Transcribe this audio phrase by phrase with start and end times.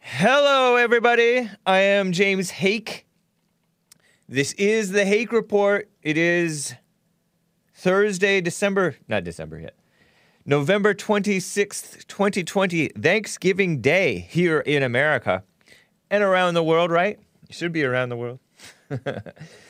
[0.00, 1.50] Hello, everybody.
[1.66, 3.06] I am James Hake.
[4.28, 5.90] This is the Hake Report.
[6.02, 6.74] It is
[7.74, 9.74] Thursday, December, not December yet,
[10.44, 15.42] November 26th, 2020, Thanksgiving Day here in America
[16.10, 17.18] and around the world, right?
[17.48, 18.38] It should be around the world.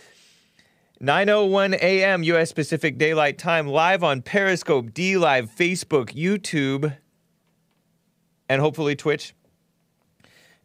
[1.00, 2.22] 9:01 a.m.
[2.22, 2.52] U.S.
[2.52, 6.96] Pacific Daylight Time, live on Periscope, DLive, Facebook, YouTube,
[8.48, 9.34] and hopefully Twitch,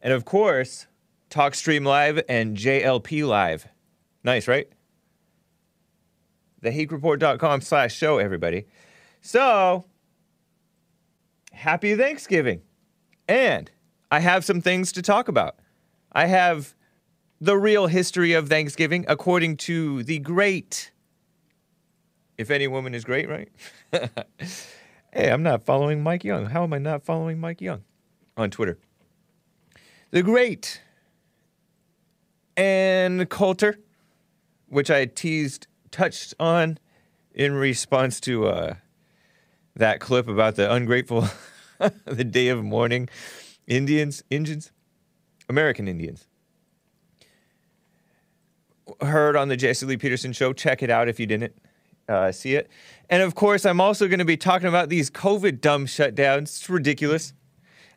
[0.00, 0.86] and of course,
[1.28, 3.66] TalkStream Live and JLP Live.
[4.24, 4.68] Nice, right?
[6.62, 8.66] TheHakeReport.com slash show, everybody.
[9.20, 9.84] So,
[11.52, 12.62] happy Thanksgiving.
[13.28, 13.70] And
[14.10, 15.56] I have some things to talk about.
[16.12, 16.74] I have
[17.42, 20.92] the real history of Thanksgiving according to the great.
[22.38, 23.48] If any woman is great, right?
[25.12, 26.46] hey, I'm not following Mike Young.
[26.46, 27.82] How am I not following Mike Young
[28.36, 28.78] on Twitter?
[30.12, 30.82] The great
[32.56, 33.80] Ann Coulter,
[34.68, 36.78] which I teased, touched on
[37.34, 38.74] in response to uh,
[39.74, 41.26] that clip about the ungrateful,
[42.04, 43.08] the day of mourning
[43.66, 44.70] Indians, Indians,
[45.48, 46.28] American Indians
[49.00, 50.52] heard on the Jesse Lee Peterson show.
[50.52, 51.54] Check it out if you didn't
[52.08, 52.70] uh, see it.
[53.08, 56.42] And of course, I'm also going to be talking about these COVID dumb shutdowns.
[56.42, 57.32] It's ridiculous.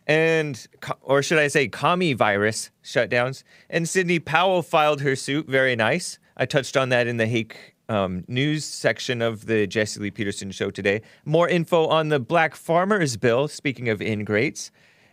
[0.08, 0.67] And,
[1.02, 3.44] or should I say, commie virus shutdowns.
[3.69, 5.47] And Sidney Powell filed her suit.
[5.47, 6.19] Very nice.
[6.38, 10.52] I touched on that in the Hake um, news section of the Jesse Lee Peterson
[10.52, 11.02] show today.
[11.23, 14.72] More info on the Black Farmers Bill, speaking of ingrates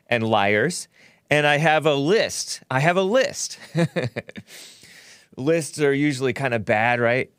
[0.08, 0.88] and liars.
[1.30, 2.62] And I have a list.
[2.70, 3.58] I have a list.
[5.36, 7.30] lists are usually kind of bad, right?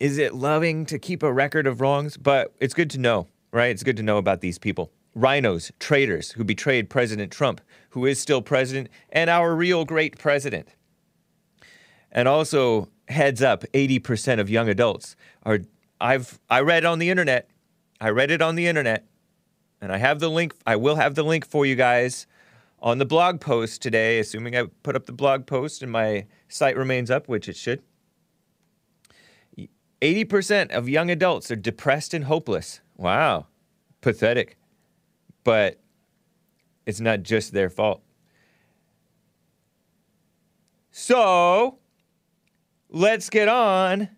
[0.00, 2.16] Is it loving to keep a record of wrongs?
[2.16, 3.70] But it's good to know, right?
[3.70, 8.20] It's good to know about these people RINOs, traitors who betrayed President Trump, who is
[8.20, 10.68] still president, and our real great president.
[12.10, 15.60] And also, heads up, 80% of young adults are
[16.00, 17.48] I've I read on the internet.
[18.00, 19.06] I read it on the internet.
[19.80, 22.26] And I have the link I will have the link for you guys
[22.80, 26.76] on the blog post today, assuming I put up the blog post and my site
[26.76, 27.82] remains up, which it should.
[30.00, 32.80] 80% of young adults are depressed and hopeless.
[32.96, 33.46] Wow.
[34.00, 34.56] Pathetic.
[35.42, 35.80] But
[36.86, 38.02] it's not just their fault.
[40.92, 41.78] So,
[42.88, 44.10] let's get on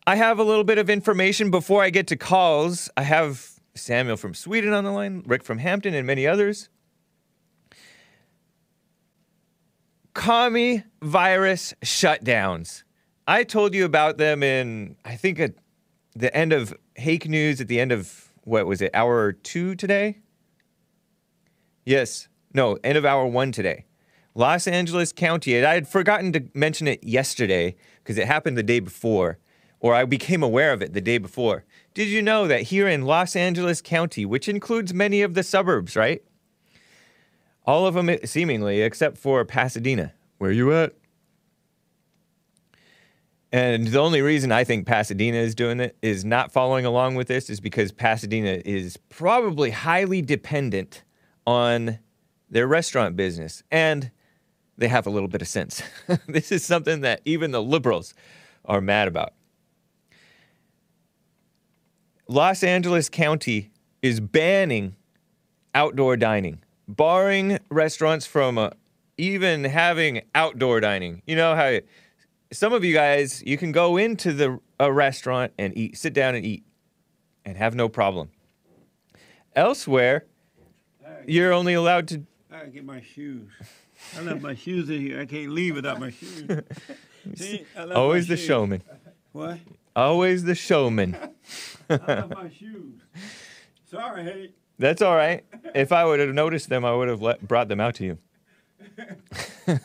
[0.06, 2.88] I have a little bit of information before I get to calls.
[2.96, 6.68] I have Samuel from Sweden on the line, Rick from Hampton, and many others.
[10.14, 12.84] Commie virus shutdowns.
[13.26, 15.54] I told you about them in, I think, at
[16.14, 20.18] the end of Hake News, at the end of, what was it, hour two today?
[21.84, 22.28] Yes.
[22.52, 23.84] No, end of hour one today.
[24.34, 28.80] Los Angeles County, I had forgotten to mention it yesterday because it happened the day
[28.80, 29.38] before,
[29.80, 31.64] or I became aware of it the day before.
[31.94, 35.94] Did you know that here in Los Angeles County, which includes many of the suburbs,
[35.94, 36.22] right?
[37.66, 40.12] All of them seemingly, except for Pasadena.
[40.38, 40.94] Where you at?
[43.54, 47.28] And the only reason I think Pasadena is doing it is not following along with
[47.28, 51.04] this is because Pasadena is probably highly dependent
[51.46, 52.00] on
[52.50, 53.62] their restaurant business.
[53.70, 54.10] And
[54.76, 55.84] they have a little bit of sense.
[56.26, 58.12] this is something that even the liberals
[58.64, 59.34] are mad about.
[62.26, 63.70] Los Angeles County
[64.02, 64.96] is banning
[65.76, 66.58] outdoor dining,
[66.88, 68.70] barring restaurants from uh,
[69.16, 71.22] even having outdoor dining.
[71.24, 71.78] You know how
[72.54, 76.34] some of you guys, you can go into the a restaurant and eat, sit down
[76.34, 76.64] and eat,
[77.44, 78.30] and have no problem.
[79.54, 80.24] Elsewhere,
[81.26, 82.22] you're only allowed to.
[82.50, 83.50] I gotta get my shoes.
[84.16, 85.20] I left my shoes in here.
[85.20, 86.48] I can't leave without my shoes.
[87.34, 88.46] See, left my Always the shoes.
[88.46, 88.82] showman.
[89.32, 89.58] What?
[89.96, 91.16] Always the showman.
[91.90, 93.00] I left my shoes.
[93.84, 94.50] Sorry, hey.
[94.78, 95.44] That's all right.
[95.74, 98.18] If I would have noticed them, I would have let, brought them out to you.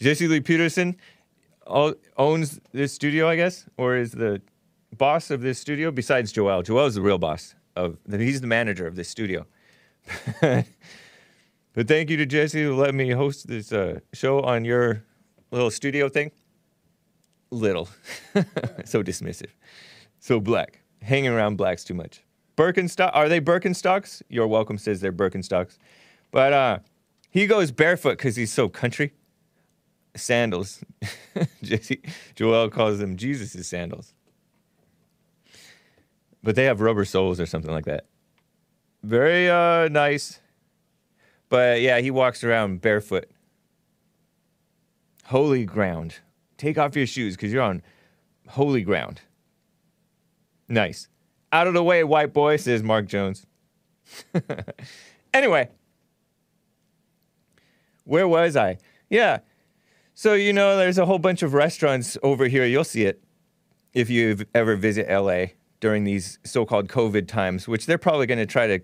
[0.00, 0.96] Jesse Lee Peterson
[1.66, 4.40] owns this studio, I guess, or is the
[4.96, 6.62] boss of this studio besides Joel.
[6.62, 7.98] Joel's the real boss of.
[8.10, 9.46] He's the manager of this studio.
[10.40, 10.66] but
[11.86, 15.04] thank you to Jesse to let me host this uh, show on your
[15.50, 16.32] little studio thing.
[17.50, 17.88] Little,
[18.84, 19.50] so dismissive,
[20.18, 22.22] so black, hanging around blacks too much.
[22.56, 24.22] Birkenstock, are they Birkenstocks?
[24.30, 25.76] You're welcome says they're Birkenstocks,
[26.30, 26.78] but uh,
[27.28, 29.12] he goes barefoot because he's so country.
[30.14, 30.84] Sandals,
[32.34, 34.12] Joel calls them Jesus' sandals,
[36.42, 38.06] but they have rubber soles or something like that.
[39.02, 40.40] Very uh, nice,
[41.48, 43.30] but yeah, he walks around barefoot.
[45.24, 46.16] Holy ground.
[46.58, 47.82] Take off your shoes because you're on
[48.48, 49.22] holy ground.
[50.68, 51.08] Nice.
[51.52, 53.46] Out of the way, white boy, says Mark Jones.
[55.34, 55.68] anyway,
[58.04, 58.78] where was I?
[59.10, 59.40] Yeah.
[60.14, 62.66] So, you know, there's a whole bunch of restaurants over here.
[62.66, 63.22] You'll see it
[63.94, 65.46] if you ever visit LA
[65.80, 68.80] during these so called COVID times, which they're probably going to try to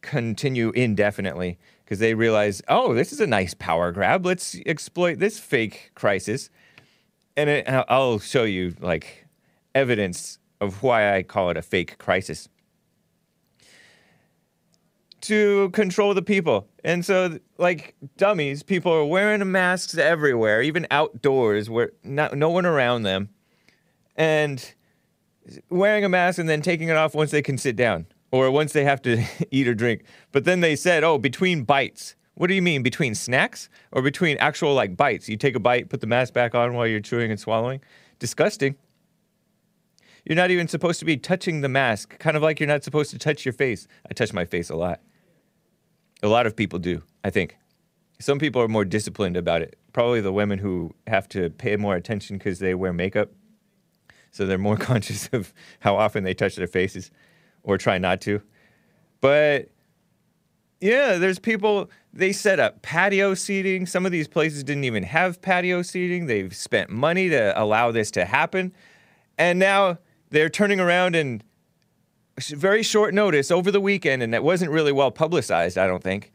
[0.00, 4.26] continue indefinitely because they realize, oh, this is a nice power grab.
[4.26, 6.50] Let's exploit this fake crisis.
[7.36, 9.26] And it, I'll show you like
[9.74, 12.48] evidence of why I call it a fake crisis.
[15.28, 16.68] To control the people.
[16.84, 22.64] And so, like dummies, people are wearing masks everywhere, even outdoors, where not, no one
[22.64, 23.28] around them.
[24.16, 24.74] And
[25.68, 28.72] wearing a mask and then taking it off once they can sit down or once
[28.72, 30.04] they have to eat or drink.
[30.32, 32.14] But then they said, oh, between bites.
[32.34, 32.82] What do you mean?
[32.82, 35.28] Between snacks or between actual like bites?
[35.28, 37.80] You take a bite, put the mask back on while you're chewing and swallowing?
[38.18, 38.76] Disgusting.
[40.24, 43.10] You're not even supposed to be touching the mask, kind of like you're not supposed
[43.10, 43.88] to touch your face.
[44.08, 45.00] I touch my face a lot.
[46.22, 47.56] A lot of people do, I think.
[48.20, 49.78] Some people are more disciplined about it.
[49.92, 53.30] Probably the women who have to pay more attention because they wear makeup.
[54.32, 57.10] So they're more conscious of how often they touch their faces
[57.62, 58.42] or try not to.
[59.20, 59.68] But
[60.80, 63.86] yeah, there's people, they set up patio seating.
[63.86, 66.26] Some of these places didn't even have patio seating.
[66.26, 68.72] They've spent money to allow this to happen.
[69.36, 69.98] And now
[70.30, 71.42] they're turning around and
[72.38, 76.32] very short notice over the weekend, and it wasn't really well publicized, I don't think.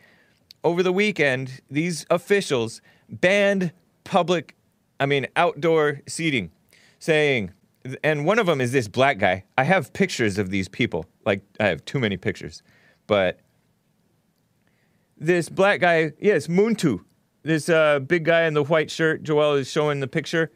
[0.63, 3.71] Over the weekend, these officials banned
[4.03, 4.55] public,
[4.99, 6.51] I mean, outdoor seating,
[6.99, 7.51] saying,
[8.03, 9.43] and one of them is this black guy.
[9.57, 11.05] I have pictures of these people.
[11.25, 12.63] Like, I have too many pictures.
[13.07, 13.39] But
[15.17, 17.01] this black guy, yes, Muntu,
[17.43, 20.51] this uh, big guy in the white shirt, Joel is showing the picture.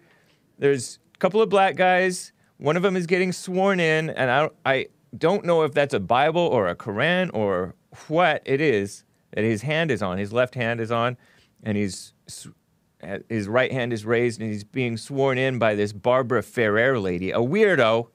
[0.58, 2.32] There's a couple of black guys.
[2.58, 6.00] One of them is getting sworn in, and I, I don't know if that's a
[6.00, 7.76] Bible or a Quran or
[8.08, 10.18] what it is that his hand is on.
[10.18, 11.18] His left hand is on,
[11.64, 12.14] and he's
[13.30, 17.32] his right hand is raised, and he's being sworn in by this Barbara Ferrer lady,
[17.32, 18.08] a weirdo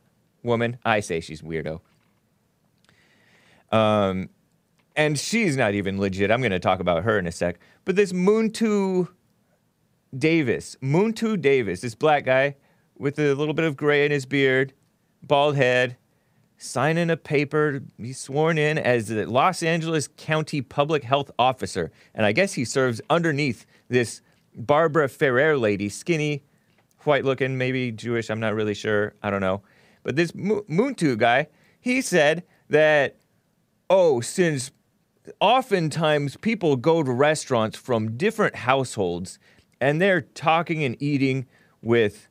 [0.42, 0.78] woman.
[0.84, 1.80] I say she's weirdo.
[3.70, 4.28] Um,
[4.96, 6.30] and she's not even legit.
[6.30, 7.58] I'm going to talk about her in a sec.
[7.84, 9.08] But this Muntu
[10.16, 12.56] Davis, Muntu Davis, this black guy
[12.98, 14.74] with a little bit of gray in his beard,
[15.22, 15.96] bald head,
[16.62, 17.82] signing a paper.
[17.98, 21.90] He's sworn in as the Los Angeles County Public Health Officer.
[22.14, 24.22] And I guess he serves underneath this
[24.54, 26.44] Barbara Ferrer lady, skinny,
[27.00, 28.30] white looking, maybe Jewish.
[28.30, 29.14] I'm not really sure.
[29.22, 29.62] I don't know.
[30.02, 31.48] But this Mu- Muntu guy,
[31.80, 33.16] he said that,
[33.90, 34.70] oh, since
[35.40, 39.38] oftentimes people go to restaurants from different households
[39.80, 41.46] and they're talking and eating
[41.80, 42.28] with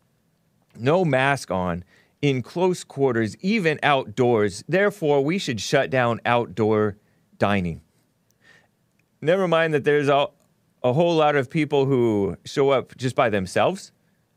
[0.77, 1.83] no mask on
[2.21, 4.63] in close quarters, even outdoors.
[4.67, 6.97] Therefore, we should shut down outdoor
[7.37, 7.81] dining.
[9.21, 10.27] Never mind that there's a,
[10.83, 13.91] a whole lot of people who show up just by themselves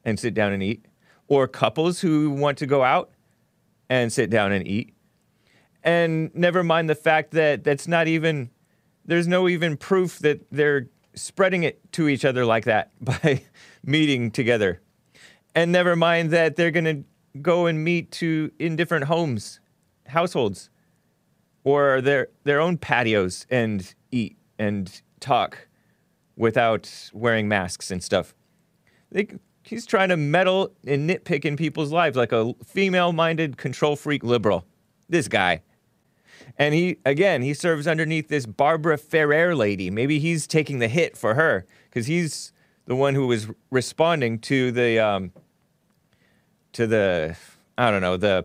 [0.05, 0.87] and sit down and eat,
[1.29, 3.11] or couples who want to go out
[3.89, 4.95] and sit down and eat.
[5.83, 8.51] And never mind the fact that that's not even,
[9.05, 13.43] there's no even proof that they're spreading it to each other like that by
[13.85, 14.81] meeting together.
[15.55, 17.05] And never mind that they're going to
[17.43, 19.61] go and meet to in different homes,
[20.07, 20.71] households,
[21.65, 25.69] or their their own patios and eat and talk
[26.37, 28.35] without wearing masks and stuff.
[29.11, 29.29] They,
[29.63, 34.67] he's trying to meddle and nitpick in people's lives like a female-minded control freak liberal.
[35.09, 35.63] This guy.
[36.59, 39.91] And he, again, he serves underneath this Barbara Ferrer lady.
[39.91, 42.53] Maybe he's taking the hit for her because he's
[42.87, 45.33] the one who was responding to the, um,
[46.75, 47.37] to the,
[47.79, 48.45] I don't know, the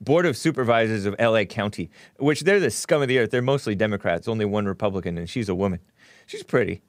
[0.00, 3.30] Board of Supervisors of LA County, which they're the scum of the earth.
[3.30, 5.80] They're mostly Democrats, only one Republican, and she's a woman.
[6.26, 6.82] She's pretty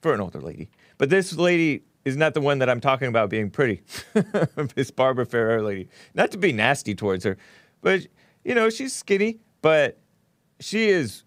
[0.00, 0.70] for an older lady.
[0.98, 3.82] But this lady is not the one that I'm talking about being pretty.
[4.74, 5.88] this Barbara Ferrer lady.
[6.14, 7.36] Not to be nasty towards her,
[7.80, 8.06] but
[8.44, 9.98] you know, she's skinny, but
[10.58, 11.24] she is,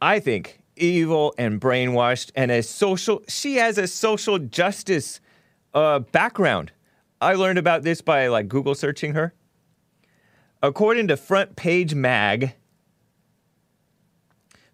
[0.00, 5.20] I think, evil and brainwashed and a social, she has a social justice
[5.72, 6.72] uh, background.
[7.24, 9.32] I learned about this by like Google searching her.
[10.62, 12.54] According to Front Page Mag,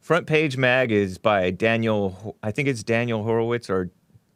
[0.00, 3.92] Front Page Mag is by Daniel, I think it's Daniel Horowitz or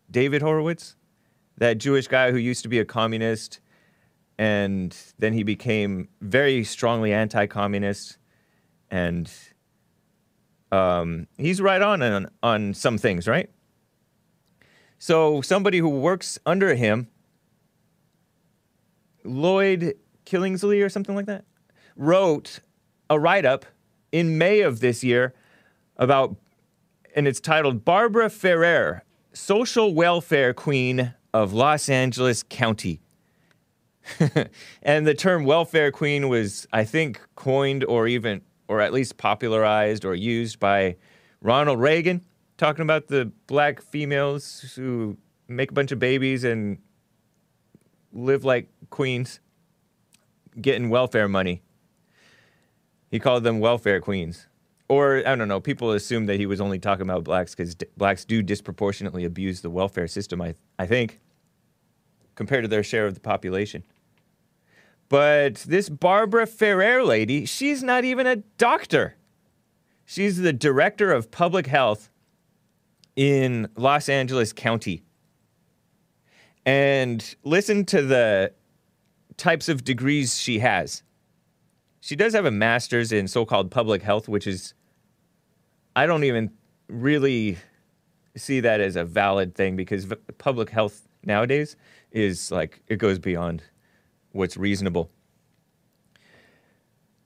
[0.08, 0.94] David Horowitz,
[1.58, 3.58] that Jewish guy who used to be a communist
[4.38, 8.18] and then he became very strongly anti-communist
[8.92, 9.28] and
[10.70, 13.50] um, he's right on, on on some things, right?
[14.98, 17.08] So somebody who works under him,
[19.24, 19.94] Lloyd
[20.26, 21.44] Billingsley or something like that,
[21.96, 22.60] wrote
[23.08, 23.66] a write-up
[24.12, 25.34] in May of this year
[25.96, 26.36] about,
[27.14, 33.00] and it's titled Barbara Ferrer, Social Welfare Queen of Los Angeles County.
[34.82, 40.04] and the term welfare queen was, I think, coined or even, or at least popularized
[40.04, 40.96] or used by
[41.40, 42.22] Ronald Reagan,
[42.56, 45.16] talking about the black females who
[45.48, 46.78] make a bunch of babies and
[48.12, 49.40] live like queens,
[50.60, 51.62] getting welfare money.
[53.10, 54.46] He called them welfare queens.
[54.88, 57.86] Or, I don't know, people assume that he was only talking about blacks because d-
[57.96, 61.20] blacks do disproportionately abuse the welfare system, I, I think,
[62.34, 63.84] compared to their share of the population.
[65.08, 69.16] But this Barbara Ferrer lady, she's not even a doctor.
[70.04, 72.10] She's the director of public health
[73.16, 75.02] in Los Angeles County.
[76.66, 78.52] And listen to the
[79.36, 81.02] types of degrees she has.
[82.00, 84.74] She does have a master's in so called public health, which is,
[85.96, 86.50] I don't even
[86.88, 87.58] really
[88.36, 91.76] see that as a valid thing because v- public health nowadays
[92.10, 93.62] is like, it goes beyond
[94.32, 95.10] what's reasonable.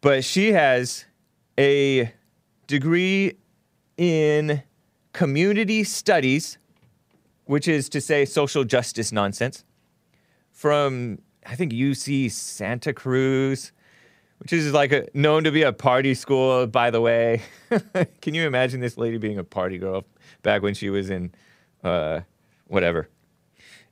[0.00, 1.06] But she has
[1.58, 2.12] a
[2.68, 3.36] degree
[3.96, 4.62] in
[5.12, 6.58] community studies,
[7.46, 9.64] which is to say social justice nonsense,
[10.52, 13.72] from I think UC Santa Cruz,
[14.38, 17.40] which is like a, known to be a party school, by the way.
[18.20, 20.04] Can you imagine this lady being a party girl
[20.42, 21.32] back when she was in
[21.82, 22.20] uh,
[22.66, 23.08] whatever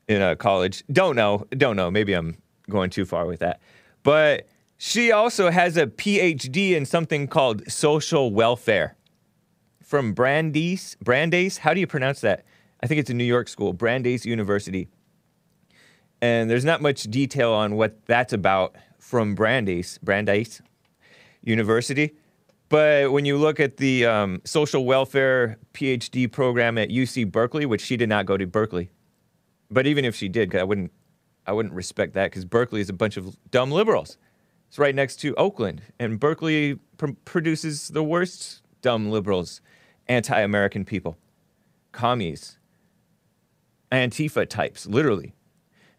[0.07, 0.85] in a college?
[0.93, 1.91] Don't know, don't know.
[1.91, 2.37] Maybe I'm
[2.69, 3.61] going too far with that,
[4.03, 4.47] but
[4.77, 8.97] she also has a PhD in something called social welfare
[9.83, 10.95] from Brandeis.
[11.03, 12.45] Brandeis, how do you pronounce that?
[12.83, 14.89] I think it's a New York school, Brandeis University.
[16.21, 20.63] And there's not much detail on what that's about from Brandeis, Brandeis
[21.43, 22.15] University.
[22.69, 27.81] But when you look at the um, social welfare PhD program at UC Berkeley, which
[27.81, 28.91] she did not go to Berkeley,
[29.71, 30.91] but even if she did, I wouldn't,
[31.47, 34.19] I wouldn't respect that because Berkeley is a bunch of dumb liberals.
[34.69, 39.61] It's right next to Oakland, and Berkeley pr- produces the worst dumb liberals,
[40.09, 41.17] anti-American people,
[41.93, 42.59] commies,
[43.93, 45.36] Antifa types, literally.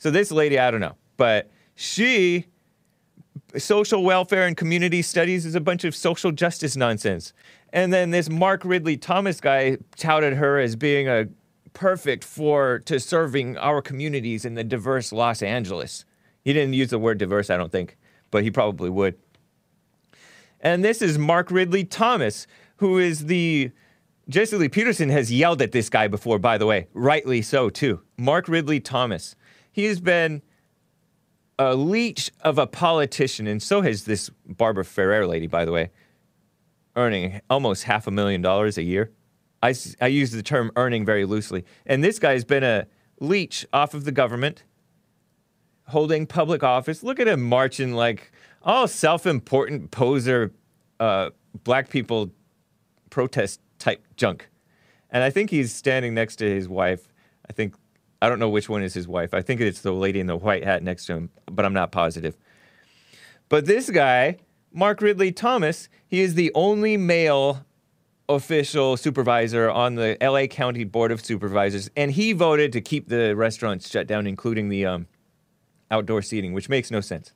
[0.07, 2.45] So this lady, I don't know, but she,
[3.57, 7.33] social welfare and community studies is a bunch of social justice nonsense.
[7.73, 11.25] And then this Mark Ridley Thomas guy touted her as being a
[11.73, 16.05] perfect for to serving our communities in the diverse Los Angeles.
[16.45, 17.97] He didn't use the word diverse, I don't think,
[18.31, 19.15] but he probably would.
[20.61, 22.47] And this is Mark Ridley Thomas,
[22.77, 23.71] who is the
[24.29, 27.99] Jesse Lee Peterson has yelled at this guy before, by the way, rightly so too.
[28.17, 29.35] Mark Ridley Thomas.
[29.77, 30.41] He has been
[31.59, 35.91] a leech of a politician, and so has this Barbara Ferrer lady, by the way,
[36.95, 39.11] earning almost half a million dollars a year.
[39.61, 41.63] I, I use the term earning very loosely.
[41.85, 42.87] And this guy's been a
[43.19, 44.63] leech off of the government,
[45.89, 47.03] holding public office.
[47.03, 48.31] Look at him marching like
[48.63, 50.53] all self important poser,
[50.99, 51.29] uh,
[51.63, 52.31] black people
[53.11, 54.49] protest type junk.
[55.11, 57.13] And I think he's standing next to his wife.
[57.47, 57.75] I think,
[58.21, 59.33] I don't know which one is his wife.
[59.33, 61.91] I think it's the lady in the white hat next to him, but I'm not
[61.91, 62.37] positive.
[63.49, 64.37] But this guy,
[64.73, 67.65] Mark Ridley Thomas, he is the only male
[68.29, 73.35] official supervisor on the LA County Board of Supervisors, and he voted to keep the
[73.35, 75.07] restaurants shut down, including the um,
[75.91, 77.31] outdoor seating, which makes no sense.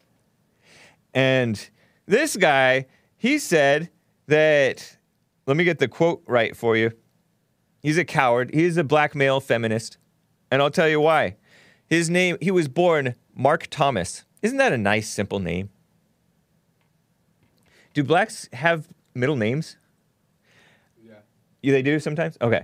[1.14, 1.70] And
[2.06, 3.90] this guy, he said
[4.28, 4.98] that,
[5.46, 6.92] let me get the quote right for you.
[7.82, 8.52] He's a coward.
[8.54, 9.98] He's a black male feminist.
[10.52, 11.38] And I'll tell you why.
[11.88, 14.26] His name, he was born Mark Thomas.
[14.42, 15.70] Isn't that a nice, simple name?
[17.94, 19.76] Do blacks have middle names?
[21.62, 22.38] Yeah, they do sometimes?
[22.42, 22.64] Okay.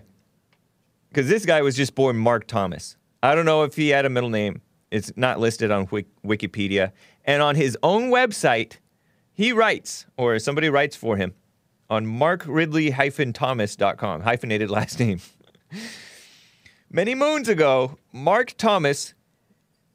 [1.09, 2.95] Because this guy was just born Mark Thomas.
[3.23, 4.61] I don't know if he had a middle name.
[4.91, 6.91] It's not listed on Wik- Wikipedia.
[7.25, 8.77] And on his own website,
[9.33, 11.33] he writes, or somebody writes for him,
[11.89, 15.19] on markridley-thomas.com, hyphenated last name.
[16.89, 19.13] Many moons ago, Mark Thomas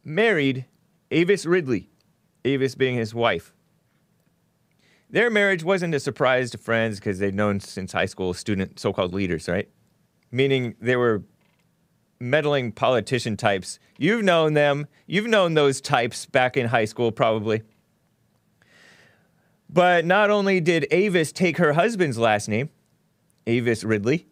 [0.05, 0.67] married
[1.11, 1.89] Avis Ridley,
[2.45, 3.55] Avis being his wife.
[5.09, 8.93] Their marriage wasn't a surprise to friends because they'd known since high school student so
[8.93, 9.71] called leaders, right?
[10.31, 11.23] Meaning they were
[12.21, 13.79] meddling politician types.
[13.99, 14.87] You've known them.
[15.07, 17.63] You've known those types back in high school, probably.
[19.71, 22.69] But not only did Avis take her husband's last name,
[23.47, 24.27] Avis Ridley,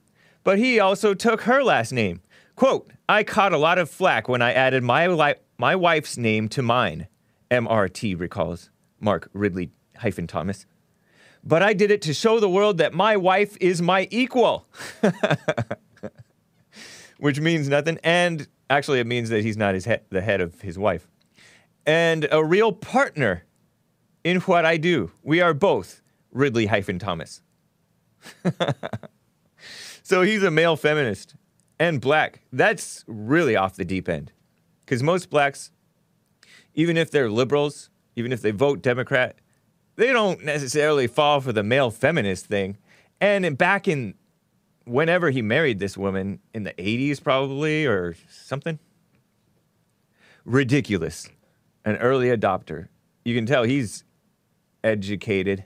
[0.44, 2.20] but he also took her last name.
[2.60, 6.46] Quote, I caught a lot of flack when I added my, li- my wife's name
[6.50, 7.08] to mine,
[7.50, 8.68] MRT recalls
[9.00, 10.66] Mark Ridley hyphen Thomas.
[11.42, 14.66] But I did it to show the world that my wife is my equal.
[17.18, 17.98] Which means nothing.
[18.04, 21.08] And actually, it means that he's not he- the head of his wife.
[21.86, 23.44] And a real partner
[24.22, 25.12] in what I do.
[25.22, 27.40] We are both Ridley hyphen Thomas.
[30.02, 31.36] so he's a male feminist
[31.80, 32.42] and black.
[32.52, 34.30] That's really off the deep end.
[34.84, 35.72] Because most blacks,
[36.74, 39.36] even if they're liberals, even if they vote Democrat,
[39.96, 42.76] they don't necessarily fall for the male feminist thing.
[43.20, 44.14] And back in
[44.84, 48.78] whenever he married this woman, in the 80s probably or something,
[50.44, 51.28] ridiculous.
[51.84, 52.88] An early adopter.
[53.24, 54.04] You can tell he's
[54.84, 55.64] educated,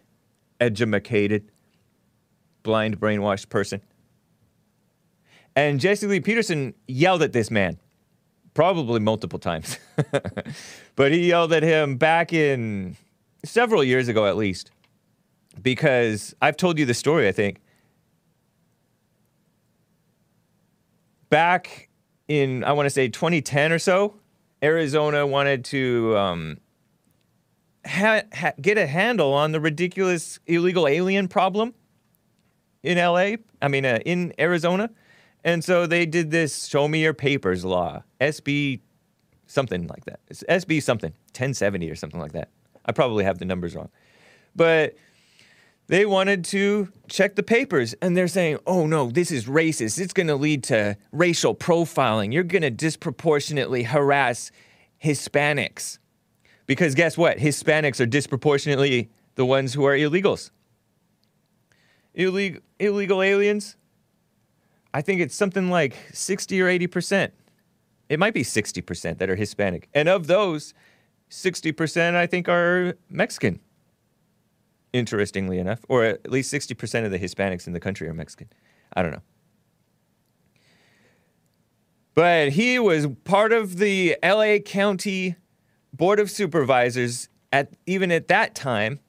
[0.61, 1.51] edumacated,
[2.63, 3.81] blind, brainwashed person.
[5.57, 7.79] And Jesse Lee Peterson yelled at this man,
[8.55, 9.79] probably multiple times.
[10.97, 12.97] but he yelled at him back in
[13.45, 14.71] several years ago, at least,
[15.63, 17.61] because I've told you the story, I think.
[21.31, 21.89] Back
[22.29, 24.15] in, I want to say 2010 or so,
[24.63, 26.59] Arizona wanted to um,
[27.87, 31.75] ha- ha- get a handle on the ridiculous illegal alien problem
[32.83, 34.91] in LA, I mean, uh, in Arizona.
[35.45, 38.81] And so they did this show me your papers law, SB
[39.47, 40.21] something like that.
[40.29, 42.49] It's SB something, 1070 or something like that.
[42.87, 43.91] I probably have the numbers wrong.
[44.57, 44.97] But
[45.87, 49.99] they wanted to check the papers and they're saying, oh no, this is racist.
[50.01, 52.33] It's going to lead to racial profiling.
[52.33, 54.51] You're going to disproportionately harass
[55.03, 55.99] Hispanics.
[56.67, 57.37] Because guess what?
[57.37, 60.51] Hispanics are disproportionately the ones who are illegals.
[62.15, 63.77] Illegal, illegal aliens,
[64.95, 67.33] I think it's something like 60 or 80%.
[68.09, 69.89] It might be 60% that are Hispanic.
[69.93, 70.73] And of those,
[71.31, 73.59] 60% I think are Mexican.
[74.93, 78.49] Interestingly enough, or at least 60% of the Hispanics in the country are Mexican.
[78.95, 79.23] I don't know.
[82.15, 85.35] But he was part of the LA County
[85.93, 89.01] Board of Supervisors at even at that time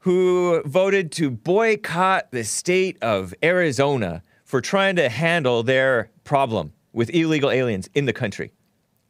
[0.00, 7.10] who voted to boycott the state of Arizona for trying to handle their problem with
[7.10, 8.52] illegal aliens in the country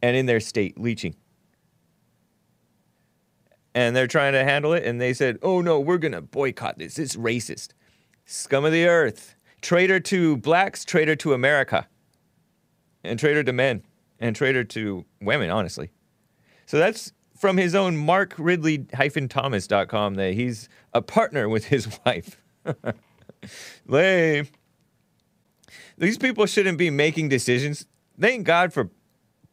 [0.03, 1.15] and in their state leeching.
[3.75, 6.99] And they're trying to handle it, and they said, oh no, we're gonna boycott this.
[6.99, 7.69] It's racist.
[8.25, 9.37] Scum of the earth.
[9.63, 11.87] Traitor to blacks, traitor to America.
[13.05, 13.85] And traitor to men.
[14.19, 15.91] And traitor to women, honestly.
[16.67, 22.41] So that's from his own Mark Ridley Thomas.com that he's a partner with his wife.
[23.87, 24.47] Lame.
[25.97, 27.87] These people shouldn't be making decisions.
[28.21, 28.91] Thank God for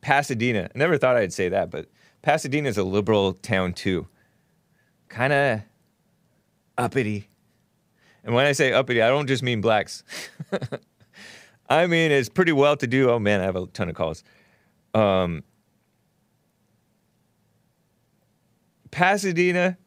[0.02, 0.70] Pasadena.
[0.76, 1.88] I never thought I'd say that, but
[2.22, 4.08] Pasadena is a liberal town too.
[5.08, 5.62] Kind of
[6.78, 7.30] uppity.
[8.26, 10.04] And when I say uppity, I don't just mean blacks.
[11.70, 13.10] I mean, it's pretty well to do.
[13.10, 14.26] Oh man, I have a ton of calls.
[14.94, 15.44] Um,
[18.98, 19.78] Pasadena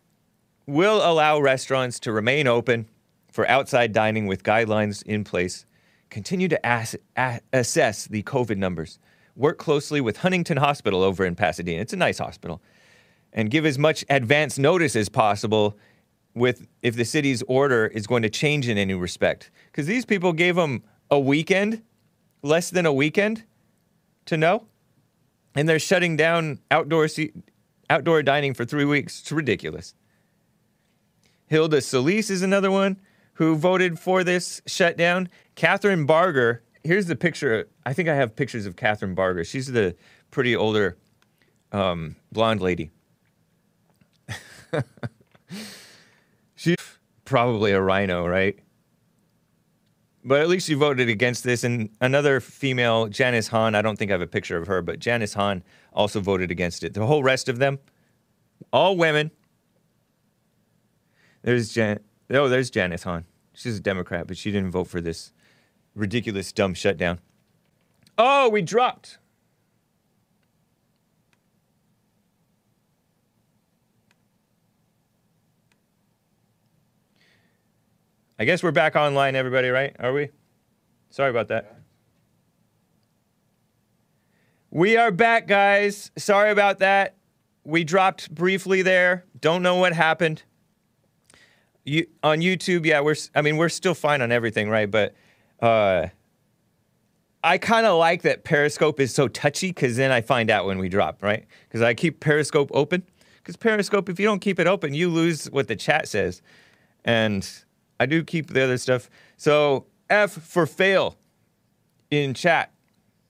[0.68, 2.86] will allow restaurants to remain open
[3.32, 5.66] for outside dining with guidelines in place
[6.10, 9.00] continue to ass, a- assess the COVID numbers.
[9.34, 11.82] Work closely with Huntington Hospital over in Pasadena.
[11.82, 12.62] It's a nice hospital.
[13.32, 15.76] And give as much advance notice as possible
[16.36, 19.50] with if the city's order is going to change in any respect.
[19.72, 21.82] Because these people gave them a weekend,
[22.42, 23.42] less than a weekend,
[24.26, 24.66] to know,
[25.56, 27.32] and they're shutting down outdoor se-
[27.90, 29.20] outdoor dining for three weeks.
[29.20, 29.94] It's ridiculous.
[31.46, 33.00] Hilda Solis is another one
[33.35, 35.29] who voted for this shutdown.
[35.57, 36.62] Kathryn Barger.
[36.85, 37.68] Here's the picture.
[37.85, 39.44] I think I have pictures of Kathryn Barger.
[39.44, 39.96] She's the
[40.31, 40.96] pretty older
[41.72, 42.90] um, blonde lady.
[46.55, 46.76] She's
[47.24, 48.59] probably a RINO, right?
[50.22, 51.64] But at least you voted against this.
[51.64, 54.98] And another female, Janice Hahn, I don't think I have a picture of her, but
[54.98, 56.94] Janice Hahn also voted against it.
[56.94, 57.78] The whole rest of them,
[58.72, 59.30] all women.
[61.42, 62.00] There's Jan.
[62.30, 63.24] Oh, there's Janice Hahn.
[63.54, 65.33] She's a Democrat, but she didn't vote for this
[65.94, 67.18] ridiculous, dumb shutdown.
[68.18, 69.18] Oh, we dropped.
[78.40, 79.94] I guess we're back online, everybody, right?
[79.98, 80.31] Are we?
[81.11, 81.76] Sorry about that.
[84.70, 86.11] We are back, guys.
[86.16, 87.16] Sorry about that.
[87.64, 89.26] We dropped briefly there.
[89.38, 90.42] Don't know what happened.
[91.85, 93.16] You on YouTube, yeah, we're.
[93.35, 94.90] I mean, we're still fine on everything, right?
[94.90, 95.14] But
[95.61, 96.07] uh,
[97.44, 100.79] I kind of like that Periscope is so touchy because then I find out when
[100.79, 101.44] we drop, right?
[101.68, 103.03] Because I keep Periscope open.
[103.42, 106.40] Because Periscope, if you don't keep it open, you lose what the chat says,
[107.05, 107.46] and
[108.00, 109.10] I do keep the other stuff.
[109.36, 111.16] So F for fail
[112.10, 112.72] in chat.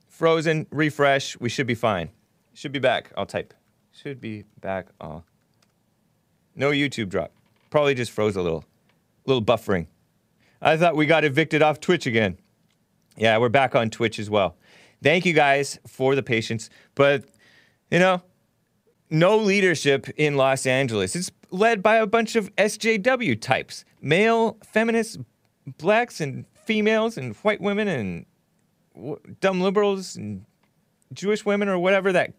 [0.07, 1.37] Frozen, refresh.
[1.39, 2.09] We should be fine.
[2.53, 3.11] Should be back.
[3.17, 3.53] I'll type.
[3.91, 4.87] Should be back.
[5.01, 5.23] Oh.
[6.55, 7.33] No YouTube drop.
[7.69, 8.63] Probably just froze a little.
[9.25, 9.87] little buffering.
[10.61, 12.37] I thought we got evicted off Twitch again.
[13.17, 14.55] Yeah, we're back on Twitch as well.
[15.03, 16.69] Thank you guys for the patience.
[16.95, 17.25] But,
[17.89, 18.21] you know,
[19.09, 21.15] no leadership in Los Angeles.
[21.15, 25.17] It's led by a bunch of SJW types male, feminists,
[25.77, 28.25] blacks, and females, and white women, and
[28.95, 30.45] w- dumb liberals, and
[31.13, 32.33] Jewish women, or whatever that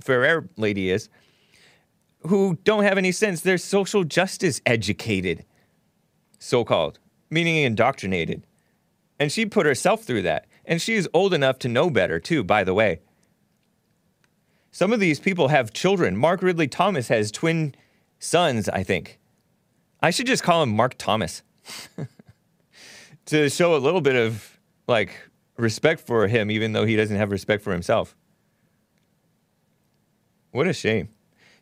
[0.00, 1.08] Ferrer lady is,
[2.26, 3.40] who don't have any sense.
[3.40, 5.44] They're social justice educated,
[6.38, 6.98] so called,
[7.30, 8.44] meaning indoctrinated.
[9.18, 10.46] And she put herself through that.
[10.64, 13.00] And she is old enough to know better, too, by the way.
[14.70, 16.16] Some of these people have children.
[16.16, 17.74] Mark Ridley Thomas has twin
[18.18, 19.18] sons, I think.
[20.00, 21.42] I should just call him Mark Thomas
[23.26, 25.10] to show a little bit of like
[25.56, 28.16] respect for him, even though he doesn't have respect for himself.
[30.52, 31.08] What a shame.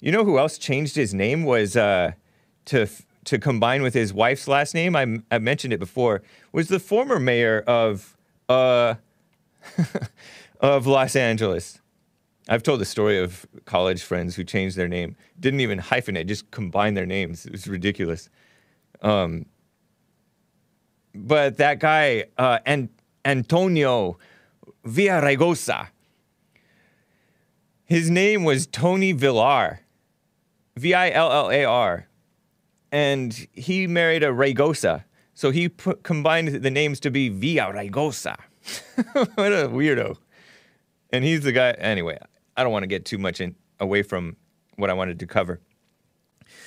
[0.00, 2.12] You know who else changed his name was uh,
[2.66, 2.86] to
[3.24, 4.94] to combine with his wife's last name.
[4.94, 6.22] I, I mentioned it before.
[6.52, 8.16] Was the former mayor of
[8.48, 8.94] uh,
[10.60, 11.80] of Los Angeles.
[12.48, 16.50] I've told the story of college friends who changed their name, didn't even hyphenate, just
[16.50, 17.44] combined their names.
[17.44, 18.28] It was ridiculous.
[19.02, 19.46] Um,
[21.14, 22.90] but that guy, uh, An-
[23.24, 24.18] Antonio
[24.86, 25.88] Villaraigosa,
[27.84, 29.80] his name was Tony Villar,
[30.76, 32.08] V I L L A R,
[32.92, 35.04] and he married a Raigosa.
[35.34, 35.68] So he
[36.02, 38.36] combined the names to be Villaraigosa.
[39.12, 40.16] what a weirdo.
[41.10, 41.72] And he's the guy.
[41.72, 42.18] Anyway,
[42.56, 44.36] I don't want to get too much in, away from
[44.76, 45.60] what I wanted to cover.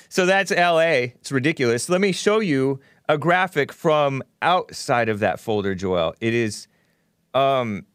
[0.08, 1.12] So that's LA.
[1.20, 1.88] It's ridiculous.
[1.88, 6.14] Let me show you a graphic from outside of that folder, Joel.
[6.20, 6.68] It is
[7.34, 7.86] um,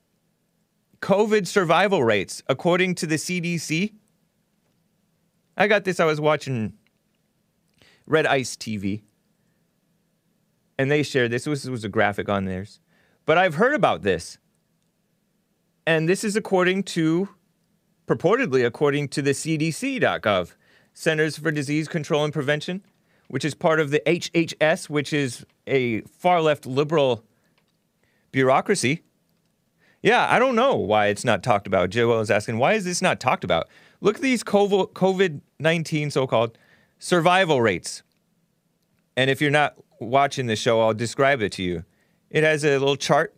[1.02, 3.94] COVID survival rates according to the CDC.
[5.58, 6.00] I got this.
[6.00, 6.74] I was watching
[8.08, 9.04] Red Ice TV,
[10.78, 11.46] and they shared this.
[11.46, 12.80] This was a graphic on theirs.
[13.26, 14.38] But I've heard about this.
[15.88, 17.30] And this is according to,
[18.08, 20.54] purportedly according to the CDC.gov,
[20.94, 22.84] Centers for Disease Control and Prevention,
[23.28, 27.24] which is part of the HHS, which is a far left liberal
[28.32, 29.02] bureaucracy.
[30.02, 31.90] Yeah, I don't know why it's not talked about.
[31.90, 33.68] Joel is asking, why is this not talked about?
[34.02, 36.58] Look at these COVID 19 so called
[37.00, 38.04] survival rates.
[39.18, 41.84] And if you're not watching the show, I'll describe it to you.
[42.30, 43.35] It has a little chart.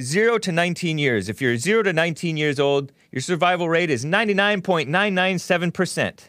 [0.00, 1.28] Zero to 19 years.
[1.28, 6.20] If you're zero to 19 years old, your survival rate is 99.997%.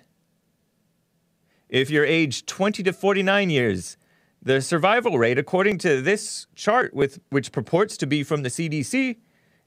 [1.69, 3.95] If you're aged 20 to 49 years,
[4.41, 9.15] the survival rate, according to this chart, with, which purports to be from the CDC,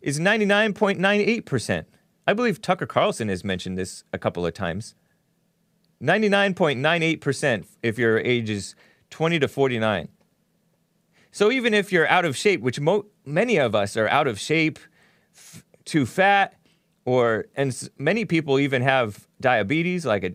[0.03, 1.87] is 99.98%.
[2.27, 4.95] I believe Tucker Carlson has mentioned this a couple of times.
[6.03, 8.75] 99.98% if your age is
[9.09, 10.09] 20 to 49.
[11.37, 14.41] So even if you're out of shape, which mo- many of us are out of
[14.41, 14.79] shape,
[15.35, 16.55] f- too fat,
[17.05, 20.07] or and s- many people even have diabetes.
[20.07, 20.35] Like a,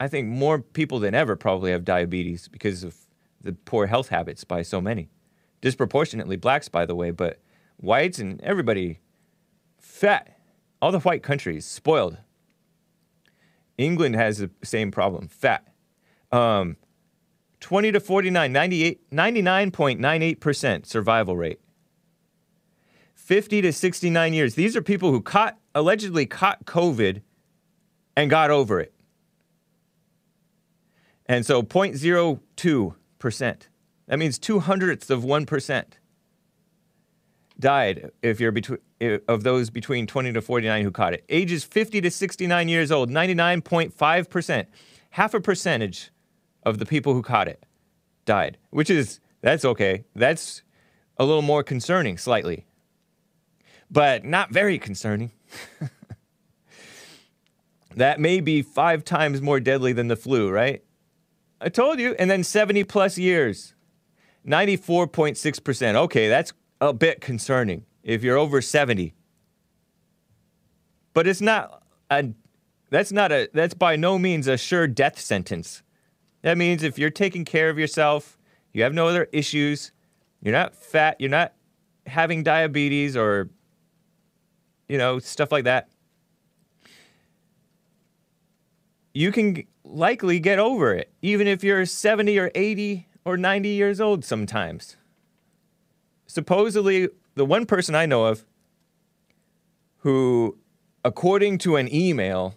[0.00, 2.96] I think more people than ever probably have diabetes because of
[3.42, 5.10] the poor health habits by so many,
[5.60, 7.38] disproportionately blacks, by the way, but
[7.76, 9.00] whites and everybody
[9.78, 10.34] fat.
[10.80, 12.16] All the white countries spoiled.
[13.76, 15.74] England has the same problem, fat.
[16.32, 16.78] Um,
[17.60, 21.60] 20 to 49, 98, 99.98% survival rate.
[23.14, 24.54] 50 to 69 years.
[24.54, 27.22] These are people who caught, allegedly caught COVID
[28.16, 28.92] and got over it.
[31.26, 33.56] And so 0.02%.
[34.06, 35.84] That means two hundredths of 1%
[37.58, 38.78] died if you're between
[39.28, 41.24] of those between 20 to 49 who caught it.
[41.28, 44.66] Ages 50 to 69 years old, 99.5%.
[45.10, 46.10] Half a percentage
[46.66, 47.64] of the people who caught it
[48.26, 50.04] died, which is that's okay.
[50.14, 50.62] That's
[51.16, 52.66] a little more concerning slightly.
[53.90, 55.30] But not very concerning.
[57.94, 60.82] that may be 5 times more deadly than the flu, right?
[61.60, 62.16] I told you.
[62.18, 63.74] And then 70 plus years.
[64.44, 65.94] 94.6%.
[65.94, 69.14] Okay, that's a bit concerning if you're over 70.
[71.14, 72.32] But it's not a
[72.90, 75.82] that's not a that's by no means a sure death sentence.
[76.46, 78.38] That means if you're taking care of yourself,
[78.72, 79.90] you have no other issues,
[80.40, 81.54] you're not fat, you're not
[82.06, 83.50] having diabetes or
[84.88, 85.88] you know, stuff like that.
[89.12, 94.00] You can likely get over it even if you're 70 or 80 or 90 years
[94.00, 94.96] old sometimes
[96.28, 98.44] supposedly the one person I know of
[99.98, 100.58] who,
[101.04, 102.54] according to an email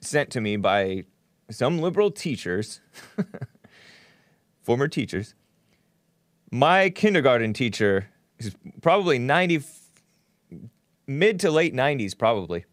[0.00, 1.04] sent to me by
[1.50, 2.80] some liberal teachers,
[4.62, 5.34] former teachers,
[6.50, 8.08] my kindergarten teacher
[8.38, 9.62] is probably 90,
[11.06, 12.64] mid to late 90s, probably,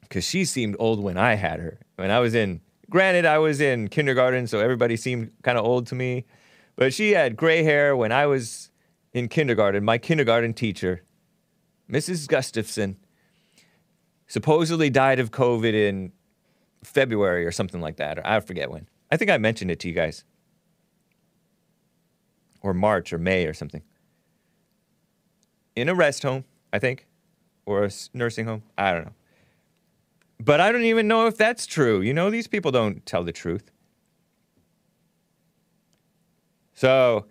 [0.00, 1.80] because she seemed old when I had her.
[1.96, 5.86] When I was in, granted, I was in kindergarten, so everybody seemed kind of old
[5.88, 6.24] to me,
[6.76, 8.70] but she had gray hair when I was
[9.12, 11.02] in kindergarten, my kindergarten teacher,
[11.90, 12.26] Mrs.
[12.26, 12.96] Gustafson,
[14.26, 16.12] supposedly died of COVID in
[16.84, 18.18] February or something like that.
[18.18, 18.88] Or I forget when.
[19.10, 20.24] I think I mentioned it to you guys.
[22.60, 23.82] Or March or May or something.
[25.74, 27.06] In a rest home, I think,
[27.66, 28.62] or a nursing home.
[28.76, 29.14] I don't know.
[30.38, 32.00] But I don't even know if that's true.
[32.00, 33.70] You know, these people don't tell the truth.
[36.74, 37.26] So,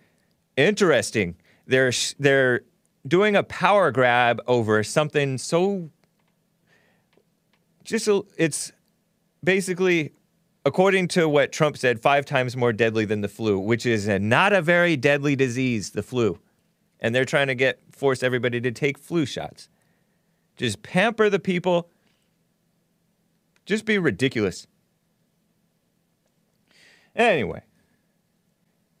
[0.56, 1.36] interesting.
[1.66, 2.62] They're sh- they're
[3.06, 5.90] doing a power grab over something so
[7.84, 8.72] just a, it's
[9.42, 10.12] basically
[10.64, 14.18] according to what Trump said 5 times more deadly than the flu, which is a,
[14.18, 16.38] not a very deadly disease, the flu.
[17.00, 19.68] And they're trying to get force everybody to take flu shots.
[20.56, 21.90] Just pamper the people.
[23.66, 24.66] Just be ridiculous.
[27.16, 27.62] Anyway,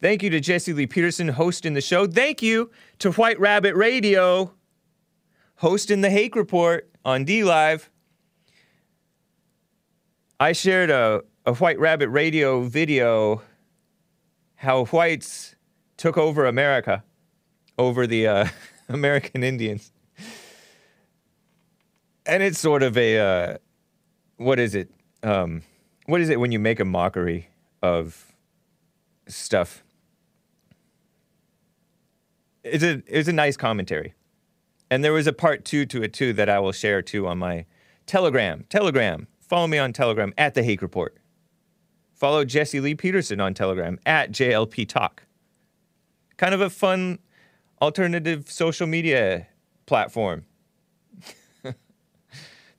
[0.02, 2.08] Thank you to Jesse Lee Peterson hosting the show.
[2.08, 4.52] Thank you to White Rabbit Radio
[5.58, 7.86] hosting the Hake Report on DLive.
[10.42, 13.42] I shared a, a White Rabbit Radio video
[14.56, 15.54] how whites
[15.96, 17.04] took over America,
[17.78, 18.48] over the uh,
[18.88, 19.92] American Indians.
[22.26, 23.58] And it's sort of a, uh,
[24.36, 24.90] what is it?
[25.22, 25.62] Um,
[26.06, 27.48] what is it when you make a mockery
[27.80, 28.34] of
[29.28, 29.84] stuff?
[32.64, 34.14] it's a it's a nice commentary.
[34.90, 37.38] And there was a part two to it too that I will share too on
[37.38, 37.64] my
[38.06, 38.64] Telegram.
[38.68, 39.28] Telegram.
[39.52, 41.14] Follow me on Telegram at the Hake Report.
[42.14, 45.24] Follow Jesse Lee Peterson on Telegram at JLP Talk.
[46.38, 47.18] Kind of a fun
[47.82, 49.46] alternative social media
[49.84, 50.46] platform.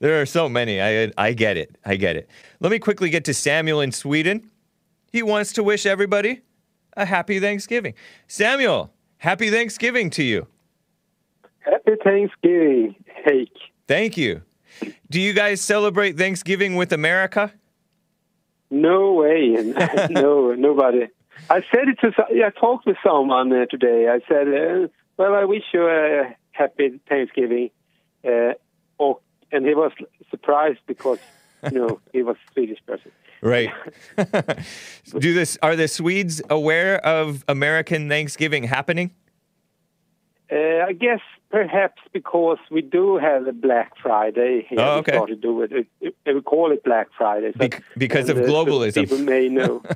[0.00, 0.82] there are so many.
[0.82, 1.78] I I get it.
[1.84, 2.28] I get it.
[2.58, 4.50] Let me quickly get to Samuel in Sweden.
[5.12, 6.40] He wants to wish everybody
[6.96, 7.94] a happy Thanksgiving.
[8.26, 10.48] Samuel, Happy Thanksgiving to you.
[11.60, 13.56] Happy Thanksgiving, Hake.
[13.86, 14.42] Thank you.
[15.10, 17.52] Do you guys celebrate Thanksgiving with America?
[18.70, 19.50] No way,
[20.10, 21.08] no, nobody.
[21.50, 22.12] I said it to.
[22.44, 24.08] I talked with someone uh, today.
[24.08, 27.70] I said, uh, "Well, I wish you a happy Thanksgiving,"
[28.24, 28.54] uh,
[28.98, 29.20] och,
[29.52, 29.92] and he was
[30.30, 31.18] surprised because
[31.70, 33.12] you know he was a Swedish person.
[33.42, 33.70] Right.
[35.18, 39.10] Do this are the Swedes aware of American Thanksgiving happening?
[40.52, 44.78] Uh, I guess perhaps because we do have a Black Friday here.
[44.80, 45.12] Oh, okay.
[45.12, 45.72] We started to do it.
[46.00, 47.52] it- We call it Black Friday.
[47.52, 48.94] so- Bec- because of uh, globalism.
[49.02, 49.82] people may know.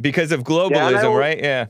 [0.00, 1.14] Because of globalism, know.
[1.16, 1.38] right?
[1.38, 1.66] Yeah.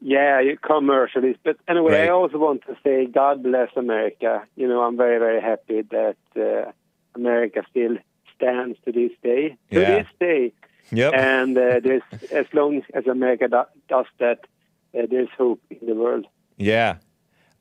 [0.00, 1.36] yeah, commercialist.
[1.44, 2.08] But anyway, Right.
[2.08, 4.42] I also want to say God bless America.
[4.56, 6.72] You know, I'm very, very happy that uh,
[7.14, 7.96] America still
[8.34, 9.56] stands to this day.
[9.70, 9.90] To Yeah.
[9.98, 10.52] this day.
[10.92, 11.12] Yep.
[11.14, 11.80] And uh,
[12.32, 14.40] as long as America do, does that,
[14.98, 16.26] uh, there's hope in the world.
[16.56, 16.96] Yeah,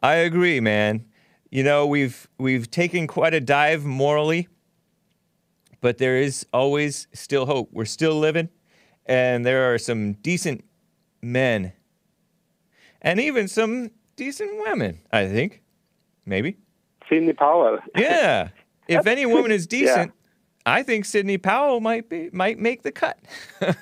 [0.02, 1.06] I agree, man.
[1.52, 4.48] You know, we've we've taken quite a dive morally,
[5.82, 7.70] but there is always still hope.
[7.72, 8.50] We're still living,
[9.06, 10.64] and there are some decent
[11.22, 11.74] men,
[13.02, 15.00] and even some decent women.
[15.12, 15.62] I think,
[16.26, 16.58] maybe.
[17.10, 17.80] Sidney Powell.
[17.98, 18.50] Yeah.
[18.88, 20.72] if any woman is decent, yeah.
[20.74, 23.18] I think Sidney Powell might be might make the cut.
[23.60, 23.78] but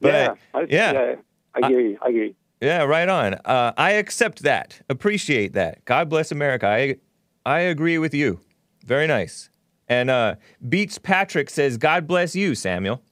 [0.00, 1.14] yeah, I, yeah.
[1.54, 1.98] I agree.
[2.00, 2.36] I agree.
[2.64, 3.34] Yeah, right on.
[3.44, 4.80] Uh, I accept that.
[4.88, 5.84] Appreciate that.
[5.84, 6.66] God bless America.
[6.66, 6.96] I
[7.44, 8.40] I agree with you.
[8.86, 9.50] Very nice.
[9.86, 13.02] And uh, Beats Patrick says, "God bless you, Samuel."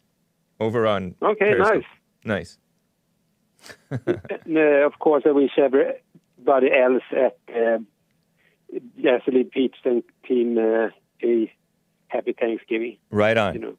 [0.58, 1.82] Over on Okay, Periscope.
[2.24, 2.58] nice.
[3.90, 4.00] nice.
[4.46, 7.78] And, uh, of course, I wish everybody else at uh,
[9.52, 10.88] Peach and team uh,
[11.22, 11.52] a
[12.08, 12.96] happy Thanksgiving.
[13.10, 13.54] Right on.
[13.54, 13.76] You know,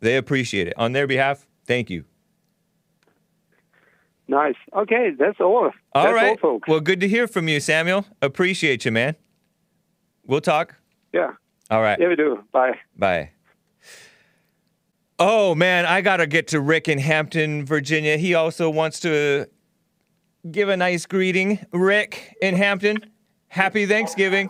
[0.00, 0.74] They appreciate it.
[0.76, 2.04] On their behalf, thank you.
[4.30, 4.54] Nice.
[4.74, 5.70] Okay, that's all.
[5.92, 6.30] All that's right.
[6.30, 6.68] all, folks.
[6.68, 8.06] Well, good to hear from you, Samuel.
[8.22, 9.16] Appreciate you, man.
[10.26, 10.76] We'll talk.
[11.12, 11.32] yeah,
[11.70, 11.98] All right.
[12.00, 12.42] yeah, we do.
[12.52, 12.78] Bye.
[12.96, 13.30] Bye.
[15.18, 18.16] Oh man, I gotta get to Rick in Hampton, Virginia.
[18.16, 19.46] He also wants to
[20.50, 21.58] give a nice greeting.
[21.72, 22.96] Rick in Hampton,
[23.48, 24.48] happy Thanksgiving.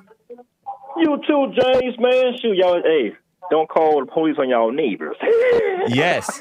[0.97, 2.37] You too, James, man.
[2.41, 2.81] Shoot, y'all.
[2.85, 3.13] Hey,
[3.51, 5.17] don't call the police on y'all neighbors.
[5.89, 6.41] Yes,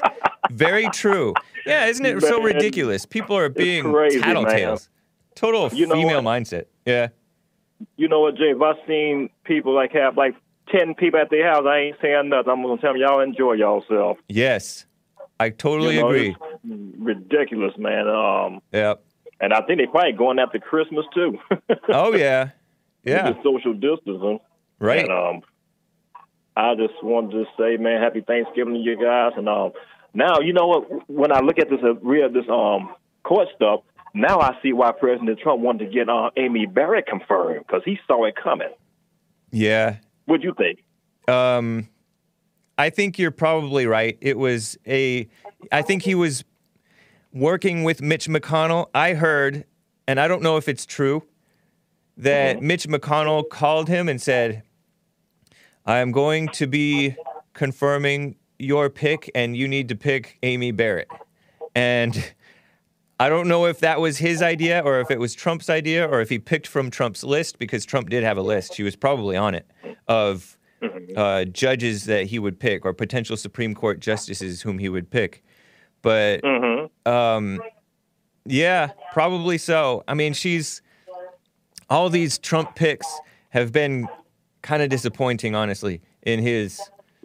[0.50, 1.32] very true.
[1.66, 3.06] Yeah, isn't it so ridiculous?
[3.06, 4.36] People are being crazy, man.
[4.36, 4.88] tattletales.
[5.34, 6.66] Total You female mindset.
[6.84, 7.08] Yeah.
[7.96, 8.60] you know what, James?
[8.62, 10.34] I've seen people like have like
[10.68, 11.64] ten people at their house.
[11.66, 12.52] I ain't saying nothing.
[12.52, 14.18] I'm gonna tell them y'all enjoy yourself.
[14.28, 14.84] Yes,
[15.40, 16.36] I totally You know, agree.
[16.98, 18.06] ridiculous, man.
[18.08, 19.02] Um, Yep.
[19.40, 21.38] and I think they probably going after Christmas too.
[21.88, 22.50] Oh yeah.
[23.04, 23.32] Yeah.
[23.42, 24.38] Social distancing.
[24.78, 25.08] Right.
[25.08, 25.42] And um,
[26.56, 29.32] I just wanted to say, man, happy Thanksgiving to you guys.
[29.36, 29.72] And um,
[30.14, 31.08] now you know what?
[31.08, 33.80] When I look at this uh, real this um court stuff,
[34.14, 37.98] now I see why President Trump wanted to get uh, Amy Barrett confirmed because he
[38.06, 38.70] saw it coming.
[39.50, 39.96] Yeah.
[40.26, 40.82] What'd you think?
[41.28, 41.88] Um,
[42.78, 44.16] I think you're probably right.
[44.20, 45.28] It was a,
[45.70, 46.44] I think he was
[47.32, 48.88] working with Mitch McConnell.
[48.94, 49.64] I heard,
[50.06, 51.24] and I don't know if it's true,
[52.16, 54.62] that Mitch McConnell called him and said,
[55.86, 57.16] I am going to be
[57.54, 61.08] confirming your pick, and you need to pick Amy Barrett.
[61.74, 62.32] And
[63.18, 66.20] I don't know if that was his idea or if it was Trump's idea or
[66.20, 68.74] if he picked from Trump's list because Trump did have a list.
[68.74, 69.70] She was probably on it
[70.08, 70.58] of
[71.16, 75.44] uh, judges that he would pick or potential Supreme Court justices whom he would pick.
[76.02, 76.42] But
[77.04, 77.60] um,
[78.46, 80.02] yeah, probably so.
[80.08, 80.80] I mean, she's
[81.90, 83.06] all these Trump picks
[83.50, 84.08] have been
[84.62, 86.80] kind of disappointing, honestly, in his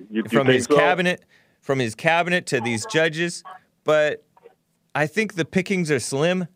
[0.09, 0.75] You, from his so?
[0.75, 1.23] cabinet,
[1.61, 3.43] from his cabinet to these judges.
[3.83, 4.23] But
[4.93, 6.47] I think the pickings are slim,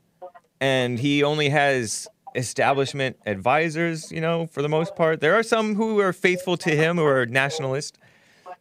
[0.59, 4.11] and he only has establishment advisors.
[4.11, 7.05] You know, for the most part, there are some who are faithful to him who
[7.05, 7.97] are nationalist,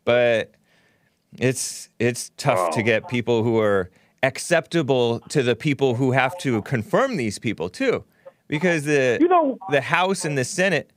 [0.04, 0.52] but
[1.38, 3.90] it's it's tough to get people who are
[4.22, 8.04] acceptable to the people who have to confirm these people too,
[8.48, 10.90] because the You know- the House and the Senate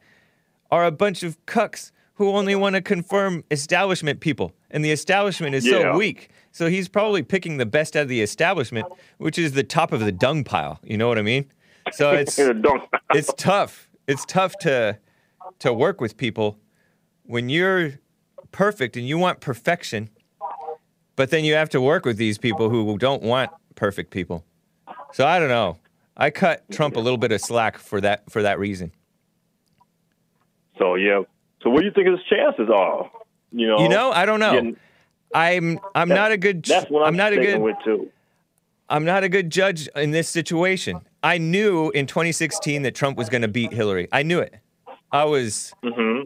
[0.71, 5.55] are a bunch of cucks who only want to confirm establishment people, and the establishment
[5.55, 5.93] is Yeah.
[5.93, 6.29] so weak.
[6.51, 8.85] So he's probably picking the best out of the establishment,
[9.17, 10.79] which is the top of the dung pile.
[10.83, 11.51] You know what I mean?
[11.91, 12.37] So it's
[13.13, 13.89] it's tough.
[14.07, 14.97] It's tough to
[15.59, 16.57] to work with people
[17.23, 17.99] when you're
[18.51, 20.09] perfect and you want perfection,
[21.15, 24.43] but then you have to work with these people who don't want perfect people.
[25.13, 25.77] So I don't know.
[26.17, 28.91] I cut Trump a little bit of slack for that for that reason.
[30.81, 31.21] So yeah.
[31.61, 33.11] So what do you think his chances are?
[33.51, 33.79] You know.
[33.79, 34.53] You know, I don't know.
[34.53, 34.77] getting-
[35.33, 38.09] I'm I'm not a good That's what I'm, I'm not a good with too.
[38.89, 40.99] I'm not a good judge in this situation.
[41.23, 44.09] I knew in 2016 that Trump was going to beat Hillary.
[44.11, 44.55] I knew it.
[45.13, 45.73] I was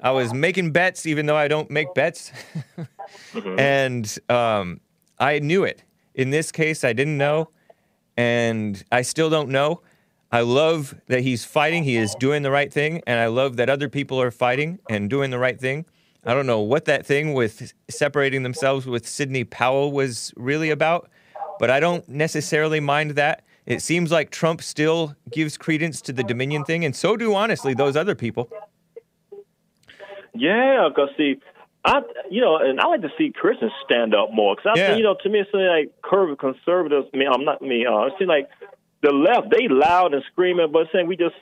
[0.02, 2.32] I was making bets, even though I don't make bets,
[3.58, 4.80] and um,
[5.20, 5.84] I knew it.
[6.16, 7.50] In this case, I didn't know,
[8.18, 9.82] and I still don't know.
[10.36, 11.86] I love that he's fighting.
[11.86, 15.10] He is doing the right thing, and I love that other people are fighting and
[15.10, 15.86] doing the right thing.
[16.26, 21.10] I don't know what that thing with separating themselves with Sidney Powell was really about,
[21.58, 23.46] but I don't necessarily mind that.
[23.66, 27.74] It seems like Trump still gives credence to the Dominion thing, and so do honestly
[27.74, 28.50] those other people.
[30.34, 31.40] Yeah, because see,
[31.86, 34.58] I you know, and I like to see Christians stand up more.
[34.58, 34.88] Because I Yeah.
[34.88, 37.08] think you know, to me, it's something like conservatives.
[37.14, 37.86] I mean, I'm not me.
[37.86, 38.50] Uh, it seems like
[39.06, 41.36] the left, they loud and screaming, but saying we just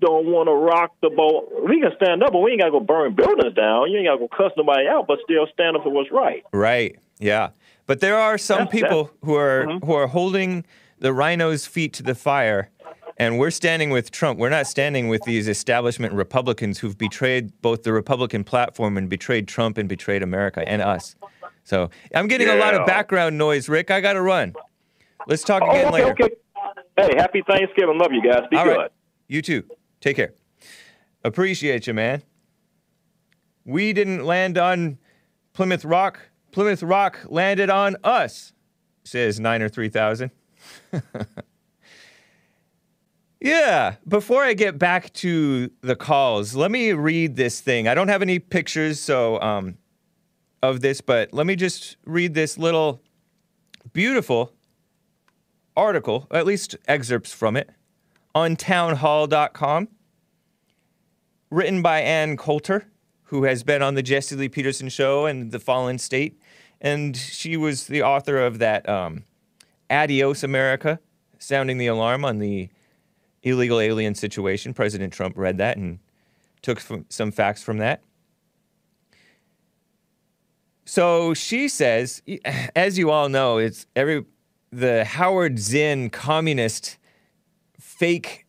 [0.00, 1.50] don't want to rock the boat.
[1.68, 3.90] We can stand up, but we ain't got to go burn buildings down.
[3.90, 6.42] You ain't got to go cuss nobody out, but still stand up for what's right.
[6.52, 6.98] Right.
[7.18, 7.50] Yeah.
[7.86, 9.84] But there are some That's- people who are Mhm.
[9.84, 10.64] who are holding
[10.98, 12.70] the RINOs' feet to the fire,
[13.18, 14.38] and we're standing with Trump.
[14.38, 19.46] We're not standing with these establishment Republicans who've betrayed both the Republican platform and betrayed
[19.46, 21.14] Trump and betrayed America and us.
[21.62, 23.90] So I'm getting a lot of background noise, Rick.
[23.90, 24.54] I got to run.
[25.26, 26.10] Let's talk Oh, again okay, later.
[26.12, 26.30] okay.
[26.96, 27.98] Hey, happy Thanksgiving.
[27.98, 28.42] Love you guys.
[28.50, 28.76] Be All good.
[28.76, 28.90] right.
[29.28, 29.64] You too.
[30.00, 30.34] Take care.
[31.24, 32.22] Appreciate you, man.
[33.64, 34.98] We didn't land on
[35.54, 36.20] Plymouth Rock.
[36.52, 38.52] Plymouth Rock landed on us,
[39.04, 40.30] says Niner 3000.
[43.40, 47.88] yeah, before I get back to the calls, let me read this thing.
[47.88, 49.78] I don't have any pictures so um,
[50.62, 53.00] of this, but let me just read this little
[53.92, 54.52] beautiful
[55.76, 57.70] article, at least excerpts from it,
[58.34, 59.88] on townhall.com,
[61.50, 62.88] written by Ann Coulter,
[63.24, 66.40] who has been on the Jesse Lee Peterson show and The Fallen State.
[66.80, 69.24] And she was the author of that um,
[69.90, 71.00] Adios America,
[71.38, 72.68] sounding the alarm on the
[73.42, 74.74] illegal alien situation.
[74.74, 75.98] President Trump read that and
[76.62, 78.02] took some facts from that.
[80.84, 82.22] So she says,
[82.76, 84.24] as you all know, it's every
[84.74, 86.98] the Howard Zinn communist
[87.78, 88.46] fake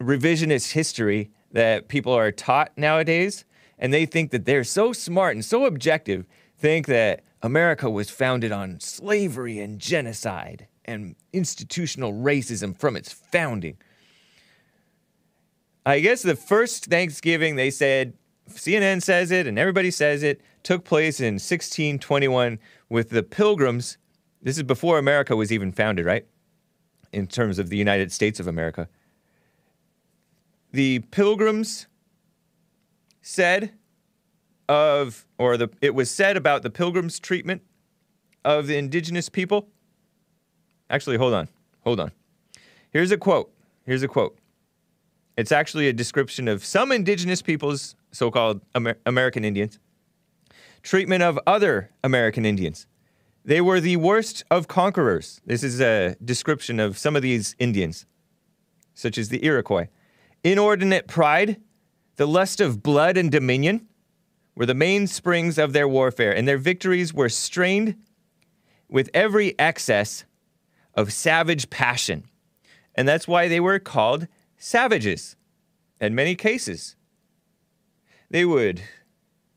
[0.00, 3.44] revisionist history that people are taught nowadays,
[3.78, 6.26] and they think that they're so smart and so objective,
[6.58, 13.76] think that America was founded on slavery and genocide and institutional racism from its founding.
[15.84, 18.14] I guess the first Thanksgiving they said,
[18.48, 22.58] CNN says it and everybody says it, took place in 1621
[22.88, 23.98] with the Pilgrims.
[24.46, 26.24] This is before America was even founded, right?
[27.12, 28.88] In terms of the United States of America.
[30.70, 31.88] The Pilgrims
[33.20, 33.72] said
[34.68, 37.62] of, or the, it was said about the Pilgrims' treatment
[38.44, 39.66] of the indigenous people.
[40.90, 41.48] Actually, hold on,
[41.80, 42.12] hold on.
[42.90, 43.52] Here's a quote.
[43.84, 44.38] Here's a quote.
[45.36, 49.80] It's actually a description of some indigenous peoples, so called Amer- American Indians,
[50.84, 52.86] treatment of other American Indians.
[53.46, 55.40] They were the worst of conquerors.
[55.46, 58.04] This is a description of some of these Indians,
[58.92, 59.86] such as the Iroquois.
[60.42, 61.60] Inordinate pride,
[62.16, 63.86] the lust of blood and dominion
[64.56, 67.94] were the mainsprings of their warfare, and their victories were strained
[68.88, 70.24] with every excess
[70.94, 72.24] of savage passion.
[72.96, 74.26] And that's why they were called
[74.56, 75.36] savages
[76.00, 76.96] in many cases.
[78.28, 78.82] They would,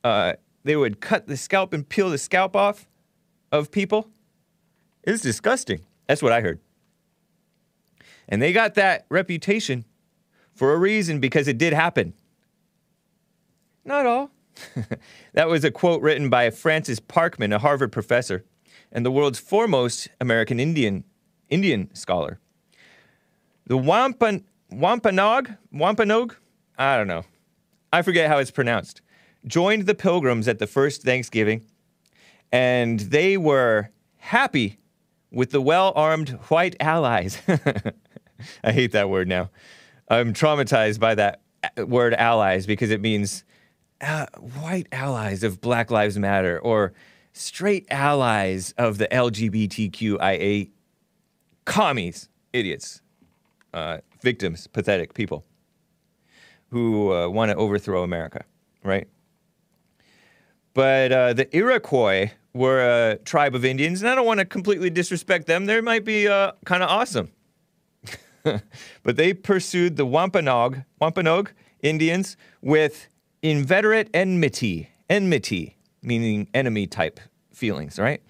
[0.03, 0.33] uh,
[0.63, 2.85] they would cut the scalp and peel the scalp off
[3.51, 4.09] of people.
[5.03, 5.81] It's disgusting.
[6.07, 6.59] That's what I heard.
[8.27, 9.85] And they got that reputation
[10.53, 12.13] for a reason because it did happen.
[13.85, 14.31] Not all.
[15.33, 18.43] that was a quote written by Francis Parkman, a Harvard professor
[18.91, 21.03] and the world's foremost American Indian
[21.49, 22.39] Indian scholar.
[23.65, 26.35] The Wampan, Wampanoag, Wampanoag,
[26.77, 27.23] I don't know.
[27.91, 29.01] I forget how it's pronounced.
[29.45, 31.65] Joined the Pilgrims at the first Thanksgiving,
[32.51, 34.79] and they were happy
[35.31, 37.41] with the well-armed white allies.
[38.63, 39.49] I hate that word now.
[40.07, 41.41] I'm traumatized by that
[41.77, 43.43] word allies because it means
[44.01, 44.25] uh,
[44.59, 46.93] white allies of Black Lives Matter or
[47.33, 50.71] straight allies of the LGBTQIA
[51.65, 53.01] commies, idiots,
[53.73, 55.45] uh, victims, pathetic people
[56.71, 58.43] who uh, want to overthrow America,
[58.83, 59.07] right?
[60.73, 64.89] But uh, the Iroquois were a tribe of Indians, and I don't want to completely
[64.89, 65.65] disrespect them.
[65.65, 67.31] They might be uh, kind of awesome.
[68.43, 73.07] but they pursued the Wampanoag, Wampanoag Indians with
[73.41, 77.19] inveterate enmity, enmity, meaning enemy type
[77.51, 78.21] feelings, right?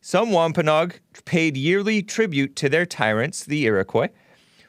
[0.00, 4.08] Some Wampanoag paid yearly tribute to their tyrants, the Iroquois,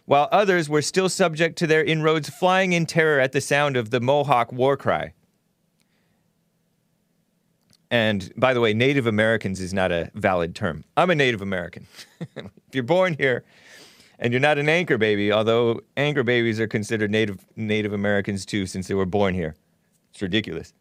[0.06, 3.90] while others were still subject to their inroads, flying in terror at the sound of
[3.90, 5.14] the Mohawk war cry.
[7.94, 10.84] And by the way, Native Americans is not a valid term.
[10.98, 11.86] I'm a Native American.
[12.20, 13.44] if you're born here
[14.18, 18.66] and you're not an anchor baby, although anchor babies are considered Native Native Americans too,
[18.66, 19.54] since they were born here,
[20.10, 20.74] it's ridiculous.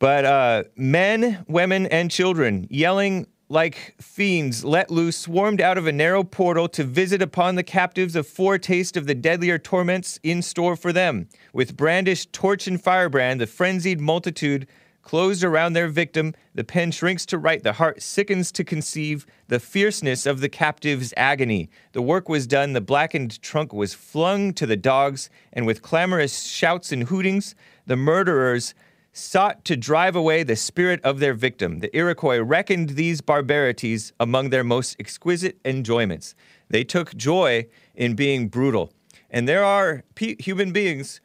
[0.00, 5.92] But uh, men, women, and children yelling like fiends let loose swarmed out of a
[5.92, 10.76] narrow portal to visit upon the captives a foretaste of the deadlier torments in store
[10.76, 11.28] for them.
[11.52, 14.66] With brandished torch and firebrand, the frenzied multitude
[15.04, 19.60] Closed around their victim, the pen shrinks to write, the heart sickens to conceive the
[19.60, 21.68] fierceness of the captive's agony.
[21.92, 26.44] The work was done, the blackened trunk was flung to the dogs, and with clamorous
[26.44, 27.54] shouts and hootings,
[27.86, 28.74] the murderers
[29.16, 31.78] sought to drive away the spirit of their victim.
[31.78, 36.34] The Iroquois reckoned these barbarities among their most exquisite enjoyments.
[36.68, 38.92] They took joy in being brutal.
[39.30, 41.20] And there are human beings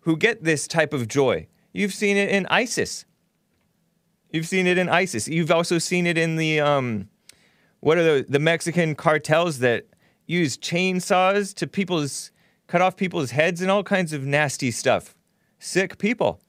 [0.00, 1.46] who get this type of joy.
[1.74, 3.04] You've seen it in ISIS.
[4.30, 5.28] You've seen it in ISIS.
[5.28, 7.08] You've also seen it in the um,
[7.80, 9.84] what are the the Mexican cartels that
[10.26, 12.30] use chainsaws to people's
[12.66, 15.14] cut off people's heads and all kinds of nasty stuff.
[15.58, 16.40] Sick people.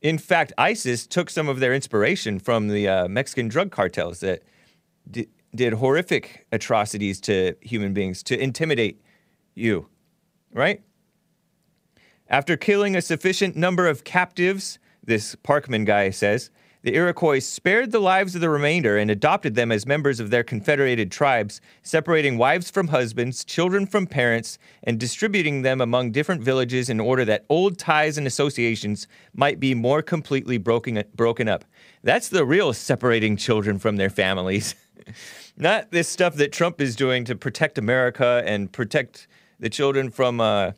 [0.00, 4.42] In fact, ISIS took some of their inspiration from the uh, Mexican drug cartels that
[5.10, 9.02] di- did horrific atrocities to human beings to intimidate
[9.54, 9.88] you,
[10.52, 10.82] right?
[12.28, 16.50] After killing a sufficient number of captives, this Parkman guy says,
[16.82, 20.44] the Iroquois spared the lives of the remainder and adopted them as members of their
[20.44, 26.88] confederated tribes, separating wives from husbands, children from parents, and distributing them among different villages
[26.88, 31.64] in order that old ties and associations might be more completely broken, broken up.
[32.02, 34.74] That's the real separating children from their families.
[35.56, 39.26] Not this stuff that Trump is doing to protect America and protect
[39.58, 40.72] the children from uh,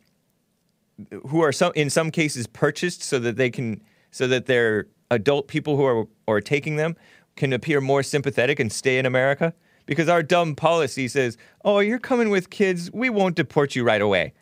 [1.28, 5.48] who are some in some cases purchased so that they can so that their adult
[5.48, 6.96] people who are are taking them
[7.36, 9.54] can appear more sympathetic and stay in America
[9.86, 14.00] because our dumb policy says, "Oh, you're coming with kids, we won't deport you right
[14.00, 14.32] away."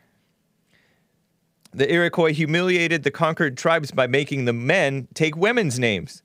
[1.73, 6.23] The Iroquois humiliated the conquered tribes by making the men take women's names.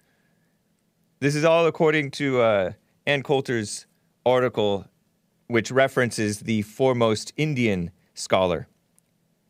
[1.20, 2.72] This is all according to uh,
[3.06, 3.86] Ann Coulter's
[4.26, 4.86] article,
[5.48, 8.68] which references the foremost Indian scholar,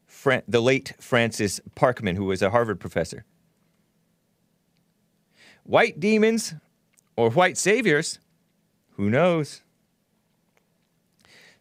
[0.06, 3.26] Fran- the late Francis Parkman, who was a Harvard professor.
[5.64, 6.56] White demons
[7.16, 8.20] or white saviors,
[8.96, 9.62] who knows?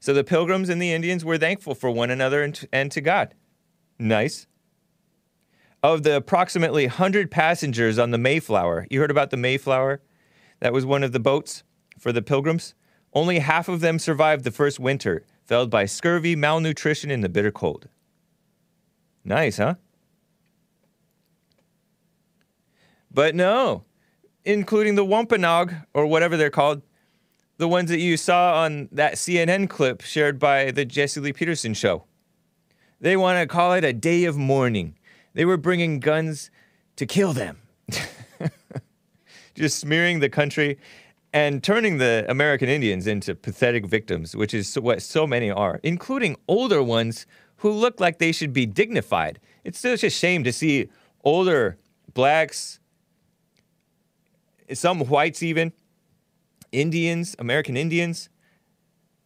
[0.01, 3.01] So the pilgrims and the Indians were thankful for one another and to, and to
[3.01, 3.35] God.
[3.99, 4.47] Nice.
[5.83, 10.01] Of the approximately 100 passengers on the Mayflower, you heard about the Mayflower?
[10.61, 11.63] That was one of the boats
[11.99, 12.75] for the pilgrims.
[13.13, 17.51] Only half of them survived the first winter, felled by scurvy, malnutrition, and the bitter
[17.51, 17.89] cold.
[19.25, 19.75] Nice, huh?
[23.13, 23.85] But no,
[24.45, 26.83] including the Wampanoag, or whatever they're called,
[27.59, 31.75] the ones that you saw on that CNN clip shared by the Jesse Lee Peterson
[31.75, 32.05] show.
[33.01, 34.97] They want to call it a day of mourning.
[35.35, 36.51] They were bringing guns
[36.97, 37.59] to kill them.
[39.55, 40.79] Just smearing the country
[41.33, 46.37] and turning the American Indians into pathetic victims, which is what so many are, including
[46.47, 47.27] older ones
[47.57, 49.39] who look like they should be dignified.
[49.65, 50.89] It's such a shame to see
[51.25, 51.79] older
[52.13, 52.81] blacks,
[54.75, 55.73] some whites even,
[56.73, 58.29] Indians, American Indians,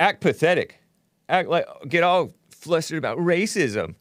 [0.00, 0.80] act pathetic,
[1.28, 3.94] act like get all flustered about racism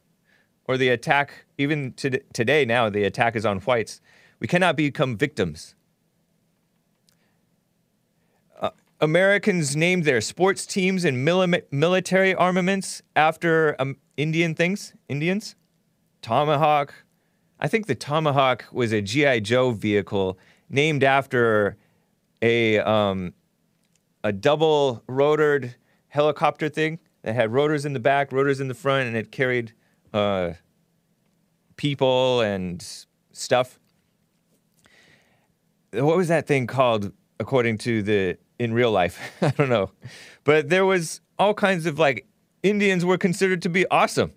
[0.66, 1.46] or the attack.
[1.58, 4.00] Even to, today, now the attack is on whites.
[4.40, 5.74] We cannot become victims.
[8.60, 8.70] Uh,
[9.00, 15.54] Americans named their sports teams and mili- military armaments after um, Indian things, Indians.
[16.20, 16.92] Tomahawk.
[17.60, 19.40] I think the Tomahawk was a G.I.
[19.40, 20.38] Joe vehicle
[20.68, 21.76] named after
[22.42, 23.34] a um,
[24.24, 25.74] a double rotored
[26.08, 29.72] helicopter thing that had rotors in the back, rotors in the front, and it carried
[30.12, 30.52] uh,
[31.76, 33.78] people and stuff.
[35.92, 39.20] What was that thing called according to the in real life?
[39.42, 39.90] I don't know.
[40.44, 42.26] But there was all kinds of like
[42.62, 44.32] Indians were considered to be awesome.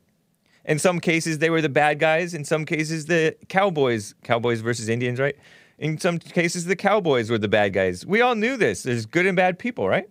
[0.66, 2.34] In some cases, they were the bad guys.
[2.34, 5.36] In some cases, the cowboys, cowboys versus Indians, right?
[5.80, 8.06] In some cases, the cowboys were the bad guys.
[8.06, 8.84] We all knew this.
[8.84, 10.10] There's good and bad people, right?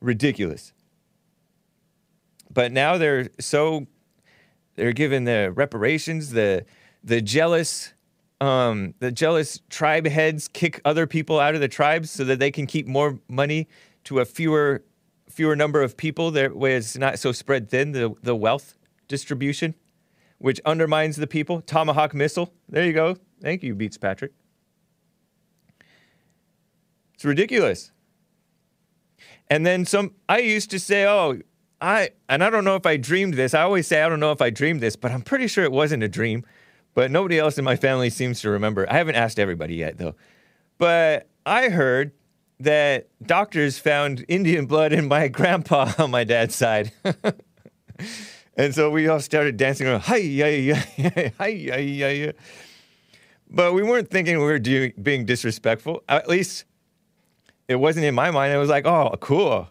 [0.00, 0.72] Ridiculous.
[2.52, 3.86] But now they're so
[4.76, 6.64] they're given the reparations, the
[7.02, 7.92] the jealous
[8.40, 12.50] um, the jealous tribe heads kick other people out of the tribes so that they
[12.50, 13.68] can keep more money
[14.04, 14.84] to a fewer
[15.28, 18.74] fewer number of people That way, it's not so spread thin the, the wealth
[19.08, 19.74] distribution
[20.38, 24.32] which undermines the people tomahawk missile there you go thank you beats patrick.
[27.14, 27.92] It's ridiculous.
[29.48, 31.40] And then some i used to say oh
[31.80, 33.54] i and i don't know if i dreamed this.
[33.54, 35.72] I always say i don't know if i dreamed this but i'm pretty sure it
[35.72, 36.44] wasn't a dream.
[36.92, 38.90] But nobody else in my family seems to remember.
[38.90, 40.14] I haven't asked everybody yet though.
[40.78, 42.12] But i heard
[42.60, 46.92] that doctors found Indian blood in my grandpa on my dad's side.
[48.56, 52.32] and so we all started dancing around, hi, yay, yay, hi, hi, hi, hi, hi.
[53.50, 56.02] But we weren't thinking we were doing, being disrespectful.
[56.08, 56.64] At least
[57.68, 58.52] it wasn't in my mind.
[58.52, 59.68] It was like, oh, cool.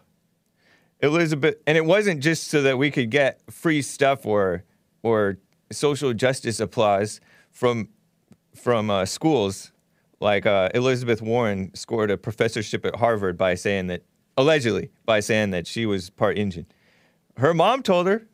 [1.00, 4.64] Elizabeth, and it wasn't just so that we could get free stuff or
[5.02, 5.38] or
[5.72, 7.20] social justice applause
[7.50, 7.88] from
[8.54, 9.72] from uh, schools.
[10.20, 14.02] Like uh, Elizabeth Warren scored a professorship at Harvard by saying that
[14.36, 16.66] allegedly by saying that she was part Indian.
[17.38, 18.26] Her mom told her,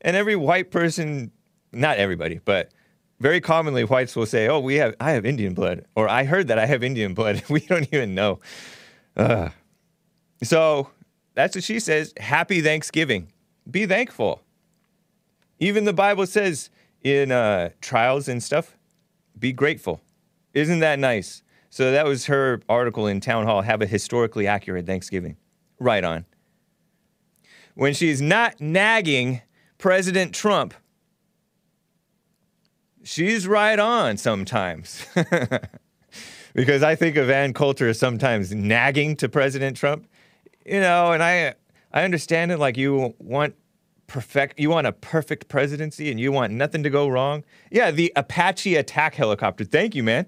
[0.00, 1.30] and every white person,
[1.72, 2.72] not everybody, but
[3.20, 6.48] very commonly whites will say, "Oh, we have I have Indian blood," or "I heard
[6.48, 8.40] that I have Indian blood." we don't even know.
[10.42, 10.90] So
[11.34, 12.14] that's what she says.
[12.18, 13.32] Happy Thanksgiving.
[13.70, 14.42] Be thankful.
[15.58, 16.70] Even the Bible says
[17.02, 18.76] in uh, trials and stuff,
[19.38, 20.00] be grateful.
[20.54, 21.42] Isn't that nice?
[21.70, 23.62] So that was her article in Town Hall.
[23.62, 25.36] Have a historically accurate Thanksgiving.
[25.78, 26.24] Right on.
[27.74, 29.42] When she's not nagging
[29.76, 30.74] President Trump,
[33.08, 35.06] she's right on sometimes.
[36.54, 40.06] because I think of Ann Coulter as sometimes nagging to President Trump,
[40.64, 41.54] you know, and I
[41.92, 43.54] I understand it like you want
[44.06, 47.44] perfect you want a perfect presidency and you want nothing to go wrong.
[47.70, 49.64] Yeah, the Apache attack helicopter.
[49.64, 50.26] Thank you, man.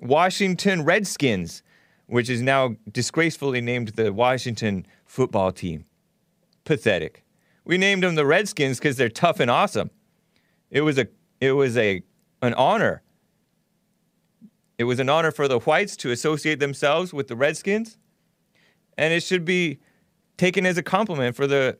[0.00, 1.62] Washington Redskins,
[2.06, 5.84] which is now disgracefully named the Washington football team.
[6.64, 7.24] Pathetic.
[7.64, 9.90] We named them the Redskins because they're tough and awesome.
[10.70, 11.06] It was a
[11.42, 12.02] it was a
[12.40, 13.02] an honor.
[14.78, 17.98] It was an honor for the whites to associate themselves with the Redskins,
[18.96, 19.80] and it should be
[20.36, 21.76] taken as a compliment for the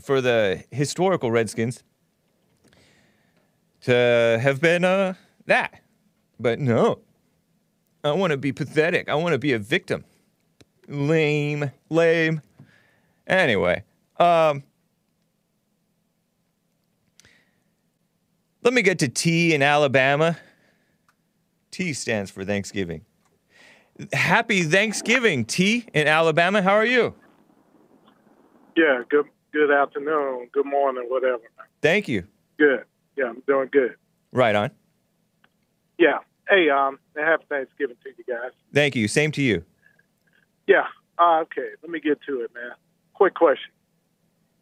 [0.00, 1.82] for the historical Redskins
[3.82, 5.14] to have been uh,
[5.46, 5.82] that.
[6.38, 7.00] But no,
[8.04, 9.08] I want to be pathetic.
[9.08, 10.04] I want to be a victim.
[10.86, 12.40] Lame, lame.
[13.26, 13.82] Anyway,
[14.18, 14.62] um,
[18.62, 20.36] let me get to T in Alabama.
[21.70, 23.04] T stands for Thanksgiving.
[24.12, 26.62] Happy Thanksgiving, T in Alabama.
[26.62, 27.14] How are you?
[28.76, 31.42] Yeah, good good afternoon, good morning, whatever.
[31.82, 32.24] Thank you.
[32.58, 32.84] Good.
[33.16, 33.96] Yeah, I'm doing good.
[34.32, 34.70] Right on.
[35.98, 36.18] Yeah.
[36.48, 38.52] Hey, um, happy Thanksgiving to you guys.
[38.72, 39.08] Thank you.
[39.08, 39.64] Same to you.
[40.66, 40.84] Yeah.
[41.18, 42.72] Uh, okay, let me get to it, man.
[43.14, 43.70] Quick question.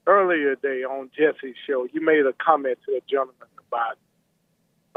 [0.09, 3.35] Earlier day on Jesse's show, you made a comment to a gentleman
[3.69, 3.99] about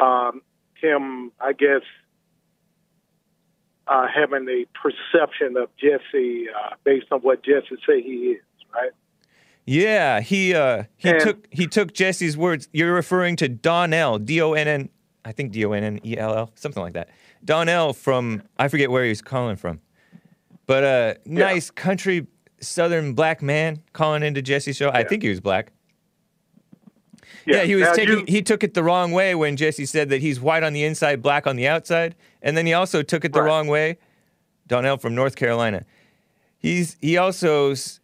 [0.02, 0.42] um,
[0.82, 1.82] him, I guess,
[3.88, 8.42] uh, having a perception of Jesse uh, based on what Jesse say he is,
[8.74, 8.92] right?
[9.66, 12.70] Yeah, he uh, he And- took he took Jesse's words.
[12.72, 14.90] You're referring to Donnell, D O N N,
[15.26, 17.10] I think D O N N E L L, something like that.
[17.44, 19.82] Donnell from I forget where he was calling from,
[20.68, 22.28] but uh, nice country
[22.62, 24.90] southern black man calling into Jesse's show.
[24.92, 25.72] I think he was black.
[27.46, 28.20] Yeah, he was Now, taking.
[28.20, 30.84] you- he took it the wrong way when Jesse said that he's white on the
[30.84, 33.48] inside, black on the outside, and then he also took it the Right.
[33.48, 33.98] wrong way.
[34.68, 35.86] Donnell from North Carolina.
[36.60, 38.00] He's he also s-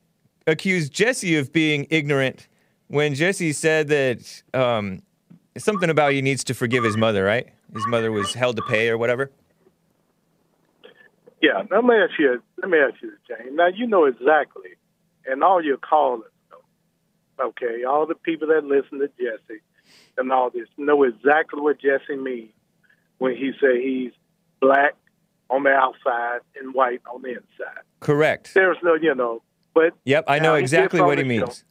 [0.48, 2.48] accused Jesse of being ignorant
[2.88, 5.04] when Jesse said that um,
[5.58, 7.24] something about he needs to forgive his mother.
[7.24, 7.48] Right?
[7.74, 9.32] His mother was held to pay or whatever.
[11.42, 12.42] Yeah, let me ask you.
[12.62, 13.52] Let me ask you, this, James.
[13.54, 14.72] Now you know exactly,
[15.26, 17.46] and all your callers know.
[17.48, 19.62] Okay, all the people that listen to Jesse
[20.18, 22.52] and all this know exactly what Jesse means
[23.20, 24.12] when he say he's
[24.60, 24.96] black
[25.50, 27.84] on the outside and white on the inside.
[28.00, 28.54] Correct.
[28.54, 29.42] There's no, you know,
[29.74, 31.64] but Yep, I know exactly what he means.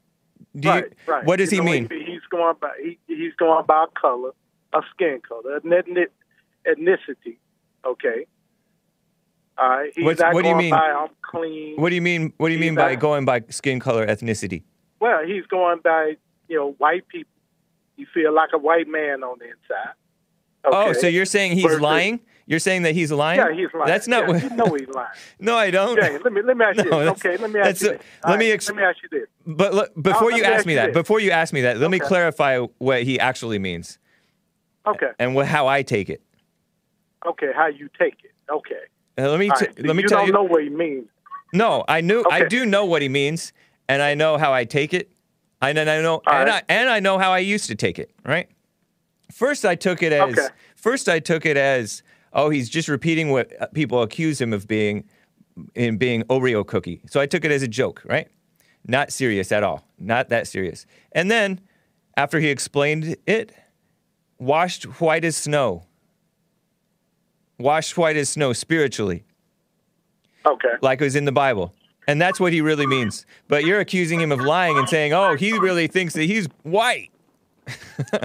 [0.57, 1.25] Do you, right, right.
[1.25, 1.89] What does You he mean?
[1.91, 4.31] He's going by he, he's going by color,
[4.73, 6.11] a skin color, an ethnic,
[6.67, 7.37] ethnicity.
[7.85, 8.27] Okay.
[9.59, 9.93] All right.
[9.95, 10.71] He's not what do you mean?
[10.71, 11.81] by I'm clean.
[11.81, 12.33] What do you mean?
[12.37, 14.63] What do you He's mean by not- going by skin color, ethnicity?
[15.01, 16.17] Well, he's going by
[16.49, 17.31] you know white people.
[17.97, 19.95] You feel like a white man on the inside.
[20.65, 22.21] Oh, so you're saying he's Versus- lying?
[22.49, 23.41] You're saying that he's lying?
[23.41, 23.87] Yeah, he's lying.
[23.89, 24.43] That's not yeah, what.
[24.43, 25.09] You know he's lying.
[25.41, 25.99] no, I don't.
[25.99, 27.25] James, let me let me ask you No, this.
[27.25, 28.03] Okay, let me ask you a- this.
[28.29, 29.29] let me ex- let me ask you this.
[29.47, 30.95] But look, before you ask me that, this.
[30.95, 33.99] before you ask me that, let me clarify what he actually means
[34.87, 35.11] Okay.
[35.19, 36.23] and what, how I take it.
[37.27, 38.33] Okay, how you take it?
[38.51, 38.75] Okay.
[39.19, 39.85] Uh, let me t- right.
[39.87, 40.33] let me you tell don't you.
[40.33, 41.09] know what he means.
[41.53, 42.25] No, I knew.
[42.31, 43.53] I do know what he means,
[43.89, 45.11] and I know how I take it,
[45.63, 46.65] and I know, All and right.
[46.69, 48.11] I and I know how I used to take it.
[48.25, 48.49] Right.
[49.33, 50.39] First, I took it as.
[50.39, 50.49] Okay.
[50.75, 52.03] First, I took it as.
[52.33, 55.05] Oh, he's just repeating what uh, people accuse him of being,
[55.75, 57.01] in being Oreo cookie.
[57.09, 58.03] So I took it as a joke.
[58.05, 58.29] Right.
[58.87, 59.87] Not serious at all.
[59.99, 60.85] Not that serious.
[61.13, 61.61] And then,
[62.17, 63.53] after he explained it,
[64.39, 65.87] washed white as snow.
[67.59, 69.25] Washed white as snow spiritually
[70.45, 70.75] Okay.
[70.83, 71.73] like it was in the Bible.
[72.09, 73.27] And that's what he really means.
[73.49, 77.11] But you're accusing him of lying and saying, oh, he really thinks that he's white.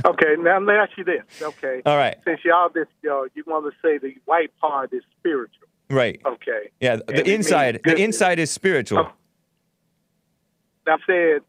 [0.06, 1.24] okay, now let me ask you this.
[1.42, 2.16] Okay, All right.
[2.24, 5.68] since y'all this, y'all, you want to say the white part is spiritual.
[5.90, 6.22] Right.
[6.26, 6.98] Okay, Yeah.
[7.08, 7.80] The means inside.
[7.84, 9.00] The inside is spiritual.
[9.00, 9.12] Oh.
[10.88, 11.42] I said,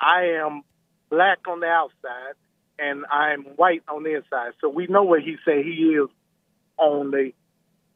[0.00, 0.62] I am
[1.08, 2.34] black on the outside
[2.78, 4.52] and I'm white on the inside.
[4.60, 6.08] So we know what he said he is
[6.78, 7.32] on the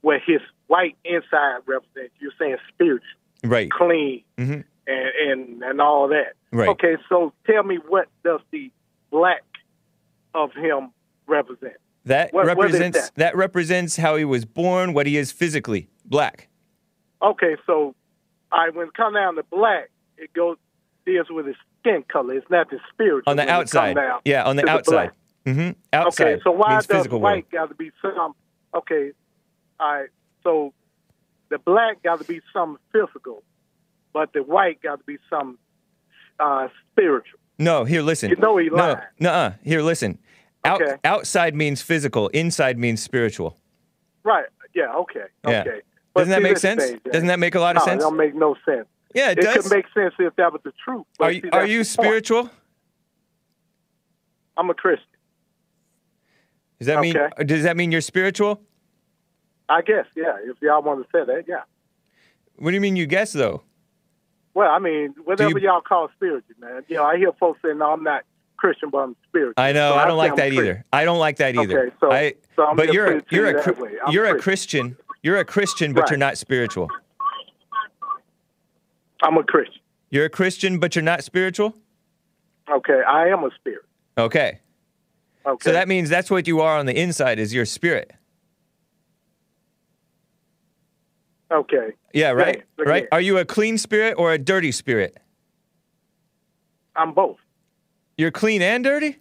[0.00, 2.14] where his white inside represents.
[2.20, 3.06] You're saying spiritual,
[3.44, 3.70] Right.
[3.70, 4.64] clean, Mhm.
[4.86, 6.34] and, and and all that.
[6.52, 6.68] Right.
[6.70, 8.70] Okay, so tell me what does the
[9.10, 9.42] black
[10.34, 10.90] of him
[11.26, 11.74] represent?
[12.04, 13.14] That What- what represents that?
[13.16, 15.88] that represents how he was born, what he is physically.
[16.04, 16.48] Black.
[17.20, 17.94] Okay, so
[18.52, 20.56] I when it comes down to black, it goes
[21.04, 22.34] deals with his skin color.
[22.34, 23.30] It's not the spiritual.
[23.30, 23.96] On the when it come outside.
[24.24, 25.10] Yeah, on the the outside.
[25.44, 25.54] black.
[25.56, 26.26] hmm Outside.
[26.34, 28.34] Okay, so why does physical white got to be some?
[28.74, 29.12] Okay,
[29.80, 30.08] all right.
[30.42, 30.72] So
[31.50, 33.42] the black got to be something physical,
[34.12, 35.58] but the white got to be something
[36.38, 37.38] uh, spiritual.
[37.58, 38.30] No, here, listen.
[38.30, 39.52] You know he no, nuh-uh.
[39.64, 40.18] Here, listen.
[40.64, 40.96] Out, Okay.
[41.04, 42.28] Outside means physical.
[42.28, 43.56] Inside means spiritual.
[44.22, 44.46] Right?
[44.74, 44.92] Yeah.
[44.94, 45.24] Okay.
[45.46, 45.60] Yeah.
[45.60, 45.80] Okay.
[46.14, 46.84] But Doesn't that make sense?
[46.84, 47.00] thing.
[47.10, 48.02] Doesn't that make a lot of no, sense?
[48.02, 48.86] It don't make no sense.
[49.14, 49.62] Yeah, it, It does.
[49.62, 51.06] could make sense if that was the truth.
[51.18, 52.50] Are you, see, are you spiritual?
[54.56, 55.06] I'm a Christian.
[56.78, 57.14] Does that mean
[57.44, 58.60] does that mean you're spiritual?
[59.68, 60.06] I guess.
[60.16, 60.36] Yeah.
[60.44, 61.62] If y'all want to say that, yeah.
[62.56, 63.62] What do you mean you guess though?
[64.54, 66.84] Well, I mean, whatever you- y'all call spiritual, man.
[66.88, 68.24] You know, I hear folks saying, "No, I'm not
[68.56, 69.92] Christian, but I'm spiritual." I know.
[69.92, 70.64] So I don't say like that Christian.
[70.64, 70.84] either.
[70.92, 71.80] I don't like that either.
[71.88, 73.90] Okay, so- I, so I'm but you're to you're you a that Chri- way.
[74.04, 74.94] I'm you're a Christian.
[74.94, 75.04] Christian.
[75.22, 76.10] You're a Christian, but Right.
[76.10, 76.88] you're not spiritual.
[79.22, 79.80] I'm a Christian.
[80.10, 81.74] You're a Christian, but you're not spiritual.
[82.70, 83.82] Okay, I am a spirit.
[84.16, 84.60] Okay.
[85.46, 85.64] Okay.
[85.64, 88.12] So that means that's what you are on the inside is your spirit.
[91.50, 91.92] okay.
[92.12, 92.62] Yeah, right?
[92.76, 93.06] look right?
[93.12, 95.16] Are you a clean spirit or a dirty spirit?
[96.96, 97.38] I'm both.
[98.16, 99.18] You're clean and dirty?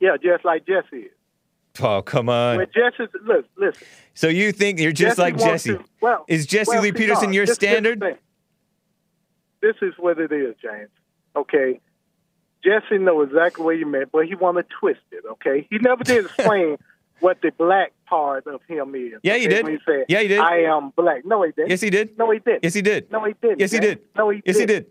[0.00, 1.12] Yeah, just like Jesse is.
[1.80, 2.56] Oh, come on.
[2.56, 3.86] When Jesse, listen, listen.
[4.14, 5.74] So you think you're just Jesse like Jesse?
[5.74, 8.18] to- well, Is Jesse well, Lee Peterson your this- this is standard?
[9.60, 10.90] This is what it is, James.
[11.36, 11.80] Okay.
[12.64, 15.24] Jesse know exactly what you meant, but he want to twist it.
[15.32, 15.66] Okay.
[15.70, 16.76] He never did explain
[17.20, 19.20] what the black part of him is.
[19.22, 19.66] Yeah, he did.
[19.68, 20.40] He said, Yeah, he did.
[20.40, 21.24] I am black.
[21.24, 21.70] No, he didn't.
[21.70, 22.18] Yes, he did.
[22.18, 22.64] No, he didn't.
[22.64, 23.10] Yes, he did.
[23.12, 23.60] No, he didn't.
[23.60, 24.00] Yes, he did.
[24.16, 24.44] No, he did.
[24.46, 24.88] Yes, he didn't.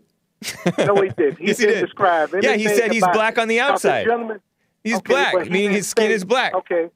[0.86, 1.36] No, he did.
[1.38, 1.86] He Yes, he didn't did.
[1.86, 4.04] describe Yeah, he said he's black on the outside.
[4.06, 4.40] gentlemen,
[4.84, 6.54] He's okay, black, he meaning his skin say- is black.
[6.54, 6.88] Okay.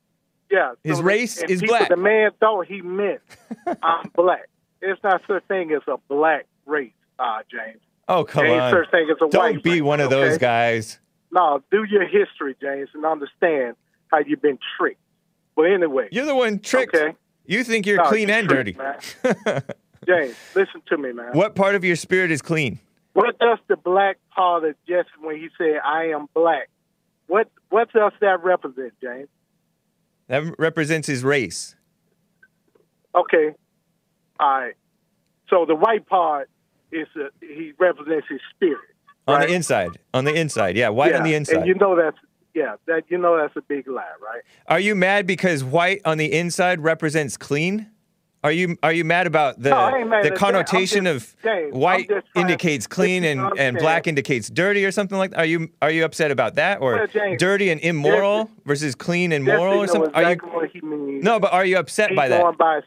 [0.51, 0.73] Yeah.
[0.85, 1.89] His so race and is people, black.
[1.89, 3.21] The man thought he meant
[3.83, 4.49] I'm black.
[4.81, 7.81] It's not such a thing as a black race, uh, James.
[8.13, 8.75] Oh, come on.
[8.77, 10.99] as a Don't white be one of those guys.
[11.31, 13.77] No, do your history, James, and understand
[14.09, 15.01] how you've been tricked.
[15.57, 16.95] But anyway, You're the one tricked.
[16.95, 17.17] Okay.
[17.47, 18.77] You think you're No, clean you're and tricked,
[19.23, 19.67] dirty.
[20.07, 21.31] James, listen to me, man.
[21.33, 22.81] what part of your spirit is clean?
[23.15, 26.69] What does the black part of Jesse when he said, "I am black"?
[27.29, 29.29] What what does that represent, James?
[30.29, 31.77] That represents his race.
[33.15, 33.51] Okay,
[34.41, 34.75] all right.
[35.51, 36.49] So the white part
[36.93, 38.81] is uh, he represents his spirit.
[39.27, 39.49] On right?
[39.49, 39.91] the inside.
[40.15, 40.77] On the inside.
[40.77, 41.19] Yeah, white yeah.
[41.19, 41.59] on the inside.
[41.59, 42.19] And you know that's
[42.55, 44.43] yeah, that you know that's a big lie, right?
[44.69, 47.89] Are you mad because white on the inside represents clean?
[48.45, 50.33] Are you are you mad about the No, mad the at that.
[50.33, 55.17] I'm connotation just- of James, white indicates clean and, and black indicates dirty or something
[55.17, 55.39] like that?
[55.39, 58.95] Are you are you upset about that or Well, James, dirty and immoral Jesse- versus
[58.97, 60.13] clean and moral or something?
[60.13, 61.23] Are exactly you what he means.
[61.23, 62.59] No, but are you upset He's by that?
[62.59, 62.81] by.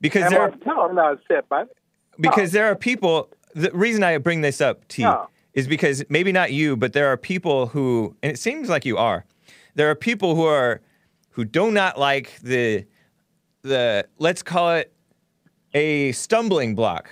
[0.00, 1.76] Because Am I, no, I'm not upset by it.
[2.18, 2.58] Because oh.
[2.58, 5.28] there are people the reason i bring this up t No.
[5.54, 8.96] is because maybe not you but there are people who and it seems like you
[8.96, 9.24] are
[9.74, 10.80] there are people who are
[11.30, 12.84] who do not like the
[13.62, 14.92] the let's call it
[15.74, 17.10] a stumbling block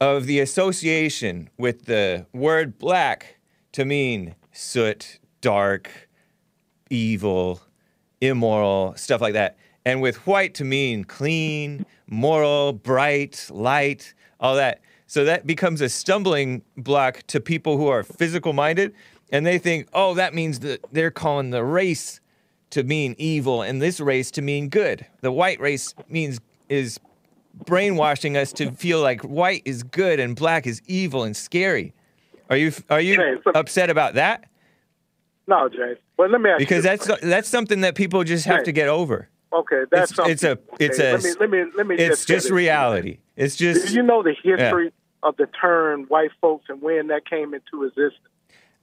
[0.00, 3.38] of the association with the word black
[3.72, 6.08] to mean soot dark
[6.90, 7.60] evil
[8.20, 9.56] immoral stuff like that
[9.88, 15.88] and with white to mean clean moral bright light all that so that becomes a
[15.88, 18.94] stumbling block to people who are physical minded
[19.32, 22.20] and they think oh that means that they're calling the race
[22.70, 27.00] to mean evil and this race to mean good the white race means is
[27.64, 31.94] brainwashing us to feel like white is good and black is evil and scary
[32.50, 34.44] are you are you so- upset about that
[35.46, 35.96] No, James.
[36.18, 36.90] Well, let me ask because you.
[36.90, 39.28] that's that's something that people just have to get over.
[39.52, 39.82] Okay.
[39.90, 40.32] That's It's, something.
[40.32, 41.94] it's a it's okay, a Let me let me let me.
[41.96, 42.54] it's just, just it.
[42.54, 43.18] reality.
[43.36, 44.92] It's Do just you know the history
[45.22, 48.14] of the term white folks and when that came into existence?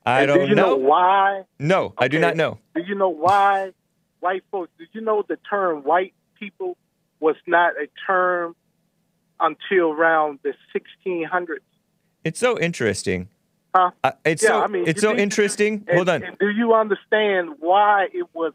[0.05, 0.75] I And don't do you know.
[0.75, 1.43] why?
[1.59, 2.59] No, I do not know.
[2.75, 3.71] Do you know why
[4.19, 4.71] white folks?
[4.77, 6.77] Did you know the term white people
[7.19, 8.55] was not a term
[9.39, 11.59] until around the 1600s?
[12.23, 13.29] It's so interesting.
[13.75, 13.91] Huh?
[14.03, 15.83] Uh, it's Yeah, so I mean, it's so interesting.
[15.87, 16.21] And- Hold on.
[16.39, 18.53] do you understand why it was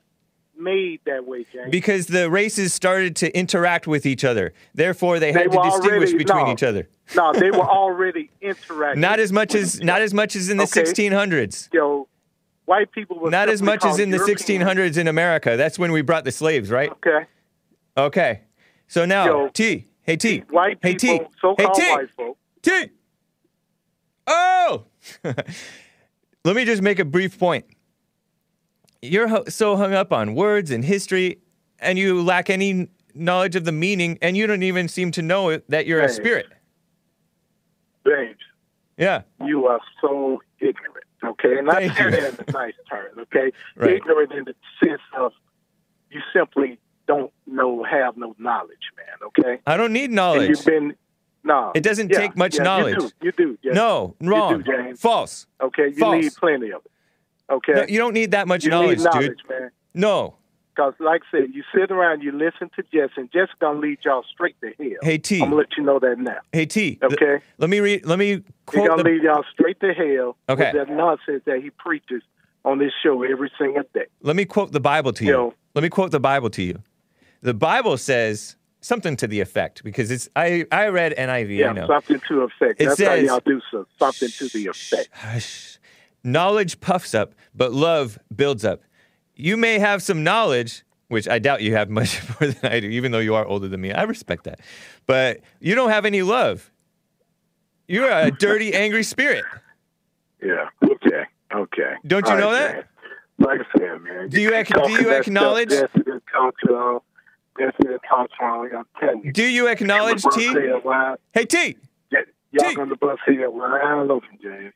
[0.61, 1.71] made that way, James?
[1.71, 4.53] Because the races started to interact with each other.
[4.75, 6.53] Therefore, they They had to distinguish already- between no.
[6.53, 6.89] each other.
[7.17, 9.01] no, they were already interacting.
[9.01, 10.83] Not as much as not as much as in the Okay.
[10.83, 11.69] 1600s.
[11.73, 12.07] Yo,
[12.67, 15.57] white people were Not as much as in the 1600s in America.
[15.57, 16.91] That's when we brought the slaves, right?
[16.91, 17.27] Okay.
[17.97, 18.41] Okay.
[18.87, 19.87] So now, Yo, T.
[20.03, 20.39] Hey T.
[20.51, 21.25] White hey people, T.
[21.41, 21.91] so-called hey T.
[21.93, 22.39] white folk.
[22.63, 22.87] T.
[24.27, 24.85] Oh.
[26.45, 27.65] Let me just make a brief point.
[29.03, 31.39] You're ho- so hung up on words and history,
[31.79, 35.49] and you lack any knowledge of the meaning, and you don't even seem to know
[35.49, 36.47] it- that you're a spirit.
[38.07, 38.39] James,
[38.97, 39.23] Yeah.
[39.45, 41.05] you are so ignorant.
[41.23, 43.19] Okay, and I say that in a nice term.
[43.19, 43.93] Okay, Right.
[43.97, 45.33] ignorant in the sense of
[46.11, 49.17] you simply don't know, have no knowledge, man.
[49.29, 50.49] Okay, I don't need and knowledge.
[50.49, 50.95] you've been
[51.45, 51.73] no.
[51.75, 52.95] It doesn't yeah, take much yeah, knowledge.
[52.95, 53.13] You do.
[53.23, 53.75] You do yes.
[53.75, 54.63] No, wrong.
[54.63, 55.01] do, James.
[55.01, 55.47] False.
[55.61, 56.23] Okay, you False.
[56.23, 56.91] need plenty of it.
[57.51, 59.51] Okay, No, you don't need that much you knowledge, knowledge, dude.
[59.51, 59.71] man.
[59.95, 60.37] No.
[60.75, 63.99] Because, like I said, you sit around, you listen to Jess, and Jess gonna lead
[64.05, 64.99] y'all straight to hell.
[65.03, 65.37] Hey T.
[65.43, 66.39] I'm gonna let you know that now.
[66.53, 66.95] Hey T.
[66.95, 67.45] th- Okay.
[67.59, 68.07] let me read.
[68.07, 69.09] Let me quote gonna the.
[69.11, 70.71] lead y'all straight to hell Okay.
[70.73, 72.23] with that nonsense that he preaches
[72.65, 74.07] on this show every single day.
[74.23, 75.31] Let me quote the Bible to you.
[75.33, 75.55] Yo.
[75.75, 76.79] Let me quote the Bible to you.
[77.43, 81.57] The Bible says something to the effect because it's I I read NIV.
[81.57, 81.87] Yeah, I know.
[81.89, 82.81] something to effect.
[82.81, 83.87] It That's how y'all do so.
[83.99, 85.09] Something to the effect.
[85.13, 85.79] Hush.
[86.23, 88.83] Knowledge puffs up, but love builds up.
[89.35, 92.89] You may have some knowledge, which I doubt you have much more than I do,
[92.89, 93.93] even though you are older than me.
[93.93, 94.61] I respect that.
[95.07, 96.71] But you don't have any love.
[97.89, 99.45] You're a dirty, angry spirit.
[100.43, 100.68] Yeah.
[100.85, 101.25] Okay.
[101.55, 101.95] Okay.
[102.07, 102.75] Don't you All know right, that?
[102.75, 102.85] man.
[103.39, 104.29] Like I said, man.
[104.29, 107.03] Do you ac- do you acknowledge- Stuff, Jesse didn't come to.
[107.59, 108.77] Jesse didn't come to.
[108.77, 109.33] I'm telling you.
[109.33, 110.55] Do you acknowledge T?
[111.33, 111.77] Hey T,
[112.53, 112.77] Y'all T.
[112.81, 113.49] on the bus here.
[113.51, 114.73] Wide open, James.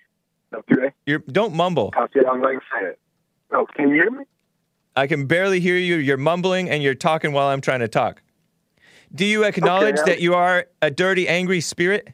[0.54, 0.92] Okay.
[1.06, 1.90] you don't mumble.
[1.92, 2.96] Cause y'all like I said.
[3.52, 4.24] Oh, can you hear me?
[4.96, 5.96] I can barely hear you.
[5.96, 8.22] You're mumbling and you're talking while I'm trying to talk.
[9.14, 12.08] Do you acknowledge I'm- that you are a dirty, angry spirit?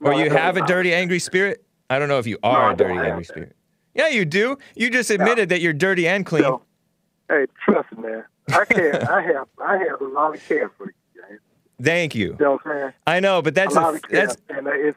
[0.00, 1.64] Or No, you have a dirty, angry spirit?
[1.90, 3.54] I don't know if you are a dirty, angry spirit.
[3.94, 4.56] Yeah, you do.
[4.76, 6.44] You just admitted that you're dirty and clean.
[6.44, 6.62] So,
[7.28, 8.24] hey, trust me, man.
[8.48, 8.94] I care.
[9.10, 9.48] I have.
[9.62, 10.92] I have a lot of care for you.
[11.82, 12.36] Thank you.
[12.38, 12.92] You know I'm saying?
[13.06, 14.26] I know, but that's a a, lot of care.
[14.26, 14.36] that's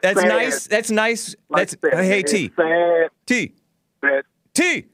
[0.02, 0.66] that's sad, nice.
[0.66, 1.36] That's nice.
[1.48, 2.50] Like That's said, hey T
[3.26, 3.54] T
[4.54, 4.86] T.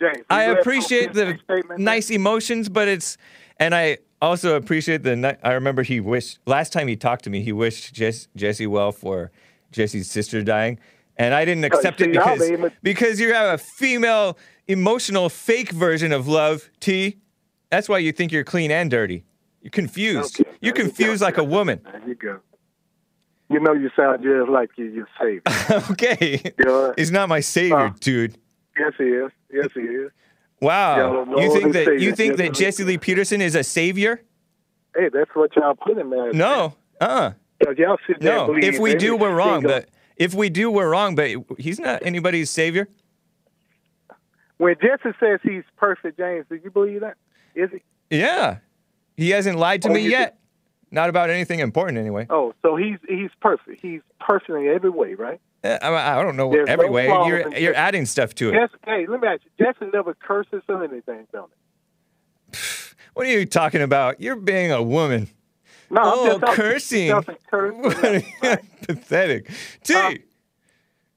[0.00, 0.24] James.
[0.28, 1.38] I appreciate the
[1.78, 3.16] nice emotions, but it's,
[3.58, 5.16] and I also appreciate the.
[5.16, 8.66] ni- I remember he wished last time he talked to me, he wished Jess, Jesse
[8.66, 9.30] well for
[9.72, 10.78] Jesse's sister dying,
[11.16, 14.36] and I didn't oh, accept it because be able- because you have a female
[14.66, 16.68] emotional fake version of love.
[16.80, 17.18] T.
[17.70, 19.24] That's why you think you're clean and dirty.
[19.62, 20.40] You're confused.
[20.40, 21.26] Okay, you're there you confused go.
[21.26, 21.80] like a woman.
[21.84, 22.40] There you go.
[23.48, 25.42] You know you sound just like you, your savior.
[25.92, 26.52] okay.
[26.64, 26.92] Yeah.
[26.96, 28.36] He's not my savior, Uh, dude.
[28.78, 29.30] yes, he is.
[29.52, 30.10] Yes, he is.
[30.60, 31.24] Wow.
[31.38, 34.22] You think that you Savior, think that Jesse Lee Peterson is a savior?
[34.96, 36.34] Hey, that's what y'all put him as.
[36.34, 36.74] No.
[37.00, 37.32] Uh-uh.
[37.58, 38.56] Because y'all sit there No.
[38.56, 39.62] If we do, we're wrong.
[39.62, 41.14] But if we do, we're wrong.
[41.14, 42.88] But he's not anybody's savior.
[44.58, 47.16] when Jesse says he's perfect, James, do you believe that?
[47.54, 48.16] Is he?
[48.16, 48.58] Yeah.
[49.16, 50.38] He hasn't lied to Oh, me you yet.
[50.90, 52.26] Not about anything important, anyway.
[52.30, 53.80] Oh, so he's he's perfect.
[53.82, 55.40] He's perfect in every way, right?
[55.64, 57.06] Eh, I, I don't know There's every no way.
[57.06, 57.74] You're you're Jesse.
[57.74, 58.52] adding stuff to it.
[58.52, 59.64] Jesse, hey, let me ask you.
[59.64, 61.50] Jesse never curses or anything, don't
[62.52, 62.58] he?
[63.14, 64.20] What are you talking about?
[64.20, 65.28] You're being a woman.
[65.88, 67.02] No, I'm oh, just talking- cursing.
[67.04, 68.64] He doesn't curse or nothing, right?
[68.82, 69.48] Pathetic.
[69.82, 69.94] T.
[69.94, 70.12] Huh?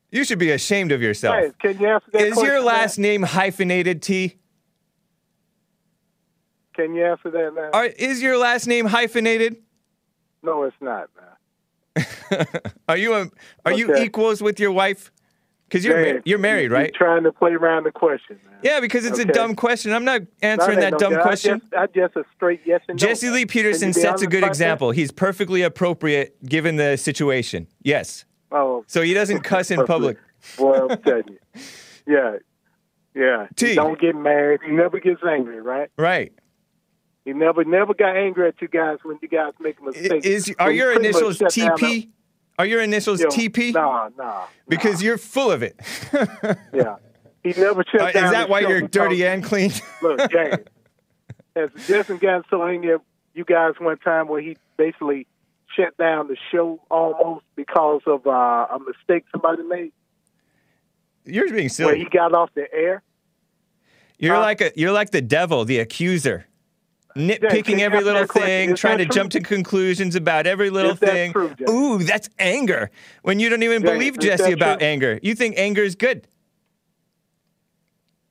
[0.10, 1.36] you should be ashamed of yourself.
[1.36, 3.10] Hey, can you answer that Is your last man?
[3.10, 4.39] name hyphenated, T?
[6.80, 7.78] Can you answer that now?
[7.78, 9.58] Are, is your last name hyphenated?
[10.42, 12.06] No, it's not, man.
[12.88, 13.30] are you a,
[13.66, 15.12] are you equals with your wife?
[15.68, 16.90] Because you're ma- you're married, right?
[16.94, 18.60] You're trying to play around the question, man.
[18.64, 19.92] Yeah, because it's a dumb question.
[19.92, 21.62] I'm not answering that no dumb question.
[21.74, 23.08] I just, I just a straight yes and no.
[23.08, 23.36] Jesse man.
[23.36, 24.48] Lee Peterson sets a good that?
[24.48, 24.92] example.
[24.92, 27.68] He's perfectly appropriate given the situation.
[27.84, 28.24] Yes.
[28.54, 30.18] Oh, So he doesn't cuss in public.
[30.58, 31.40] Boy, I'm telling you.
[32.08, 32.38] Yeah,
[33.14, 33.46] yeah.
[33.56, 33.76] T.
[33.76, 34.62] Don't get mad.
[34.66, 35.92] He never gets angry, right?
[35.96, 36.34] Right.
[37.26, 40.26] He never, never got angry at you guys when you guys make mistakes.
[40.26, 42.10] Is are he your initials TP?
[42.58, 43.74] Are your initials TP?
[43.74, 44.46] Nah, nah.
[44.68, 45.80] Because you're full of it.
[46.74, 46.96] Yeah.
[47.44, 49.72] He never shut Uh, is that why you're dirty and clean?
[50.02, 50.58] Look, James,
[51.56, 53.02] has Justin got so angry at
[53.34, 55.26] you guys one time where he basically
[55.74, 58.30] shut down the show almost because of uh,
[58.72, 59.92] a mistake somebody made
[61.26, 62.00] you're being where silly.
[62.00, 63.04] he got off the air?
[64.18, 64.42] You're Huh?
[64.42, 66.46] like a you're like the devil, the accuser.
[67.16, 71.10] Nitpicking every little thing, trying to that jump to conclusions about every little Is that
[71.10, 71.32] thing.
[71.34, 72.92] true, Ooh, that's anger.
[73.24, 74.88] When you don't even Jay, believe Jesse about true?
[74.88, 75.20] anger.
[75.24, 76.28] You think anger is good.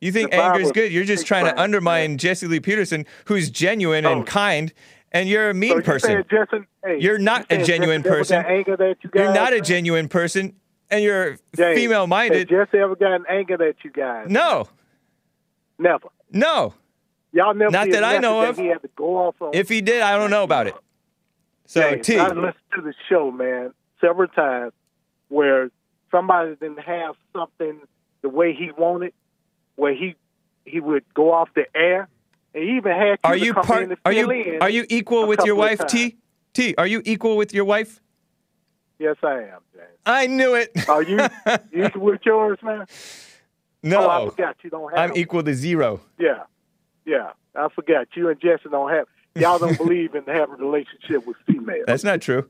[0.00, 0.92] You think anger is good.
[0.92, 2.18] You're just trying to undermine man.
[2.18, 4.12] Jesse Lee Peterson, who's genuine Oh.
[4.12, 4.72] and kind,
[5.10, 6.24] and you're a mean So you person.
[6.30, 8.42] Justin, hey, You're not you a genuine person.
[8.42, 10.54] that you You're not a genuine person,
[10.90, 12.48] and you're female minded.
[12.50, 14.26] Has Jesse ever gotten anger at you guys?
[14.30, 14.68] No,
[15.80, 16.08] Never.
[16.30, 16.74] no.
[17.38, 17.70] Y'all never.
[17.70, 18.58] Not that I know of.
[18.58, 19.50] He had to go off on.
[19.52, 20.74] If he did, I don't know about it.
[21.66, 24.72] So James, T, I listened to the show, man, several times
[25.28, 25.70] where
[26.10, 27.80] somebody didn't have something
[28.22, 29.12] the way he wanted,
[29.76, 30.16] where he
[30.64, 32.08] he would go off the air,
[32.54, 33.88] and he even had are you part?
[34.04, 36.16] Are you are you equal with your wife, T?
[36.54, 38.00] T, are you equal with your wife?
[38.98, 39.86] Yes, I am, James.
[40.04, 40.72] I knew it.
[40.88, 41.20] Are you
[41.70, 42.86] you equal with yours, man?
[43.84, 45.10] no, Oh, I forgot you don't have.
[45.12, 46.00] I'm equal to zero.
[46.18, 46.42] Yeah,
[47.08, 47.32] yeah.
[47.54, 49.06] I forgot you and Jesse don't have.
[49.34, 51.84] Y'all don't believe in having a relationship with females.
[51.86, 52.48] That's not true.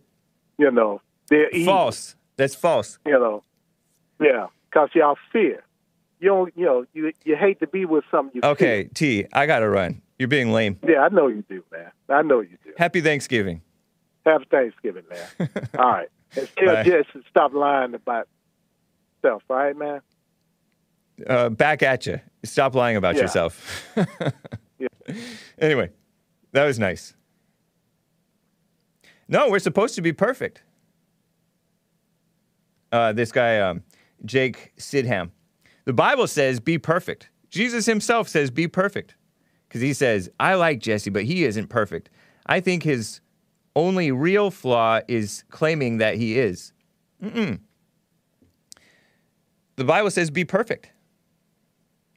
[0.59, 2.17] you know, they're evil, False.
[2.37, 2.99] That's false.
[3.07, 3.43] You know,
[4.21, 5.63] yeah, because y'all fear.
[6.21, 6.57] You don't.
[6.57, 8.49] You know, you you hate to be with something you.
[8.49, 10.03] Okay, T, I gotta run.
[10.19, 10.79] You're being lame.
[10.87, 11.91] Yeah, I know you do, man.
[12.09, 12.73] I know you do.
[12.77, 13.63] Happy Thanksgiving.
[14.27, 15.49] Happy Thanksgiving, man.
[15.79, 16.83] all right, and tell Bye.
[16.83, 18.29] Jesse stop lying about
[19.21, 19.43] stuff.
[19.49, 20.01] All right, man.
[21.27, 22.21] Uh, back at you.
[22.45, 23.23] Stop lying about Yeah.
[23.23, 23.85] yourself.
[24.79, 24.89] Yeah.
[25.59, 25.91] Anyway,
[26.53, 27.15] that was nice.
[29.27, 30.63] No, we're supposed to be perfect.
[32.93, 33.83] Uh, this guy, um,
[34.25, 35.31] Jake Sidham.
[35.85, 37.29] The Bible says, be perfect.
[37.51, 39.15] Jesus himself says, be perfect.
[39.67, 42.09] Because he says, I like Jesse, but he isn't perfect.
[42.47, 43.21] I think his
[43.75, 46.73] only real flaw is claiming that he is.
[47.23, 47.59] Mm-mm.
[49.77, 50.91] The Bible says, be perfect.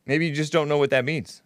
[0.05, 1.41] Maybe you just don't know what that means.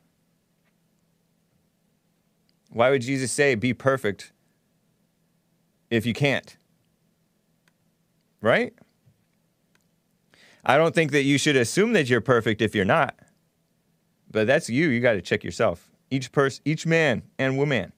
[2.70, 4.34] Why would Jesus say, be perfect
[5.89, 6.58] if you can't?
[8.41, 8.74] Right?
[10.66, 13.16] I don't think that you should assume that you're perfect if you're not.
[14.32, 14.89] But that's you.
[14.89, 15.89] You got to check yourself.
[16.10, 17.93] Each person, each man and woman.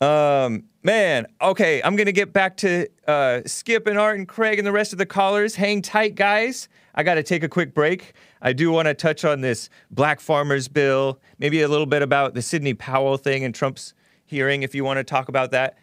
[0.00, 4.66] Um, man, okay, I'm gonna get back to uh, Skip and Art and Craig and
[4.66, 5.54] the rest of the callers.
[5.54, 6.68] Hang tight, guys.
[6.94, 8.12] I got to take a quick break.
[8.42, 12.34] I do want to touch on this Black Farmers Bill, maybe a little bit about
[12.34, 13.94] the Sidney Powell thing and Trump's
[14.26, 14.62] hearing.
[14.62, 15.78] If you want to talk about that,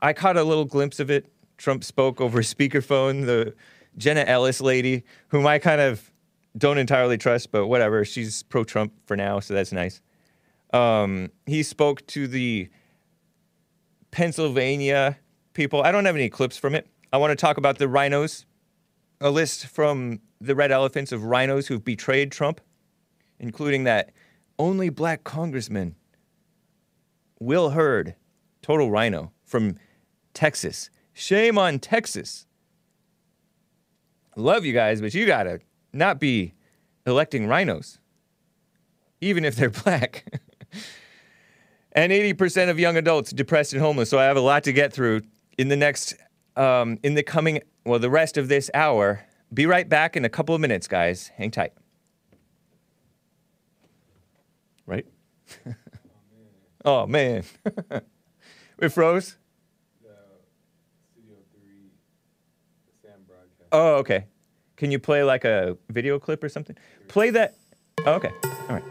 [0.00, 1.26] I caught a little glimpse of it.
[1.58, 3.26] Trump spoke over speakerphone.
[3.26, 3.54] The
[3.96, 6.10] Jenna Ellis lady, whom I kind of
[6.56, 8.04] don't entirely trust, but whatever.
[8.04, 10.00] She's pro-Trump for now, so that's nice.
[10.72, 12.68] Um, he spoke to the
[14.14, 15.18] Pennsylvania
[15.54, 15.82] people.
[15.82, 16.86] I don't have any clips from it.
[17.12, 18.44] I want to talk about the RINOs,
[19.20, 22.60] a list from the red elephants of RINOs who've betrayed Trump,
[23.40, 24.12] including that
[24.56, 25.96] only black congressman,
[27.40, 28.14] Will Hurd,
[28.62, 29.78] total RINO from
[30.32, 30.90] Texas.
[31.12, 32.46] Shame on Texas.
[34.36, 35.58] Love you guys, but you gotta
[35.92, 36.54] not be
[37.04, 37.98] electing RINOs,
[39.20, 40.24] even if they're black.
[41.94, 44.10] And 80% of young adults depressed and homeless.
[44.10, 45.22] So I have a lot to get through
[45.58, 46.14] in the next,
[46.56, 49.24] um, in the coming, well, the rest of this hour.
[49.52, 51.28] Be right back in a couple of minutes, guys.
[51.36, 51.72] Hang tight.
[54.86, 55.06] Right?
[56.84, 57.44] oh, man.
[58.80, 59.36] we froze?
[63.70, 64.26] Oh, okay.
[64.76, 66.76] Can you play like a video clip or something?
[67.08, 67.56] Play that.
[68.06, 68.30] Oh, okay.
[68.44, 68.84] All right.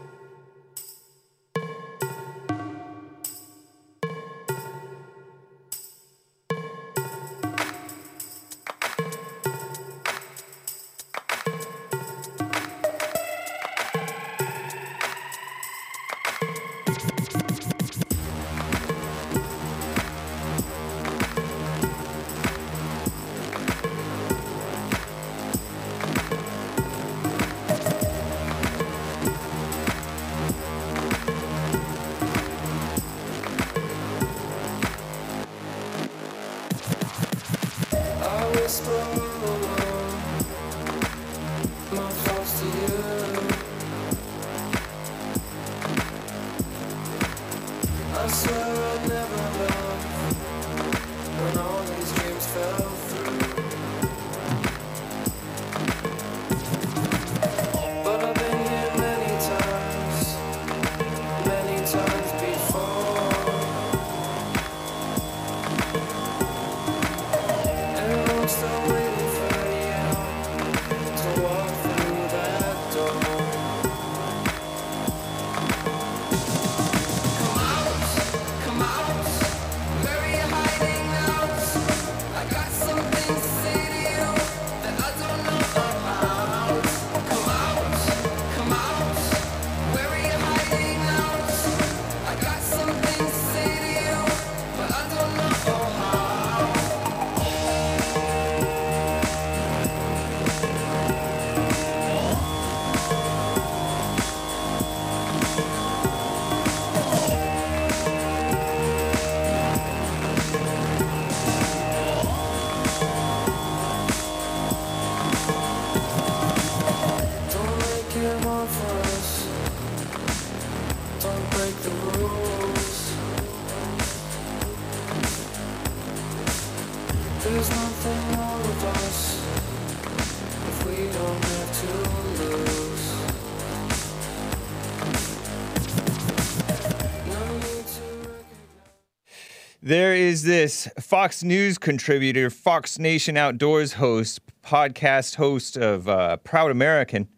[140.64, 147.28] Fox News contributor, Fox Nation Outdoors host, podcast host of uh, Proud American,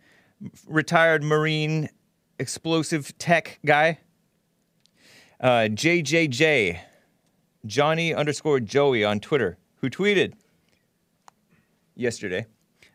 [0.68, 1.88] retired Marine
[2.38, 3.98] explosive tech guy,
[5.40, 6.78] uh, JJJ,
[7.66, 10.34] Johnny underscore Joey on Twitter, who tweeted
[11.96, 12.46] yesterday.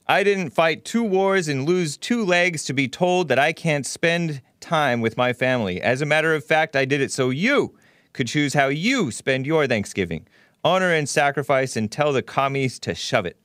[0.07, 3.85] I didn't fight two wars and lose two legs to be told that I can't
[3.85, 5.81] spend time with my family.
[5.81, 7.75] As a matter of fact, I did it so you
[8.13, 10.27] could choose how you spend your Thanksgiving.
[10.63, 13.37] Honor and sacrifice and tell the commies to shove it.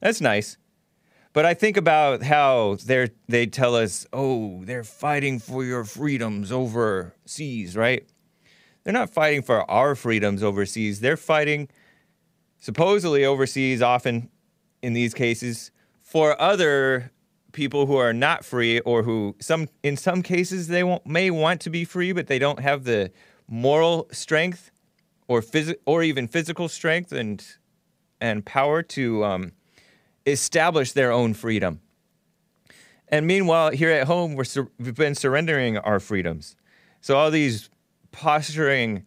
[0.00, 0.56] That's nice.
[1.32, 6.52] But I think about how they're, they tell us, oh, they're fighting for your freedoms
[6.52, 8.06] overseas, right?
[8.84, 11.00] They're not fighting for our freedoms overseas.
[11.00, 11.68] They're fighting
[12.60, 14.30] supposedly overseas, often
[14.80, 15.70] in these cases,
[16.02, 17.10] for other
[17.52, 21.70] people who are not free or who some in some cases they may want to
[21.70, 23.10] be free, but they don't have the
[23.54, 24.72] moral strength
[25.28, 27.46] or phys- or even physical strength and
[28.20, 29.52] and power to um,
[30.26, 31.80] establish their own freedom.
[33.08, 36.56] And meanwhile, here at home, we're sur- we've been surrendering our freedoms.
[37.00, 37.70] So all these
[38.10, 39.06] posturing,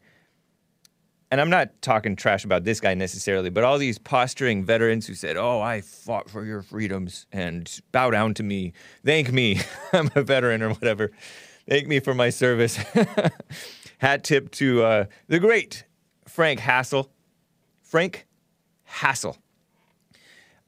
[1.29, 5.13] and I'm not talking trash about this guy necessarily, but all these posturing veterans who
[5.13, 8.71] said, "Oh, I fought for your freedoms and bow down to me,
[9.03, 9.59] thank me,
[9.93, 11.11] I'm a veteran or whatever,
[11.67, 12.79] thank me for my service."
[13.97, 15.83] Hat tip to uh, the great
[16.27, 17.11] Frank Hassel,
[17.81, 18.27] Frank
[18.83, 19.37] Hassel.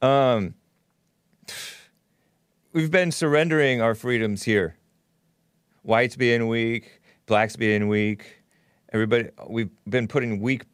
[0.02, 0.54] Um,
[2.72, 4.76] we've been surrendering our freedoms here.
[5.82, 8.42] Whites being weak, blacks being weak.
[8.92, 10.64] Everybody, we've been putting weak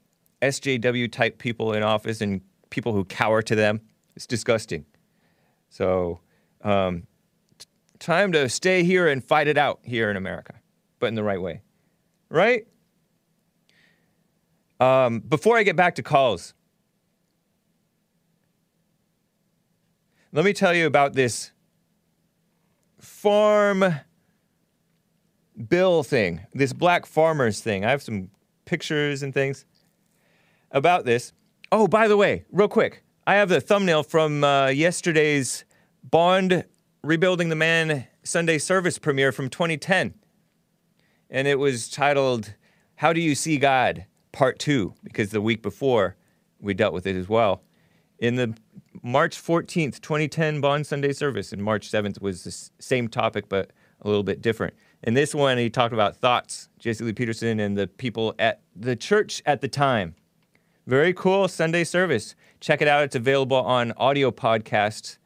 [0.42, 2.40] SJW type people in office and
[2.70, 3.80] people who cower to them.
[4.14, 4.86] It's disgusting.
[5.68, 6.20] So,
[6.62, 7.07] um,
[7.59, 7.66] t-
[7.98, 10.54] time to stay here and fight it out here in America,
[10.98, 11.61] but in the right way,
[12.29, 12.66] right?
[14.79, 16.55] Um, before I get back to calls,
[20.33, 21.53] let me tell you about this
[23.01, 24.01] farm
[25.68, 27.85] bill thing, this black farmers thing.
[27.85, 28.31] I have some
[28.66, 29.64] pictures and things
[30.70, 31.33] about this.
[31.72, 35.64] Oh, by the way, real quick, I have the thumbnail from uh, yesterday's
[36.05, 36.64] Bond
[37.03, 40.14] Rebuilding the Man Sunday service premiere from 2010.
[41.31, 42.55] And it was titled,
[42.97, 44.07] How Do You See God?
[44.33, 46.16] Part 2, because the week before
[46.61, 47.62] we dealt with it as well.
[48.18, 48.55] In the
[49.03, 53.72] March 14th, 2010 Bond Sunday service, and March 7th was the same topic, but
[54.03, 54.74] a little bit different.
[55.03, 58.96] In this one, he talked about thoughts, Jesse Lee Peterson and the people at the
[58.96, 60.14] church at the time.
[60.87, 62.34] Very cool Sunday service.
[62.61, 63.05] Check it out.
[63.05, 65.18] It's available on audio podcasts,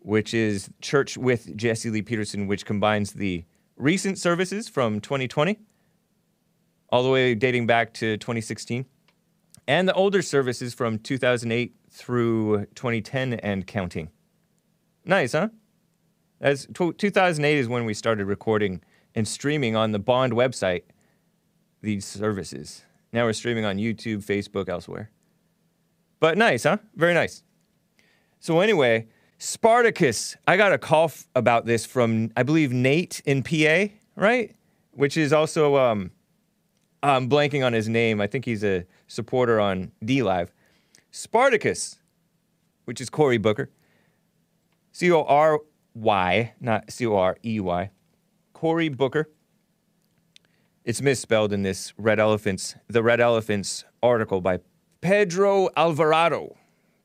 [0.00, 3.44] which is Church with Jesse Lee Peterson, which combines the
[3.80, 5.58] recent services from 2020
[6.90, 8.84] all the way dating back to 2016
[9.66, 14.10] and the older services from 2008 through 2010 and counting.
[15.04, 15.48] Nice, huh?
[16.40, 18.82] As tw 2008 is when we started recording
[19.14, 20.82] and streaming on the Bond website
[21.82, 22.84] these services.
[23.12, 25.10] Now we're streaming on YouTube, Facebook, elsewhere.
[26.20, 26.76] But nice, huh?
[26.94, 27.42] Very nice.
[28.40, 29.08] So anyway,
[29.42, 34.54] Spartacus, I got a call f- about this from I believe Nate in PA, right?
[34.92, 36.10] Which is also um
[37.02, 38.20] I'm blanking on his name.
[38.20, 40.48] I think he's a supporter on DLive.
[41.10, 41.98] Spartacus,
[42.84, 43.70] which is Cory Booker.
[44.92, 45.60] C O R
[45.94, 47.90] Y, not C O R E Y.
[48.52, 49.30] Cory Booker.
[50.84, 54.58] It's misspelled in this Red Elephants, the Red Elephants article by
[55.00, 56.58] Pedro Alvarado.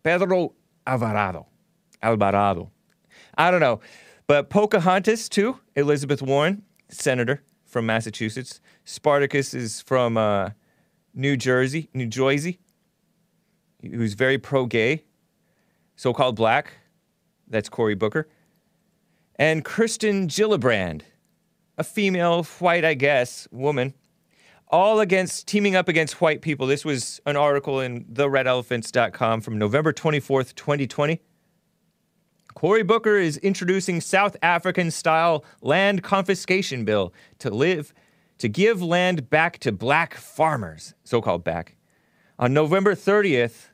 [0.04, 0.54] Pedro
[0.86, 1.48] Alvarado.
[2.06, 2.72] Alvarado.
[3.38, 3.80] I don't know.
[4.28, 8.62] But Pocahontas, too, Elizabeth Warren, senator from Massachusetts.
[8.84, 10.52] Spartacus is from uh,
[11.14, 12.60] New Jersey, New Jersey,
[13.82, 15.04] who's very pro gay,
[15.96, 16.78] so called black.
[17.48, 18.28] That's Cory Booker.
[19.38, 21.02] And Kirsten Gillibrand,
[21.78, 23.94] a female, white, I guess, woman,
[24.70, 26.66] all against teaming up against white people.
[26.68, 31.22] This was an article in theredelephants.com from November 24th, 2020.
[32.56, 37.94] Cory Booker is introducing South African style land confiscation bill to live
[38.38, 41.76] to give land back to black farmers, so-called back.
[42.40, 43.68] On November 30th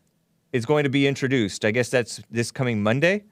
[0.52, 1.64] is going to be introduced.
[1.64, 3.24] I guess that's this coming Monday.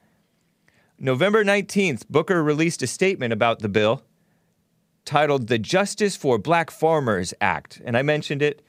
[0.98, 4.04] November 19th, Booker released a statement about the bill
[5.04, 7.80] titled the Justice for Black Farmers Act.
[7.84, 8.62] And I mentioned it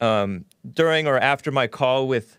[0.00, 2.38] um, during or after my call with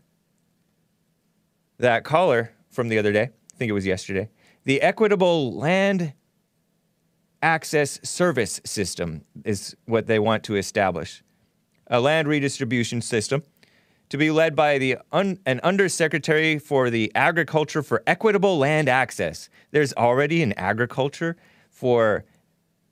[1.80, 3.30] that caller from the other day.
[3.64, 4.28] Think it was yesterday.
[4.66, 6.12] The Equitable Land
[7.42, 11.24] Access Service System is what they want to establish
[11.88, 13.42] a land redistribution system
[14.10, 19.48] to be led by the un- an undersecretary for the agriculture for equitable land access.
[19.72, 21.38] There's already an agriculture
[21.70, 22.26] for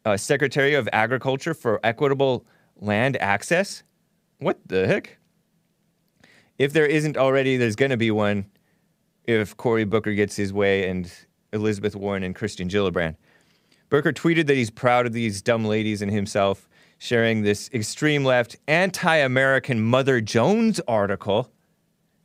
[0.05, 2.45] a secretary of agriculture for equitable
[2.77, 3.83] land access.
[4.39, 5.17] What the heck?
[6.57, 8.45] If there isn't already, there's going to be one
[9.25, 11.11] if Cory Booker gets his way and
[11.53, 13.15] Elizabeth Warren and Kirsten Gillibrand.
[13.89, 18.55] Booker tweeted that he's proud of these dumb ladies and himself, sharing this extreme left
[18.67, 21.51] anti American Mother Jones article.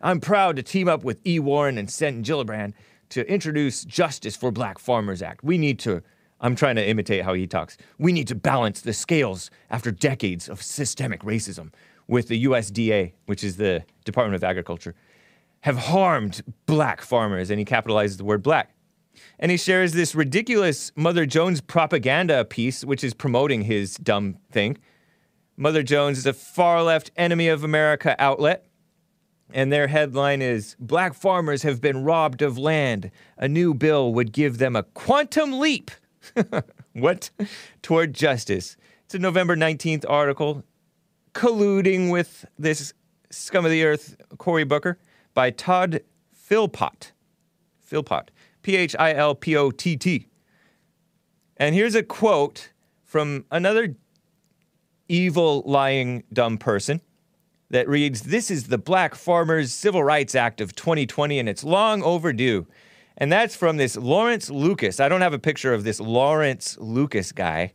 [0.01, 1.39] I'm proud to team up with E.
[1.39, 2.75] Warren and Sten Gillibrand
[3.09, 5.43] to introduce Justice for Black Farmers Act.
[5.43, 6.03] We need to,
[6.41, 7.77] I'm trying to imitate how he talks.
[7.99, 11.73] We need to balance the scales after decades of systemic racism
[12.07, 14.95] with the USDA, which is the Department of Agriculture,
[15.67, 17.51] have harmed black farmers.
[17.51, 18.71] And he capitalizes the word black.
[19.41, 24.79] And he shares this ridiculous Mother Jones propaganda piece, which is promoting his dumb thing.
[25.57, 28.69] Mother Jones is a far left enemy of America outlet.
[29.53, 33.11] And their headline is Black farmers have been robbed of land.
[33.37, 35.91] A new bill would give them a quantum leap.
[36.93, 37.31] what?
[37.83, 38.77] Toward justice.
[39.05, 40.63] It's a November 19th article
[41.35, 42.93] colluding with this
[43.31, 44.99] scum of the earth, Cory Booker,
[45.37, 46.01] by Todd
[46.33, 47.13] Philpott.
[47.79, 48.33] Philpott.
[48.63, 50.27] P H I L P O T T.
[51.59, 52.71] And here's a quote
[53.05, 53.95] from another
[55.09, 57.01] evil, lying, dumb person
[57.71, 62.03] that reads This is the Black Farmers Civil Rights Act of 2020, and it's long
[62.03, 62.67] overdue.
[63.19, 65.01] And that's from this Lawrence Lucas.
[65.01, 67.73] I don't have a picture of this Lawrence Lucas guy,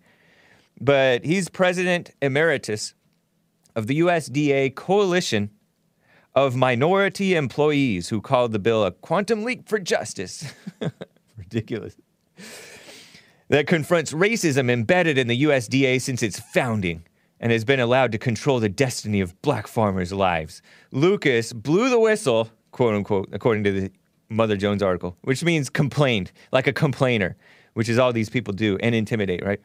[0.79, 2.95] but he's president emeritus
[3.75, 5.51] of the USDA Coalition
[6.33, 10.53] of Minority Employees who called the bill a quantum leap for justice.
[11.37, 11.95] Ridiculous.
[13.49, 17.03] That confronts racism embedded in the USDA since its founding
[17.41, 20.61] and has been allowed to control the destiny of black farmers' lives.
[20.91, 23.91] Lucas blew the whistle, quote unquote, according to the
[24.29, 27.35] Mother Jones article, which means complained, like a complainer,
[27.73, 29.59] which is all these people do and intimidate, right?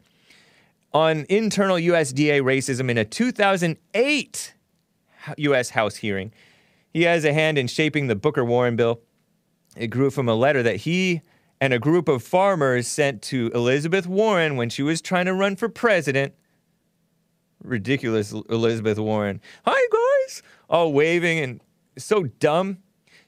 [0.93, 4.53] On internal USDA racism in a 2008
[5.37, 5.69] U.S.
[5.69, 6.33] House hearing,
[6.93, 9.01] he has a hand in shaping the Booker Warren bill.
[9.75, 11.21] It grew from a letter that he
[11.59, 15.55] and a group of farmers sent to Elizabeth Warren when she was trying to run
[15.55, 16.33] for president.
[17.63, 19.41] Ridiculous Elizabeth Warren.
[19.65, 20.43] Hi, guys!
[20.69, 21.61] All waving and
[21.97, 22.77] so dumb.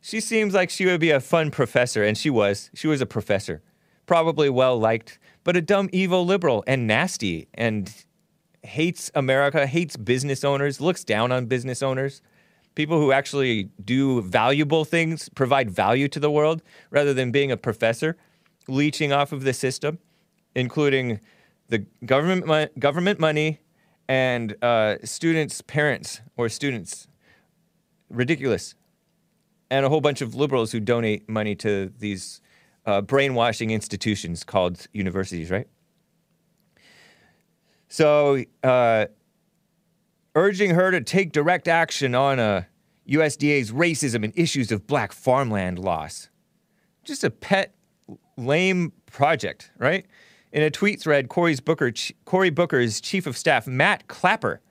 [0.01, 2.69] She seems like she would be a fun professor, and she was.
[2.73, 3.61] She was a professor.
[4.05, 7.93] Probably well liked, but a dumb, evil liberal and nasty and
[8.63, 12.21] hates America, hates business owners, looks down on business owners
[12.79, 17.57] people who actually do valuable things, provide value to the world, rather than being a
[17.57, 18.15] professor,
[18.69, 19.99] leeching off of the system,
[20.55, 21.19] including
[21.67, 23.59] the government mo- government money
[24.07, 27.09] and uh, students' parents or students.
[28.09, 28.75] Ridiculous.
[29.69, 32.39] And a whole bunch of liberals who donate money to these
[32.85, 35.67] uh, brainwashing institutions called universities, right?
[37.89, 39.07] So, uh,
[40.35, 42.63] urging her to take direct action on uh,
[43.09, 46.29] USDA's racism and issues of black farmland loss.
[47.03, 47.73] Just a pet,
[48.37, 50.05] lame project, right?
[50.51, 51.91] In a tweet thread, Cory's Booker,
[52.25, 54.61] Cory Booker's chief of staff, Matt Klapper,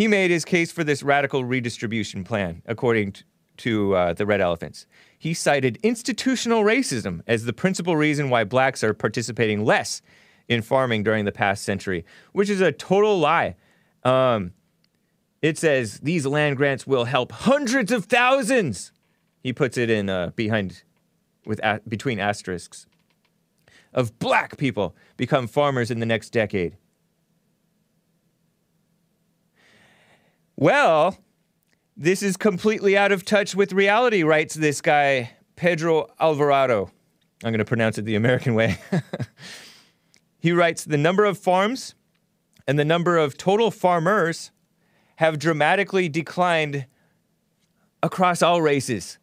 [0.00, 3.16] he made his case for this radical redistribution plan, according
[3.58, 4.86] to uh, the Red Elephants.
[5.18, 10.00] He cited institutional racism as the principal reason why blacks are participating less
[10.48, 13.56] in farming during the past century, which is a total lie.
[14.02, 14.52] Um,
[15.42, 18.92] it says these land grants will help hundreds of thousands.
[19.42, 20.82] He puts it in uh, behind,
[21.46, 22.86] with a- between asterisks,
[23.92, 26.76] of black people become farmers in the next decade.
[30.56, 31.18] Well,
[31.96, 36.90] this is completely out of touch with reality, writes this guy, Pedro Alvarado.
[37.42, 38.78] I'm going to pronounce it the American way.
[40.38, 41.94] he writes the number of farms
[42.66, 44.50] and the number of total farmers
[45.20, 46.86] have dramatically declined
[48.02, 49.18] across all races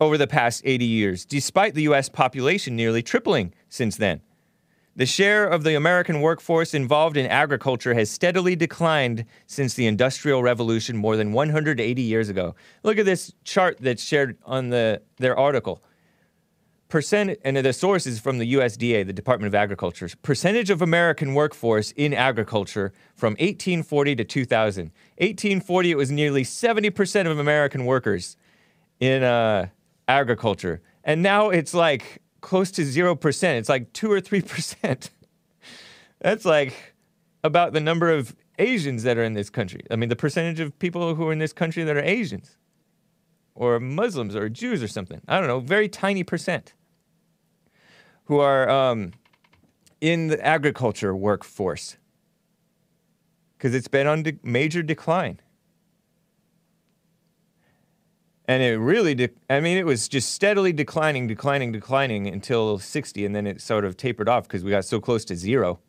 [0.00, 4.22] over the past 80 years, despite the US population nearly tripling since then.
[4.96, 10.42] The share of the American workforce involved in agriculture has steadily declined since the Industrial
[10.42, 12.56] Revolution more than 180 years ago.
[12.82, 15.80] Look at this chart that's shared on the, their article.
[16.94, 20.08] Percent, and the source is from the USDA, the Department of Agriculture.
[20.22, 24.84] Percentage of American workforce in agriculture from 1840 to 2000.
[25.18, 28.36] 1840, it was nearly 70% of American workers
[29.00, 29.66] in uh,
[30.06, 30.82] agriculture.
[31.02, 33.58] And now it's like close to 0%.
[33.58, 35.10] It's like 2 or 3%.
[36.20, 36.94] That's like
[37.42, 39.80] about the number of Asians that are in this country.
[39.90, 42.56] I mean, the percentage of people who are in this country that are Asians
[43.56, 45.20] or Muslims or Jews or something.
[45.26, 46.72] I don't know, very tiny percent
[48.24, 49.12] who are um,
[50.00, 51.96] in the agriculture workforce
[53.56, 55.40] because it's been on de- major decline.
[58.46, 63.24] And it really, de- I mean, it was just steadily declining, declining, declining until 60,
[63.24, 65.80] and then it sort of tapered off because we got so close to zero.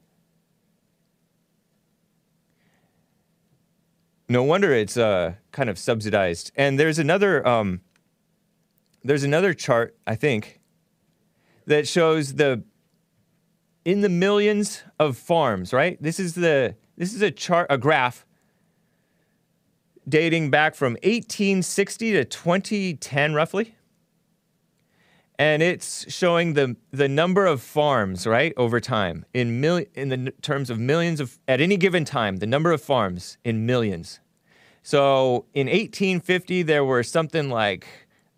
[4.30, 6.52] No wonder it's uh, kind of subsidized.
[6.56, 7.82] And there's another, um,
[9.04, 10.62] there's another chart, I think,
[11.66, 12.64] that shows the
[13.84, 16.02] in the millions of farms, right?
[16.02, 18.26] This is the this is a chart a graph
[20.08, 23.76] dating back from 1860 to 2010 roughly.
[25.38, 30.32] And it's showing the the number of farms, right, over time in mil, in the
[30.42, 34.20] terms of millions of at any given time, the number of farms in millions.
[34.82, 37.88] So in 1850 there were something like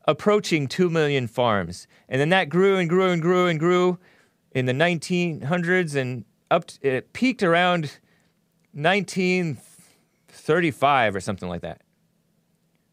[0.07, 1.87] approaching 2 million farms.
[2.07, 3.99] And then that grew and grew and grew and grew
[4.51, 7.99] in the 1900s and up to, it peaked around
[8.73, 11.81] 1935 or something like that.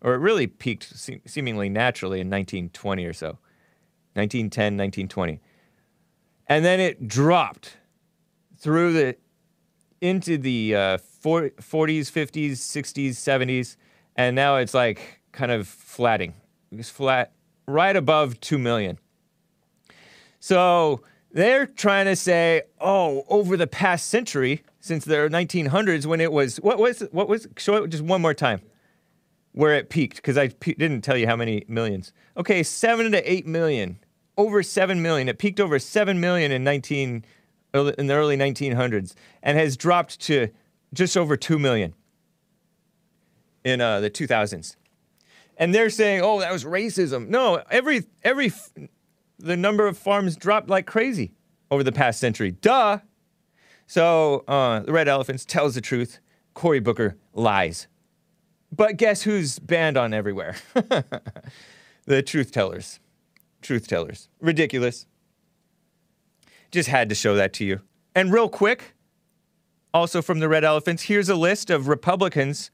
[0.01, 3.39] Or it really peaked se- seemingly naturally in 1920 or so.
[4.15, 5.41] 1910, 1920.
[6.47, 7.77] And then it dropped
[8.59, 9.17] through the
[10.01, 13.77] into the uh, four- 40s, 50s, 60s, 70s,
[14.17, 16.35] and now it's like kind of flatting.
[16.79, 17.33] It's flat
[17.67, 18.99] right above 2 million.
[20.41, 21.03] So
[21.33, 26.59] they're trying to say, oh, over the past century, since the 1900s, when it was,
[26.59, 28.61] what was, what was, show it just one more time,
[29.53, 32.13] where it peaked, because I pe- didn't tell you how many millions.
[32.37, 33.99] Okay, seven to eight million,
[34.37, 35.29] over seven million.
[35.29, 37.25] It peaked over seven million in 19,
[37.73, 40.49] in the early 1900s, and has dropped to
[40.93, 41.95] just over two million
[43.65, 44.77] in uh, the 2000s
[45.57, 48.53] and they're saying, "Oh, that was racism." No, every every
[49.39, 51.33] the number of farms dropped like crazy
[51.71, 52.53] over the past century.
[52.53, 52.99] Duh.
[53.87, 56.21] So uh, the Red Elephants tells the truth.
[56.55, 57.89] Cory Booker lies.
[58.73, 60.57] But guess who's banned on everywhere?
[62.07, 63.01] the truth tellers.
[63.61, 64.29] Truth tellers.
[64.41, 65.07] Ridiculous.
[66.71, 67.81] Just had to show that to you.
[68.15, 68.95] And real quick,
[69.93, 72.71] also from the Red Elephants, here's a list of Republicans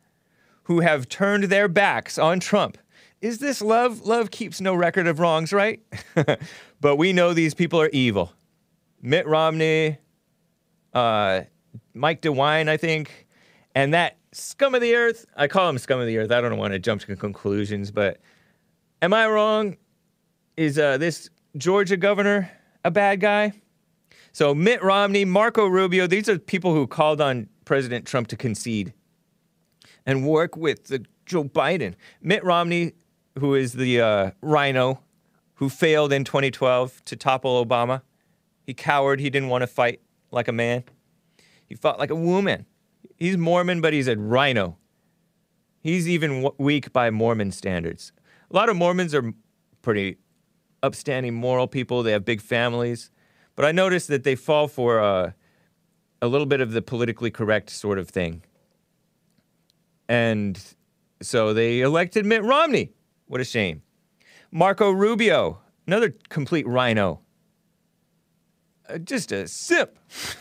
[0.64, 2.78] who have turned their backs on Trump.
[3.20, 4.02] Is this love?
[4.02, 5.82] Love keeps no record of wrongs, right?
[6.80, 8.32] but we know these people are evil.
[9.02, 9.98] Mitt Romney,
[10.94, 11.42] uh,
[11.94, 13.26] Mike DeWine, I think,
[13.74, 15.26] and that scum of the earth.
[15.36, 16.30] I call him scum of the earth.
[16.30, 18.18] I don't want to jump to conclusions, but
[19.02, 19.76] am I wrong?
[20.56, 22.50] Is uh, this Georgia governor
[22.84, 23.52] a bad guy?
[24.32, 28.92] So Mitt Romney, Marco Rubio, these are people who called on President Trump to concede
[30.10, 31.94] and work with the Joe Biden.
[32.20, 32.92] Mitt Romney,
[33.38, 35.00] who is the uh, RINO
[35.54, 38.02] who failed in 2012 to topple Obama.
[38.62, 39.20] He cowered.
[39.20, 40.00] He didn't want to fight
[40.30, 40.84] like a man.
[41.66, 42.66] He fought like a woman.
[43.16, 44.78] He's Mormon, but he's a rhino.
[45.82, 48.12] He's even w- weak by Mormon standards.
[48.50, 49.32] A lot of Mormons are
[49.82, 50.16] pretty
[50.82, 52.02] upstanding, moral people.
[52.02, 53.10] They have big families.
[53.54, 55.32] But I noticed that they fall for uh,
[56.22, 58.42] a little bit of the politically correct sort of thing.
[60.10, 60.60] And
[61.22, 62.90] so they elected Mitt Romney.
[63.28, 63.82] What a shame.
[64.50, 67.20] Marco Rubio, another complete RINO.
[68.88, 69.96] Uh, just a sip.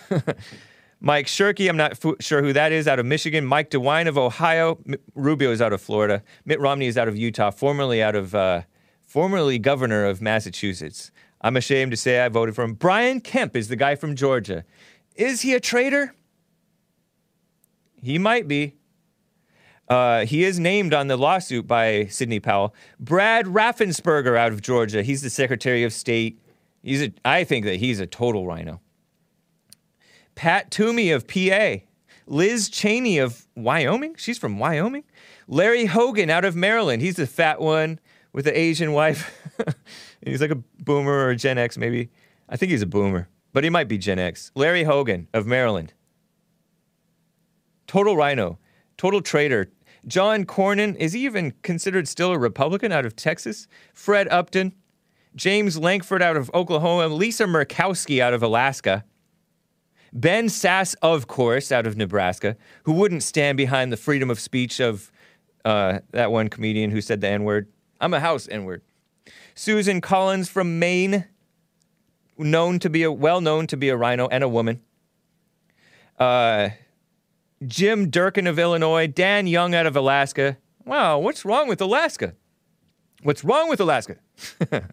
[1.00, 3.46] Mike Shirkey, I'm not sure who that is, out of Michigan.
[3.46, 4.80] Mike DeWine of Ohio.
[4.88, 6.24] M- Rubio is out of Florida.
[6.46, 8.64] Mitt Romney is out of Utah, formerly out of, uh,
[9.06, 11.12] formerly governor of Massachusetts.
[11.42, 12.74] I'm ashamed to say I voted for him.
[12.74, 14.66] Brian Kemp is the guy from Georgia.
[15.16, 16.16] Is he a traitor?
[18.02, 18.79] He might be.
[19.90, 22.76] Uh, he is named on the lawsuit by Sidney Powell.
[23.00, 25.02] Brad Raffensperger out of Georgia.
[25.02, 26.40] He's the Secretary of State.
[26.84, 28.80] He's a, I think that he's a total RINO.
[30.36, 31.78] Pat Toomey of PA.
[32.28, 34.14] Liz Cheney of Wyoming.
[34.16, 35.04] She's from Wyoming.
[35.48, 37.02] Larry Hogan out of Maryland.
[37.02, 38.00] He's the fat one
[38.32, 39.36] with the Asian wife.
[40.22, 42.10] he's like a boomer or a Gen X, maybe.
[42.48, 44.52] I think he's a boomer, but he might be Gen X.
[44.54, 45.94] Larry Hogan of Maryland.
[47.88, 48.60] Total RINO.
[48.98, 49.72] Total traitor.
[50.08, 53.68] John Cornyn, is he even considered still a Republican out of Texas?
[53.94, 54.74] Fred Upton.
[55.36, 59.06] James Lankford out of Oklahoma, Lisa Murkowski out of Alaska,
[60.12, 64.80] Ben Sasse, of course, out of Nebraska, who wouldn't stand behind the freedom of speech
[64.80, 65.12] of
[65.66, 67.72] uh, that one comedian who said the N word.
[68.02, 68.82] I'm a house N word.
[69.54, 71.26] Susan Collins from Maine,
[72.38, 74.82] known to be a well known to be a RINO and a woman.
[76.18, 76.70] Uh,
[77.66, 80.58] Jim Durkin of Illinois, Don Young out of Alaska.
[80.86, 82.34] Wow, what's wrong with Alaska?
[83.22, 84.18] What's wrong with Alaska?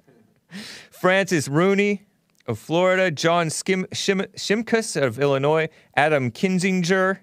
[0.90, 2.06] Francis Rooney
[2.46, 7.18] of Florida, John Skim, Shim, Shimkus of Illinois, Adam Kinzinger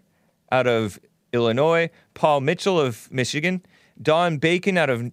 [0.52, 0.99] out of
[1.32, 3.64] Illinois, Paul Mitchell of Michigan,
[4.02, 5.11] Don Bacon out of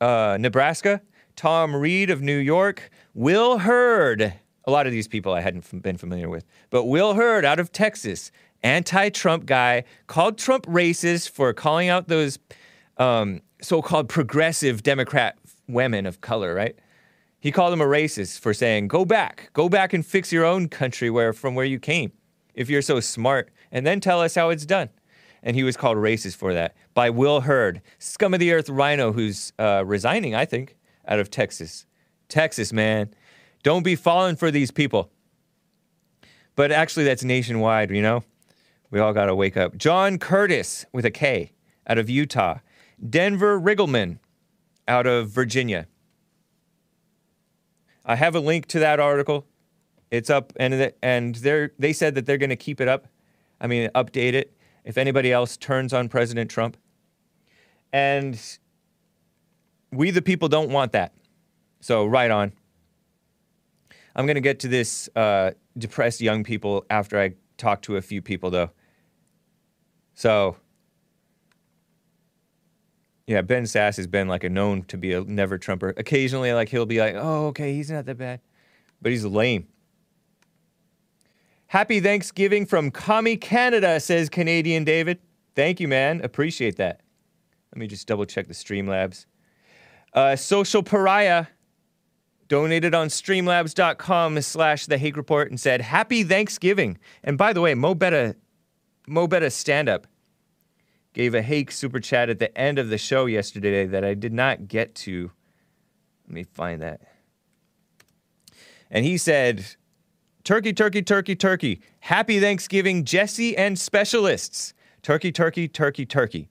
[0.00, 1.02] uh, Nebraska,
[1.34, 4.34] Tom Reed of New York, Will Hurd.
[4.64, 7.60] A lot of these people I hadn't f- been familiar with, but Will Hurd out
[7.60, 8.30] of Texas,
[8.66, 12.38] anti-Trump guy, called Trump racist for calling out those
[12.98, 15.38] um, so-called progressive Democrat
[15.68, 16.76] women of color, right?
[17.38, 20.68] He called him a racist for saying, "Go back, go back and fix your own
[20.68, 22.12] country where from where you came,
[22.54, 24.88] if you're so smart, and then tell us how it's done."
[25.42, 29.12] And he was called racist for that by Will Hurd, scum of the earth RINO,
[29.12, 30.76] who's uh, resigning, I think,
[31.06, 31.86] out of Texas.
[32.28, 33.14] Texas, man,
[33.62, 35.12] don't be falling for these people.
[36.56, 38.24] But actually, that's nationwide, you know.
[38.90, 39.76] We all got to wake up.
[39.76, 41.52] John Curtis with a K
[41.86, 42.58] out of Utah.
[43.08, 44.18] Denver Riggleman
[44.88, 45.86] out of Virginia.
[48.04, 49.46] I have a link to that article.
[50.10, 53.08] It's up, and and they they said that they're going to keep it up.
[53.60, 56.76] I mean, update it if anybody else turns on President Trump.
[57.92, 58.40] And
[59.92, 61.12] we, the people, don't want that.
[61.80, 62.52] So right on.
[64.14, 68.02] I'm going to get to this uh, depressed young people after I talk to a
[68.02, 68.70] few people, though.
[70.16, 70.56] So
[73.26, 75.94] yeah, Ben Sasse has been like a known to be a never Trumper.
[75.96, 78.40] Occasionally, like he'll be like, "Oh, okay, he's not that bad,"
[79.00, 79.68] but he's lame.
[81.68, 85.18] Happy Thanksgiving from Commie Canada, says Canadian David.
[85.54, 86.20] Thank you, man.
[86.22, 87.00] Appreciate that.
[87.72, 89.26] Let me just double check the Streamlabs.
[90.12, 91.46] Uh, Social Pariah
[92.48, 96.98] donated on streamlabs.com slash the Hake Report and said, Happy Thanksgiving.
[97.24, 98.36] And by the way, Mo Betta,
[99.06, 100.06] Mo Betta stand up
[101.12, 104.32] gave a Hake super chat at the end of the show yesterday that I did
[104.32, 105.30] not get to.
[106.26, 107.00] Let me find that.
[108.90, 109.64] And he said,
[110.44, 111.80] Turkey, turkey, turkey, turkey.
[112.00, 114.74] Happy Thanksgiving, Jesse and specialists.
[115.02, 116.48] Turkey, turkey, turkey, turkey.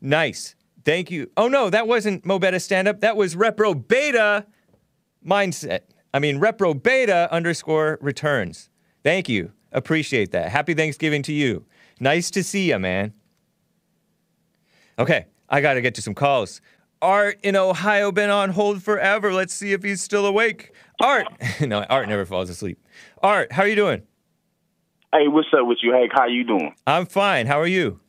[0.00, 0.54] Nice.
[0.84, 1.30] Thank you.
[1.36, 3.00] Oh no, that wasn't Mo Betta stand up.
[3.00, 4.46] That was Repro Beta
[5.26, 5.80] mindset.
[6.14, 8.70] I mean, Repro Beta underscore returns.
[9.02, 9.52] Thank you.
[9.72, 10.50] Appreciate that.
[10.50, 11.64] Happy Thanksgiving to you.
[12.00, 13.12] Nice to see you, man.
[14.98, 16.60] Okay, I got to get to some calls.
[17.00, 19.32] Art in Ohio been on hold forever.
[19.32, 20.72] Let's see if he's still awake.
[21.00, 21.26] Art,
[21.60, 22.78] no, Art never falls asleep.
[23.22, 24.02] Art, how are you doing?
[25.12, 26.10] Hey, what's up with you, Hank?
[26.12, 26.74] How you doing?
[26.86, 27.46] I'm fine.
[27.46, 28.00] How are you?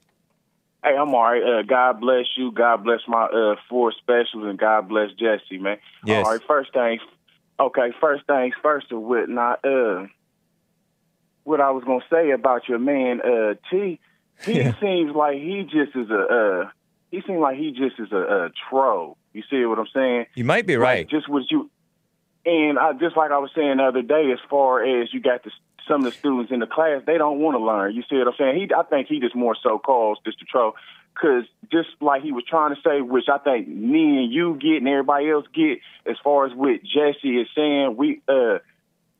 [0.84, 1.44] Hey, I'm all right.
[1.44, 2.52] Uh, God bless you.
[2.52, 5.78] God bless my uh, four specials, and God bless Jesse, man.
[6.06, 6.26] Yes.
[6.26, 6.42] All right.
[6.46, 7.02] First things,
[7.60, 7.94] okay.
[8.02, 8.92] First things first.
[8.92, 9.64] Of what not?
[9.64, 10.08] Uh,
[11.50, 14.00] what I was gonna say about your man, uh, T.
[14.46, 14.80] He Yeah.
[14.80, 16.22] seems like he just is a.
[16.40, 16.70] Uh,
[17.12, 19.18] he seems like he just is a, a troll.
[19.34, 20.28] You see what I'm saying?
[20.36, 21.00] You might be right.
[21.00, 21.70] Like, just what you,
[22.46, 25.44] and I just like I was saying the other day, as far as you got
[25.44, 25.52] the,
[25.88, 27.96] some of the students in the class, they don't want to learn.
[27.96, 28.56] You see what I'm saying?
[28.60, 30.74] He, I think he just more so calls just the troll,
[31.16, 34.78] because just like he was trying to say, which I think me and you get
[34.78, 38.60] and everybody else get, as far as what Jesse is saying, we uh.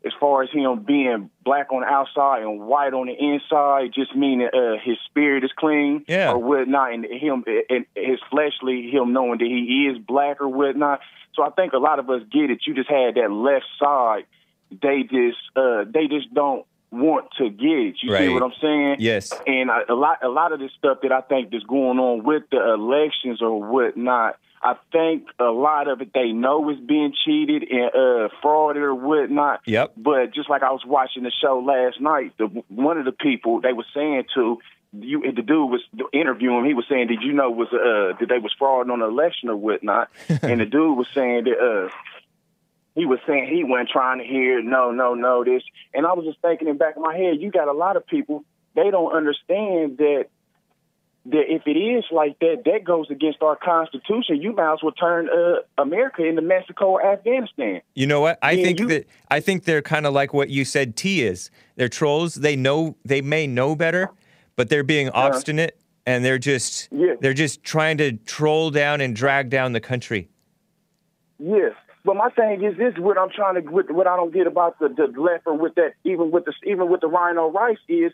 [0.06, 4.16] As far as him being black on the outside and white on the inside, just
[4.16, 6.32] meaning uh, his spirit is clean Yeah.
[6.32, 11.02] or whatnot, and him and his fleshly, him knowing that he is black or whatnot.
[11.36, 12.60] So I think a lot of us get it.
[12.66, 14.26] You just had that left side.
[14.72, 17.96] They just uh, they just don't want to get it.
[18.02, 18.96] You see what I'm saying?
[19.00, 19.32] Yes.
[19.46, 22.24] And a, a lot a lot of this stuff that I think that's going on
[22.24, 24.38] with the elections or whatnot.
[24.62, 28.94] I think a lot of it they know is being cheated and uh, frauded or
[28.94, 29.62] whatnot.
[29.66, 29.94] Yep.
[29.96, 33.62] But just like I was watching the show last night, the, one of the people
[33.62, 34.60] they were saying to
[34.92, 35.82] you, the dude was
[36.12, 36.66] interviewing him.
[36.66, 39.50] He was saying, "Did you know was uh that they was frauding on the election
[39.50, 40.10] or whatnot?"
[40.42, 41.90] and the dude was saying that uh
[42.96, 45.64] he was saying he wasn't trying to hear no, no, no this.
[45.94, 47.96] And I was just thinking in the back of my head, you got a lot
[47.96, 48.44] of people
[48.76, 50.28] they don't understand that
[51.26, 54.42] that if it is like that, that goes against our constitution.
[54.42, 57.82] You might as well turn uh, America into Mexico or Afghanistan.
[57.94, 58.40] You know what?
[58.42, 61.22] I Yeah, think you- that I think they're kind of like what you said T
[61.24, 61.52] is.
[61.76, 62.36] They're trolls.
[62.36, 64.10] They know they may know better,
[64.56, 67.16] but they're being obstinate and they're just Yeah.
[67.20, 70.30] they're just trying to troll down and drag down the country.
[71.38, 71.74] Yes,
[72.04, 74.80] But my thing is this: what I'm trying to, what, what I don't get about
[74.80, 78.12] the, the left or with that, even with the even with the Rhino Rice is,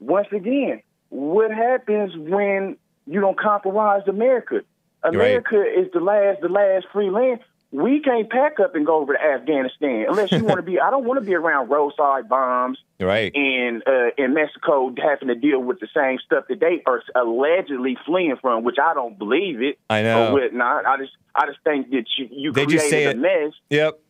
[0.00, 0.82] once again,
[1.12, 2.76] what happens when
[3.06, 4.62] you don't compromise America?
[5.04, 7.40] America is the last, the last free land.
[7.70, 10.78] We can't pack up and go over to Afghanistan unless you want to be.
[10.78, 13.34] I don't want to be around roadside bombs Right.
[13.34, 17.96] in uh, in Mexico having to deal with the same stuff that they are allegedly
[18.06, 19.78] fleeing from, which I don't believe it.
[19.88, 20.28] I know.
[20.28, 20.84] Or whatnot.
[20.86, 23.18] I just I just think that you you They created just say a it.
[23.18, 23.52] mess.
[23.70, 24.00] Yep.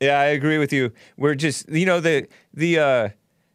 [0.00, 0.90] Yeah, I agree with you.
[1.18, 3.08] We're just, you know, the the uh,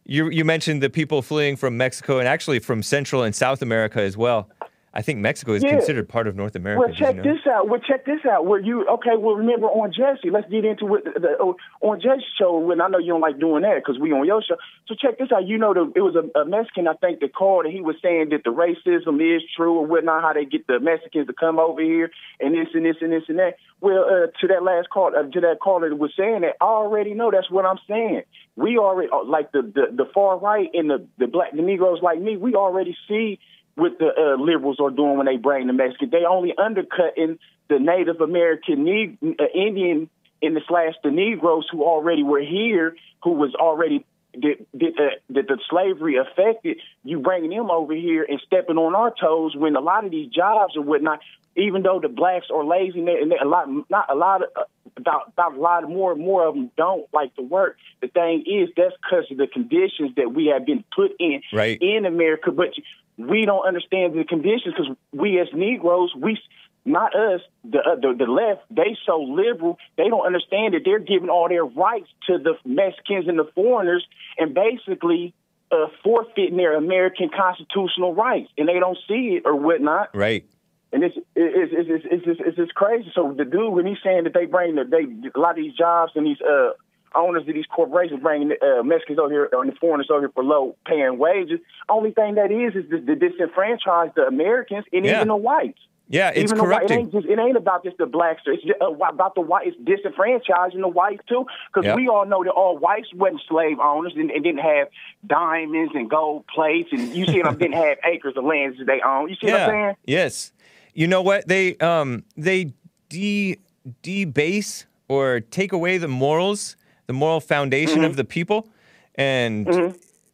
[0.04, 4.00] you you mentioned the people fleeing from Mexico and actually from Central and South America
[4.00, 4.48] as well.
[4.92, 5.70] I think Mexico is Yeah.
[5.70, 6.80] considered part of North America.
[6.80, 7.22] Well, did you check know?
[7.22, 7.68] this out.
[7.68, 8.46] Well, check this out.
[8.46, 9.16] Where you okay?
[9.16, 10.30] Well, remember on Jesse.
[10.30, 11.04] Let's get into it.
[11.04, 12.58] The, the, on Jesse's show.
[12.58, 14.56] When I know you don't like doing that because we on your show.
[14.88, 15.46] So check this out.
[15.46, 17.96] You know, the, it was a, a Mexican I think that called and he was
[18.02, 20.22] saying that the racism is true or whatnot.
[20.22, 22.10] How they get the Mexicans to come over here
[22.40, 23.58] and this and this and this and that.
[23.80, 26.64] Well, uh, to that last call, uh, to that caller that was saying that, I
[26.64, 28.22] already know that's what I'm saying.
[28.60, 32.00] We already uh, like the the, the far right and the the black the Negroes
[32.02, 32.36] like me.
[32.36, 33.38] We already see
[33.74, 36.10] what the uh, liberals are doing when they bring the Mexicans.
[36.10, 37.38] They only undercutting
[37.68, 40.10] the Native American ne- uh, Indian
[40.42, 44.04] in the slash the Negroes who already were here, who was already
[44.34, 46.78] that that, uh, that the slavery affected.
[47.02, 50.30] You bringing them over here and stepping on our toes when a lot of these
[50.30, 51.20] jobs or whatnot.
[51.56, 54.42] Even though the blacks are lazy and, they, and they, a lot, not a lot
[54.42, 54.48] of,
[54.96, 57.76] about about a lot more more of them don't like to work.
[58.00, 61.78] The thing is that's because of the conditions that we have been put in Right.
[61.80, 62.68] in America, but
[63.16, 66.38] we don't understand the conditions because we as Negroes, we
[66.84, 70.98] not us, the, uh, the the left, they so liberal, they don't understand that they're
[70.98, 74.06] giving all their rights to the Mexicans and the foreigners,
[74.38, 75.34] and basically
[75.70, 80.14] uh, forfeiting their American constitutional rights, and they don't see it or whatnot.
[80.14, 80.46] Right.
[80.92, 83.10] And it's it's it's it's it's, it's, it's just crazy.
[83.14, 85.04] So the dude when he's saying that they bring the, they
[85.34, 86.70] a lot of these jobs and these uh
[87.14, 90.44] owners of these corporations bringing uh, Mexicans over here and the foreigners over here for
[90.44, 91.58] low paying wages.
[91.88, 95.16] Only thing that is is to, to disenfranchise the Americans and Yeah.
[95.16, 95.80] even the whites.
[96.08, 98.42] Yeah, it's even the white, it ain't just it ain't about just the blacks.
[98.44, 99.68] It's just, uh, about the white.
[99.68, 101.96] It's disenfranchising the whites too, because Yep.
[101.96, 104.88] we all know that all whites wasn't slave owners and, and didn't have
[105.24, 109.00] diamonds and gold plates and you see them didn't have acres of land that they
[109.00, 109.28] own.
[109.28, 109.96] You see what I'm saying?
[110.04, 110.52] Yes.
[111.00, 111.48] You know what?
[111.48, 112.74] They um they
[113.08, 113.56] de
[114.02, 118.04] debase or take away the morals, the moral foundation Mm-hmm.
[118.04, 118.68] of the people,
[119.14, 119.66] and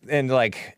[0.09, 0.77] and like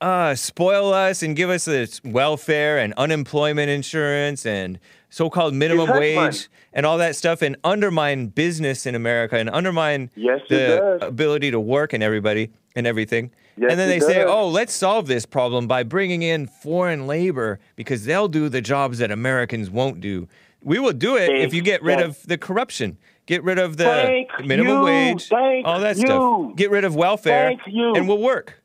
[0.00, 4.78] uh spoil us and give us this welfare and unemployment insurance and
[5.10, 6.36] so-called minimum wage money.
[6.72, 11.60] and all that stuff and undermine business in America and undermine Yes, the ability to
[11.60, 13.30] work and everybody and everything.
[13.56, 17.06] Yes, and then they it say, "Oh, let's solve this problem by bringing in foreign
[17.06, 20.28] labor because they'll do the jobs that Americans won't do."
[20.62, 23.84] We will do it if you get rid of the corruption, get rid of the
[23.84, 24.82] Thank minimum you.
[24.82, 25.30] wage,
[25.64, 26.02] all that you.
[26.06, 26.56] stuff.
[26.56, 27.94] Get rid of welfare, Thank you.
[27.94, 28.60] and we'll work.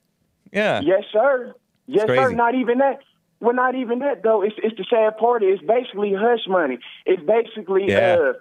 [0.51, 0.81] Yeah.
[0.81, 1.53] Yes, sir.
[1.87, 2.31] Yes, sir.
[2.31, 2.99] Not even that.
[3.41, 4.41] Well, not even that though.
[4.43, 5.43] It's it's the sad part.
[5.43, 6.77] It's basically hush money.
[7.05, 8.17] It's basically Yeah.
[8.21, 8.33] uh,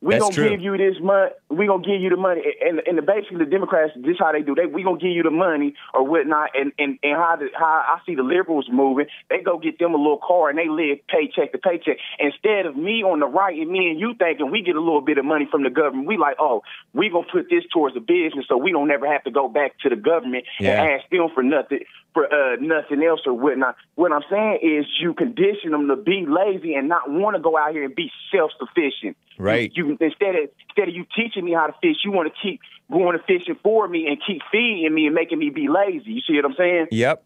[0.00, 0.50] we That's gonna true.
[0.50, 1.30] give you this money.
[1.50, 3.92] We gonna give you the money, and and the, basically the Democrats.
[3.96, 4.54] This how they do.
[4.54, 7.82] They we gonna give you the money or whatnot, and and and how the, how
[7.84, 9.06] I see the liberals moving.
[9.28, 11.96] They go get them a little car and they live paycheck to paycheck.
[12.20, 15.00] Instead of me on the right and me and you thinking we get a little
[15.00, 16.62] bit of money from the government, we like oh
[16.94, 19.78] we gonna put this towards the business so we don't ever have to go back
[19.80, 20.80] to the government Yeah.
[20.80, 21.80] and ask them for nothing
[22.14, 23.76] for uh, nothing else or whatnot.
[23.94, 27.56] What I'm saying is you condition them to be lazy and not want to go
[27.56, 29.16] out here and be self sufficient.
[29.38, 29.70] Right.
[29.74, 32.34] You, you instead of instead of you teaching me how to fish, you want to
[32.42, 32.60] keep
[32.90, 36.12] going to fishing for me and keep feeding me and making me be lazy.
[36.12, 36.86] You see what I'm saying?
[36.90, 37.24] Yep.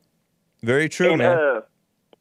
[0.62, 1.36] Very true, and, man.
[1.36, 1.60] Uh,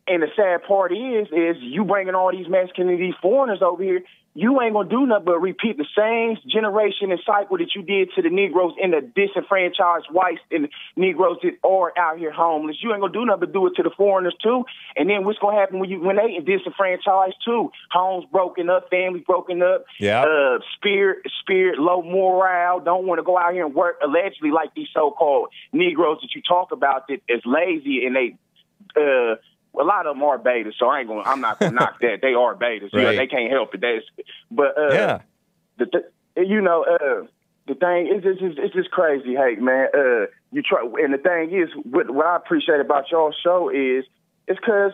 [0.08, 3.84] and the sad part is, is you bringing all these Mexicans and these foreigners over
[3.84, 4.02] here.
[4.34, 8.12] You ain't gonna do nothing but repeat the same generation and cycle that you did
[8.16, 12.78] to the Negroes and the disenfranchised whites and the Negroes that are out here homeless.
[12.82, 14.64] You ain't gonna do nothing but do it to the foreigners too.
[14.96, 17.72] And then what's gonna happen when you when they disenfranchised too?
[17.92, 19.84] Homes broken up, families broken up.
[20.00, 20.24] Yeah.
[20.24, 22.80] Uh, spirit, spirit, low morale.
[22.80, 23.98] Don't want to go out here and work.
[24.02, 28.38] Allegedly, like these so-called Negroes that you talk about that is lazy and they
[28.96, 29.36] uh,
[29.80, 31.22] a lot of them are betas, so I ain't gonna.
[31.22, 32.20] I'm not gonna knock that.
[32.22, 32.92] They are betas.
[32.94, 33.82] You know, they can't help it.
[33.82, 34.06] That's,
[34.50, 35.22] but uh, yeah.
[35.78, 37.26] the, th- you know, uh,
[37.68, 39.88] the thing is, it's just, it's just crazy, hey man.
[39.94, 44.04] Uh, you try, and the thing is, what, what I appreciate about y'all show is,
[44.48, 44.92] it's because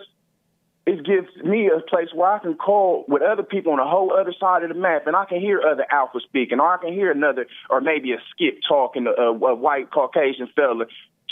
[0.86, 4.14] it gives me a place where I can call with other people on the whole
[4.14, 6.94] other side of the map, and I can hear other alpha speaking, or I can
[6.94, 10.86] hear another, or maybe a skip talking, a, a white Caucasian fella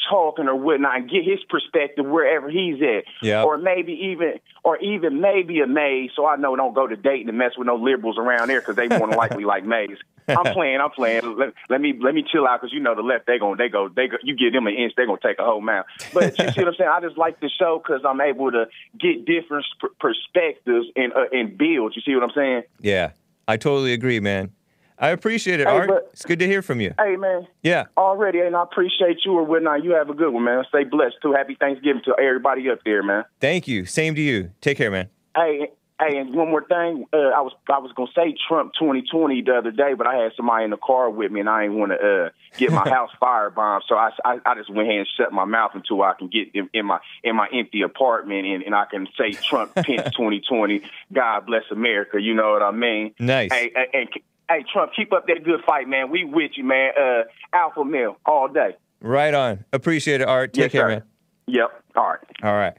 [0.10, 3.06] talking or whatnot and get his perspective wherever he's at.
[3.22, 3.44] Yeah.
[3.44, 6.12] Or maybe even, or even maybe a Maze.
[6.16, 8.76] So I know don't go to Dayton and mess with no liberals around there because
[8.76, 9.98] they more than likely like Maze.
[10.28, 10.82] I'm playing.
[10.82, 11.38] I'm playing.
[11.38, 13.70] Let, let me let me chill out because you know the left they gonna they
[13.70, 15.86] go they go you give them an inch they're gonna take a whole mile.
[16.14, 16.90] But you see what I'm saying?
[16.92, 18.66] I just like the show because I'm able to
[19.00, 21.96] get different sp- perspectives and uh, and build.
[21.96, 22.64] You see what I'm saying?
[22.82, 23.12] Yeah,
[23.48, 24.52] I totally agree, man.
[24.98, 25.90] I appreciate it, Hey, Art.
[25.90, 26.94] but- it's good to hear from you.
[27.00, 27.86] Hey man, Yeah.
[27.98, 29.84] already, and I appreciate you or whatnot.
[29.84, 30.64] You have a good one, man.
[30.70, 31.34] Stay blessed too.
[31.34, 33.26] Happy Thanksgiving to everybody up there, man.
[33.42, 33.86] Thank you.
[33.86, 34.52] Same to you.
[34.62, 35.10] Take care, man.
[35.36, 35.70] Hey,
[36.00, 37.06] hey, and one more thing.
[37.12, 40.32] Uh, I was I was gonna say Trump 2020 the other day, but I had
[40.38, 43.12] somebody in the car with me, and I didn't want to uh, get my house
[43.22, 43.82] firebombed.
[43.90, 46.50] So I, I I just went ahead and shut my mouth until I can get
[46.54, 50.84] in, in my in my empty apartment, and, and I can say Trump Pence 2020.
[51.12, 52.22] God bless America.
[52.22, 53.14] You know what I mean?
[53.20, 53.52] Nice.
[53.52, 54.08] Hey, hey, hey,
[54.50, 56.10] hey, Trump, keep up that good fight, man.
[56.10, 56.92] We with you, man.
[57.00, 57.24] Uh,
[57.54, 58.76] alpha male all day.
[59.02, 59.66] Right on.
[59.74, 60.54] Appreciate it, Art.
[60.54, 60.88] Take Yes, care, sir.
[60.90, 61.04] man.
[61.48, 61.84] Yep.
[61.96, 62.20] All right.
[62.44, 62.74] All right.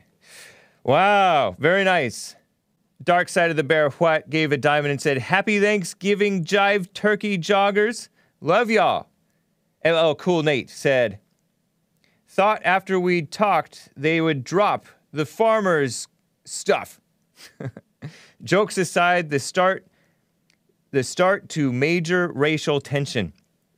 [0.85, 1.57] Wow.
[1.59, 2.35] Very nice.
[3.03, 7.39] Dark Side of the Bear What gave a diamond and said, Happy Thanksgiving, Jive Turkey
[7.39, 8.09] Joggers.
[8.41, 9.09] Love y'all.
[9.85, 11.21] LL Cool Nate said,
[12.29, 16.09] Thought after we talked, they would drop the farmers'
[16.45, 17.01] stuff.
[18.43, 19.87] Jokes aside, the start
[20.97, 23.35] the start to major racial tension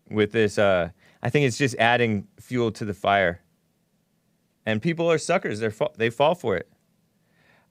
[0.09, 0.89] with this uh
[1.21, 3.41] I think it's just adding fuel to the fire.
[4.65, 5.59] And people are suckers.
[5.59, 6.71] They're fa- they fall for it.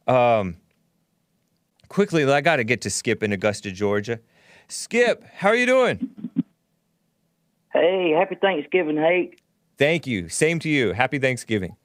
[0.06, 0.58] Um
[1.88, 4.20] quickly, I got to get to Skip in Augusta, Georgia.
[4.68, 6.10] Skip, how are you doing?
[7.72, 9.40] Hey, happy Thanksgiving, Hake.
[9.78, 10.28] Thank you.
[10.28, 10.92] Same to you.
[10.92, 11.78] Happy Thanksgiving.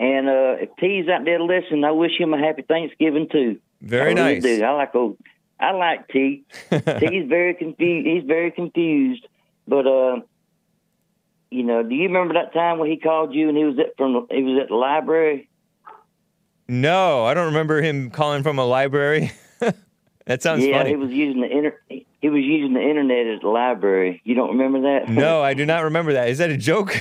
[0.00, 3.60] And uh, if T's out there listening, I wish him a happy Thanksgiving too.
[3.82, 4.42] Very I really nice.
[4.42, 4.64] do.
[4.64, 5.18] I like old.
[5.58, 6.44] I like T.
[6.70, 6.80] T's
[7.28, 8.06] very confused.
[8.06, 9.26] He's very confused.
[9.66, 10.20] But uh,
[11.50, 13.96] you know, do you remember that time when he called you and he was at
[13.96, 15.48] from he was at the library?
[16.66, 19.32] No, I don't remember him calling from a library.
[20.26, 20.90] that sounds yeah, funny.
[20.90, 21.78] he was using the inter.
[21.88, 24.22] He was using the internet at the library.
[24.24, 25.08] You don't remember that?
[25.08, 26.28] no, I do not remember that.
[26.28, 26.94] Is that a joke?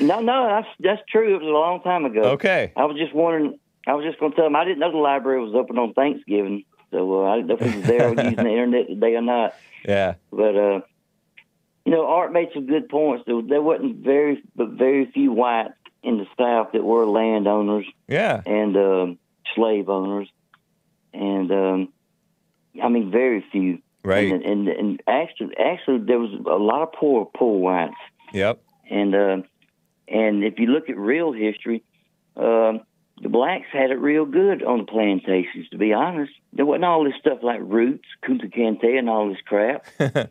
[0.00, 1.34] no, no, that's that's true.
[1.34, 2.22] It was a long time ago.
[2.32, 2.72] okay.
[2.76, 3.58] I was just wondering.
[3.86, 5.94] I was just going to tell him I didn't know the library was open on
[5.94, 9.54] Thanksgiving, so uh, I didn't know if there using the internet today or not.
[9.86, 10.14] Yeah.
[10.32, 10.80] But uh,
[11.84, 13.24] you know, Art made some good points.
[13.26, 18.42] There, there wasn't very, but very few whites in the South that were landowners Yeah.
[18.44, 19.18] and um,
[19.54, 20.28] slave owners,
[21.14, 21.92] and um,
[22.82, 23.78] I mean, very few.
[24.02, 24.32] Right.
[24.32, 27.94] And, and and actually, actually, there was a lot of poor, poor whites.
[28.32, 28.60] Yep.
[28.90, 29.36] And uh,
[30.08, 31.82] and if you look at real history,
[32.36, 32.80] um,
[33.22, 35.68] the blacks had it real good on the plantations.
[35.70, 39.38] To be honest, there wasn't all this stuff like roots, kunta kinte, and all this
[39.44, 39.86] crap.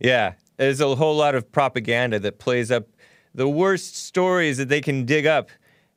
[0.00, 0.34] Yeah.
[0.56, 2.88] There's a whole lot of propaganda that plays up
[3.34, 5.50] the worst stories that they can dig up,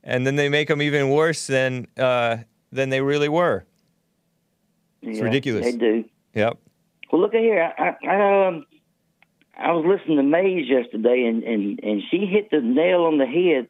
[0.04, 2.38] and then they make them even worse than uh,
[2.72, 3.66] than they really were.
[5.02, 5.66] It's ridiculous.
[5.66, 6.06] They do.
[6.36, 6.58] Yep.
[7.12, 7.74] Well, look at here.
[7.78, 8.66] I, I, um,
[9.58, 13.26] I was listening to Maze yesterday, and, and, and she hit the nail on the
[13.26, 13.68] head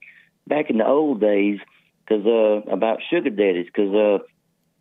[0.48, 1.60] back in the old days
[2.06, 3.68] because uh, about sugar daddies.
[3.68, 4.23] Because uh,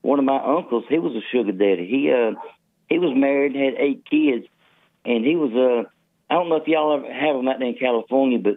[0.03, 1.87] one of my uncles, he was a sugar daddy.
[1.87, 2.39] He uh,
[2.89, 4.47] he was married, had eight kids,
[5.05, 5.89] and he was uh,
[6.31, 8.57] I don't know if y'all ever have him out there in California, but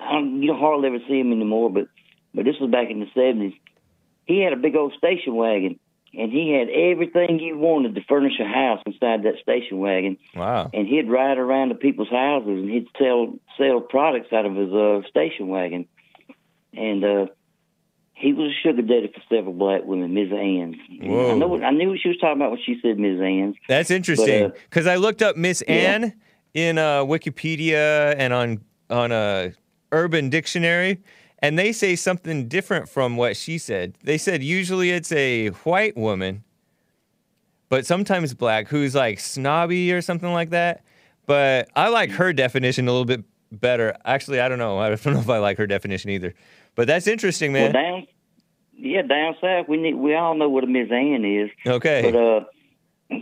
[0.00, 1.70] I don't, you don't hardly ever see him anymore.
[1.70, 1.88] But
[2.34, 3.54] but this was back in the seventies.
[4.26, 5.78] He had a big old station wagon
[6.14, 10.16] and he had everything you wanted to furnish a house inside that station wagon.
[10.34, 10.70] Wow.
[10.72, 14.72] And he'd ride around to people's houses and he'd sell sell products out of his
[14.72, 15.86] uh, station wagon.
[16.72, 17.26] And uh,
[18.18, 20.32] he was a sugar daddy for several black women, Ms.
[20.32, 20.76] Ann's.
[21.00, 21.30] Whoa.
[21.30, 23.20] I know what, I knew what she was talking about when she said Ms.
[23.20, 23.56] Ann's.
[23.68, 25.74] That's interesting uh, because I looked up Miss yeah.
[25.74, 26.14] Anne
[26.52, 29.52] in uh, Wikipedia and on on a
[29.92, 31.00] Urban Dictionary,
[31.38, 33.96] and they say something different from what she said.
[34.02, 36.42] They said usually it's a white woman,
[37.68, 40.82] but sometimes black who's like snobby or something like that.
[41.26, 43.22] But I like her definition a little bit
[43.52, 43.96] better.
[44.04, 44.78] Actually, I don't know.
[44.78, 46.34] I don't know if I like her definition either.
[46.78, 47.72] But that's interesting, man.
[47.72, 48.06] Well, down,
[48.76, 50.92] yeah, down south, we need we all know what a Ms.
[50.92, 51.50] Ann is.
[51.66, 52.02] okay.
[52.08, 52.44] But uh,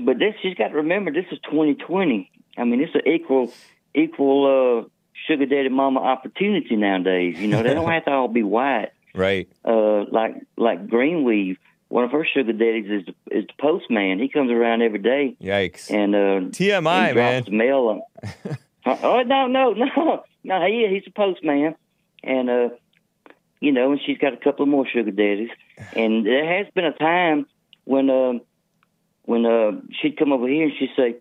[0.04, 2.30] but this she's got to remember this is 2020.
[2.58, 3.50] I mean, it's an equal
[3.94, 4.88] equal uh,
[5.26, 7.38] sugar daddy mama opportunity nowadays.
[7.38, 8.90] You know, they don't have to all be white.
[9.14, 9.48] right.
[9.64, 11.56] Uh, like like Green Weave,
[11.88, 14.18] one of her sugar daddies is the, is the postman.
[14.18, 15.90] He comes around every day Yikes.
[15.90, 17.44] and uh, TMI, he man.
[17.48, 18.02] mail.
[18.84, 20.66] Oh no no no no!
[20.66, 21.74] He he's a postman,
[22.22, 22.68] and uh,
[23.60, 25.50] you know, and she's got a couple more sugar daddies.
[25.94, 27.46] And there has been a time
[27.84, 28.34] when uh,
[29.24, 31.16] when uh, she'd come over here and she'd say,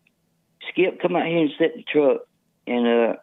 [0.69, 2.21] "Skip, come out here and set the truck."
[2.67, 3.13] And uh,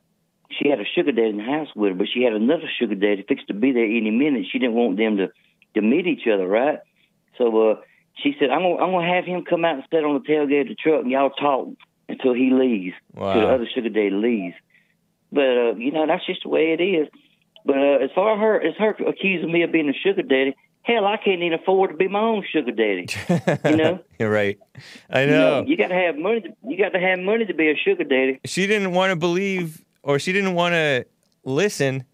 [0.51, 2.95] she had a sugar daddy in the house with her, but she had another sugar
[2.95, 4.47] daddy fixed to be there any minute.
[4.51, 5.29] She didn't want them to
[5.75, 6.79] to meet each other, right?
[7.39, 7.75] So uh,
[8.23, 10.63] she said, "I'm gonna I'm gonna have him come out and sit on the tailgate
[10.63, 11.69] of the truck, and y'all talk
[12.09, 13.33] until he leaves, Wow.
[13.33, 14.55] till the other sugar daddy leaves."
[15.31, 17.09] But uh, you know, that's just the way it is.
[17.65, 20.55] But uh, as far as her as her accusing me of being a sugar daddy,
[20.83, 23.07] hell, I can't even afford to be my own sugar daddy.
[23.71, 24.01] You know?
[24.19, 24.59] You're right.
[25.11, 25.65] I You know.
[25.67, 26.41] you got to have money.
[26.41, 28.41] To, you got to have money to be a sugar daddy.
[28.45, 31.07] she didn't want to believe or she didn't want to
[31.45, 32.05] listen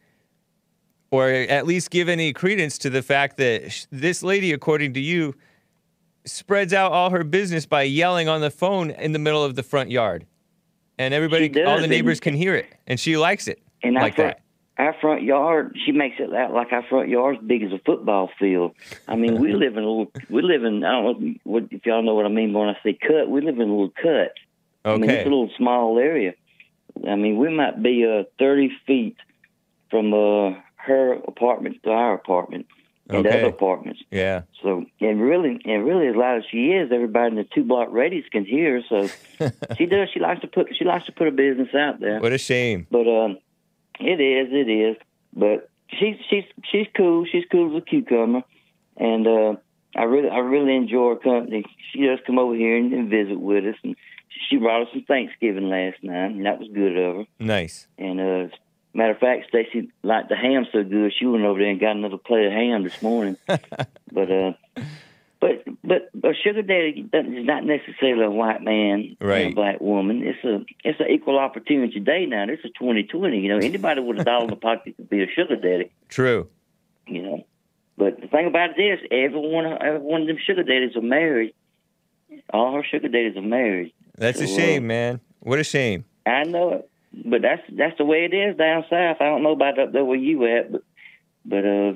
[1.11, 5.01] or at least give any credence to the fact that sh- this lady according to
[5.01, 5.35] you
[6.27, 9.63] spreads out all her business by yelling on the phone in the middle of the
[9.63, 10.27] front yard
[10.99, 13.95] and everybody does, all the and- neighbors can hear it and she likes it And
[13.95, 14.43] like front, that
[14.79, 18.31] our front yard, she makes it out like our front yard's big as a football
[18.39, 18.75] field.
[19.09, 20.13] I mean, we live in a little.
[20.31, 20.85] We live in.
[20.85, 23.29] I don't know what, if y'all know what I mean when I say cut.
[23.29, 24.35] We live in a little cut.
[24.87, 24.95] Okay.
[24.95, 26.35] I mean, it's a little small area.
[27.09, 29.17] I mean, we might be uh, 30 feet
[29.91, 32.67] from uh, her apartment to our apartment
[33.09, 33.39] and Okay.
[33.41, 34.01] other apartments.
[34.11, 37.65] yeah So, and really, and really, as loud as she is, everybody in the two
[37.65, 38.81] block radius can hear.
[38.91, 39.09] her.
[39.41, 40.09] So, she does.
[40.15, 40.69] She likes to put.
[40.79, 42.21] She likes to put her business out there.
[42.21, 43.39] what a shame But um,
[44.01, 44.97] it is, it is.
[45.35, 47.25] But she's she's she's cool.
[47.31, 48.43] She's cool as a cucumber,
[48.97, 49.57] and uh,
[49.97, 51.65] I really I really enjoy her company.
[51.93, 53.97] She does come over here and, and visit with us, and
[54.49, 57.25] she brought us some Thanksgiving last night, and that was good of her.
[57.39, 58.57] nice And uh,
[58.95, 61.97] matter of fact, Stacy liked the ham so good, she went over there and got
[61.97, 63.37] another plate of ham this morning.
[63.47, 64.53] but uh,
[65.41, 69.53] but but a sugar daddy is not necessarily a white man and Right.
[69.53, 70.23] a black woman.
[70.25, 72.47] It's a it's an equal opportunity day now.
[72.47, 73.39] This is twenty twenty.
[73.41, 75.91] You know, anybody with a dollar in the pocket could be a sugar daddy.
[76.09, 76.49] true
[77.07, 77.47] You know,
[77.97, 80.97] but the thing about it is, every one of every one of them sugar daddies
[80.97, 81.55] are married.
[82.53, 83.93] All her sugar daddies are married.
[84.17, 86.91] that's a So, uh, shame man what a shame I know it,
[87.25, 89.17] but that's that's the way it is down south.
[89.21, 90.83] I don't know about up there where you at, but
[91.45, 91.93] but uh,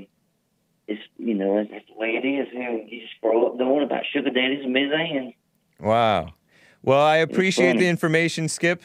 [0.89, 2.71] it's you know that's, the way it is here.
[2.71, 5.35] You just grow up knowing about sugar daddies and Miss Ann.
[5.81, 6.35] wow
[6.83, 8.83] well i appreciate the information skip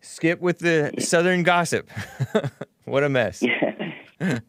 [0.00, 1.88] skip with the southern gossip
[2.84, 3.74] what a mess Yeah.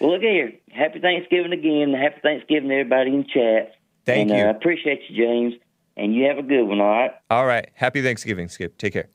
[0.00, 0.52] well, look here.
[0.70, 1.92] Happy Thanksgiving again.
[1.92, 3.74] Happy Thanksgiving to everybody in chat.
[4.04, 4.44] Thank and, you.
[4.44, 5.54] Uh, I appreciate you, James.
[5.96, 6.80] And you have a good one.
[6.80, 7.10] All right.
[7.30, 7.68] All right.
[7.74, 8.78] Happy Thanksgiving, Skip.
[8.78, 9.08] Take care.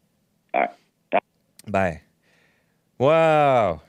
[0.53, 0.69] All right.
[1.11, 1.19] Bye.
[1.67, 2.01] Bye.
[2.97, 3.81] Wow.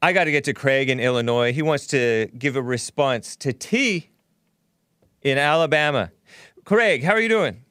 [0.00, 1.52] I got to get to Craig in Illinois.
[1.52, 4.10] He wants to give a response to T
[5.22, 6.12] in Alabama.
[6.64, 7.64] Craig, how are you doing?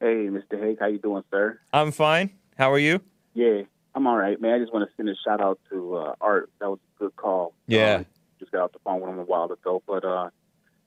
[0.00, 0.60] Hey, Mr.
[0.60, 1.58] Hake, how you doing, sir?
[1.72, 2.30] I'm fine.
[2.56, 3.00] How are you?
[3.34, 3.62] Yeah,
[3.94, 4.54] I'm all right, man.
[4.54, 6.50] I just want to send a shout out to uh, Art.
[6.60, 7.54] That was a good call.
[7.66, 8.00] Yeah.
[8.00, 8.04] Uh,
[8.38, 10.30] just got off the phone with him a while ago, but uh,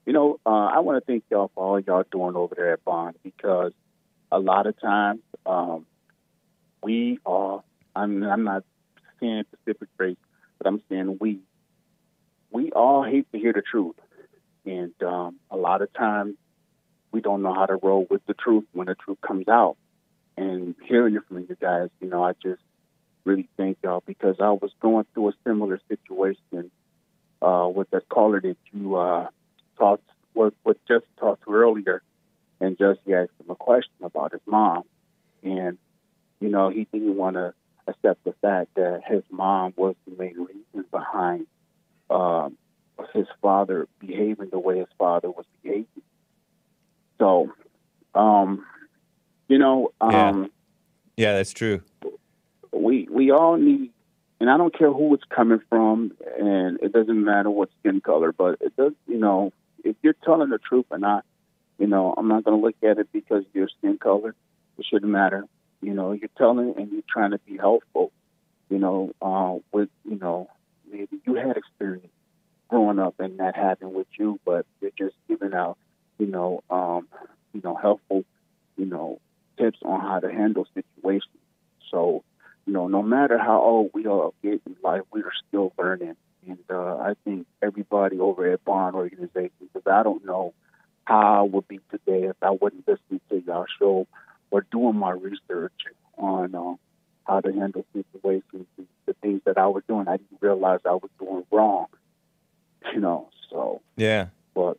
[0.06, 2.84] you know, uh, I want to thank y'all for all y'all doing over there at
[2.84, 3.72] Bond because
[4.30, 5.84] a lot of times um,
[6.82, 7.62] we are.
[7.94, 8.64] I'm, I'm not
[9.20, 10.16] saying specific race,
[10.62, 11.40] but I'm saying we.
[12.50, 13.96] We all hate to hear the truth,
[14.66, 16.34] and um, a lot of times
[17.10, 19.78] we don't know how to roll with the truth when the truth comes out.
[20.36, 22.60] And hearing it from you guys, you know, I just
[23.24, 26.70] really thank y'all because I was going through a similar situation
[27.40, 29.28] uh, with that caller that you uh,
[29.78, 32.02] talked what what just talked to earlier,
[32.60, 34.82] and just he asked him a question about his mom,
[35.42, 35.78] and
[36.38, 37.54] you know he didn't want to
[37.86, 41.46] accept the fact that his mom was the main reason behind
[42.10, 42.56] um,
[43.12, 45.86] his father behaving the way his father was behaving.
[47.18, 47.52] So,
[48.14, 48.64] um,
[49.48, 50.28] you know, Yeah.
[50.30, 50.50] um,
[51.16, 51.82] Yeah, that's true.
[52.72, 53.90] we we all need,
[54.40, 58.32] and I don't care who it's coming from, and it doesn't matter what skin color,
[58.32, 58.92] but it does.
[59.06, 59.52] You know,
[59.84, 61.24] if you're telling the truth or not,
[61.78, 64.34] you know, I'm not going to look at it because of your skin color.
[64.78, 65.44] It shouldn't matter.
[65.82, 68.12] You know, you're telling and you're trying to be helpful.
[68.70, 70.48] You know, uh, with you know,
[70.90, 72.08] maybe you had experience
[72.68, 75.76] growing up and that happened with you, but you're just giving out,
[76.18, 77.06] you know, um,
[77.52, 78.24] you know, helpful,
[78.78, 79.20] you know,
[79.58, 81.36] tips on how to handle situations.
[81.90, 82.24] So,
[82.66, 86.16] you know, no matter how old we all get in life, we are still learning.
[86.48, 90.54] And uh, I think everybody over at Bond Organization, because I don't know
[91.04, 94.06] how I would be today if I wasn't listening to y'all show
[94.52, 95.72] or doing my research
[96.18, 96.74] on uh,
[97.26, 100.06] how to handle situations, and the things that I was doing.
[100.06, 101.86] I didn't realize I was doing wrong.
[102.92, 104.26] You know, so Yeah.
[104.54, 104.76] but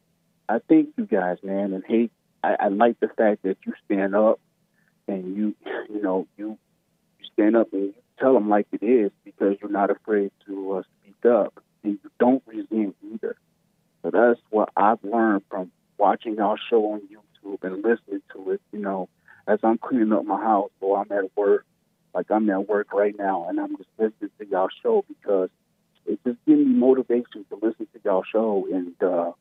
[0.48, 2.12] I thank you guys, man, and Hake.
[2.44, 4.40] I, I like the fact that you stand up
[5.08, 5.56] and you,
[5.90, 6.58] you know, you,
[7.20, 10.74] you stand up and you tell them like it is because you're not afraid to
[10.74, 13.38] uh, speak up and you don't resent either.
[14.02, 18.62] So that's what I've learned from watching y'all show on YouTube and listening to it.
[18.74, 19.10] You know,
[19.48, 21.66] as I'm cleaning up my house or I'm at work
[22.14, 25.50] like I'm at work right now and I'm just listening to y'all show because
[26.06, 29.32] it just gives me motivation to listen to y'all show and uh,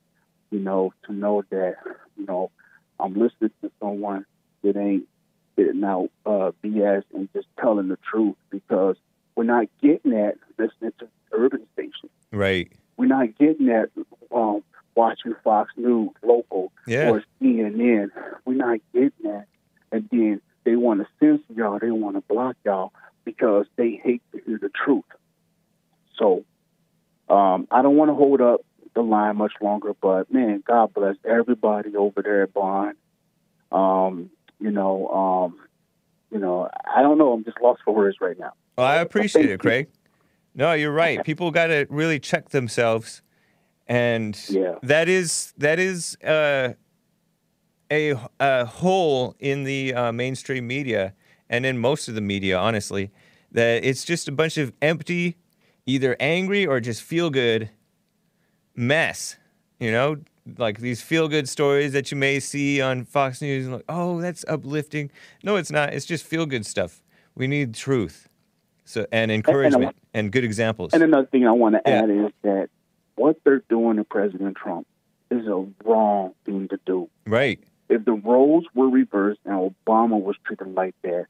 [0.50, 1.76] you know to know that
[2.16, 2.50] you know
[2.98, 4.24] I'm listening to someone
[4.62, 5.08] that ain't
[5.52, 8.96] spitting out uh, BS and just telling the truth because
[9.34, 12.12] we're not getting that listening to urban stations.
[12.30, 12.70] Right.
[12.96, 13.90] We're not getting that
[14.34, 14.62] um,
[14.94, 17.10] watching Fox News local Yeah.
[17.10, 18.10] or CNN.
[18.44, 19.46] We're not getting that.
[19.92, 21.78] And then they want to censor y'all.
[21.78, 22.92] They want to block y'all
[23.24, 25.04] because they hate to hear the truth.
[26.18, 26.44] So
[27.28, 28.62] um, I don't want to hold up
[28.94, 32.96] the line much longer, but man, God bless everybody over there at Bond.
[33.70, 35.58] Um, you know, um,
[36.30, 37.32] you know, I don't know.
[37.32, 38.52] I'm just lost for words right now.
[38.76, 39.60] Well, I appreciate it.
[39.60, 39.88] Craig.
[40.54, 41.24] No, you're right.
[41.24, 43.22] People got to really check themselves,
[43.86, 44.74] and Yeah.
[44.82, 46.74] that is that is uh,
[47.92, 51.14] a a hole in the uh, mainstream media
[51.50, 53.10] and in most of the media, honestly.
[53.52, 55.36] That it's just a bunch of empty,
[55.84, 57.68] either angry or just feel good
[58.74, 59.36] mess.
[59.78, 60.16] You know,
[60.58, 64.20] like these feel good stories that you may see on Fox News, and like, oh,
[64.20, 65.10] that's uplifting.
[65.42, 65.92] No, it's not.
[65.92, 67.02] It's just feel good stuff.
[67.34, 68.28] We need truth,
[68.84, 70.92] so and encouragement and good examples.
[70.94, 72.02] And another thing I want to Yeah.
[72.04, 72.68] add is that
[73.16, 74.86] what they're doing to President Trump
[75.30, 77.08] is a wrong thing to do.
[77.26, 77.58] right.
[77.92, 81.26] If the roles were reversed and Obama was treated like that,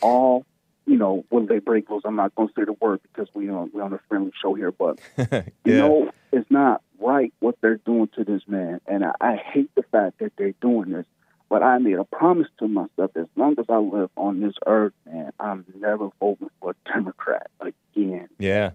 [0.00, 0.44] all
[0.86, 2.02] you know, will they break rules?
[2.04, 4.54] I'm not going to say the word because we on we on a friendly show
[4.54, 5.42] here, but yeah.
[5.64, 9.70] you know, it's not right what they're doing to this man, and I, I hate
[9.74, 11.06] the fact that they're doing this.
[11.48, 14.92] But I made a promise to myself: as long as I live on this earth,
[15.04, 18.28] man, I'm never voting for a Democrat again.
[18.38, 18.70] yeah.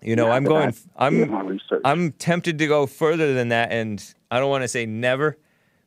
[0.00, 0.68] You know, Now I'm going.
[0.68, 1.18] I've I'm.
[1.18, 1.82] done my research.
[1.84, 5.36] I'm tempted to go further than that, and I don't want to say never,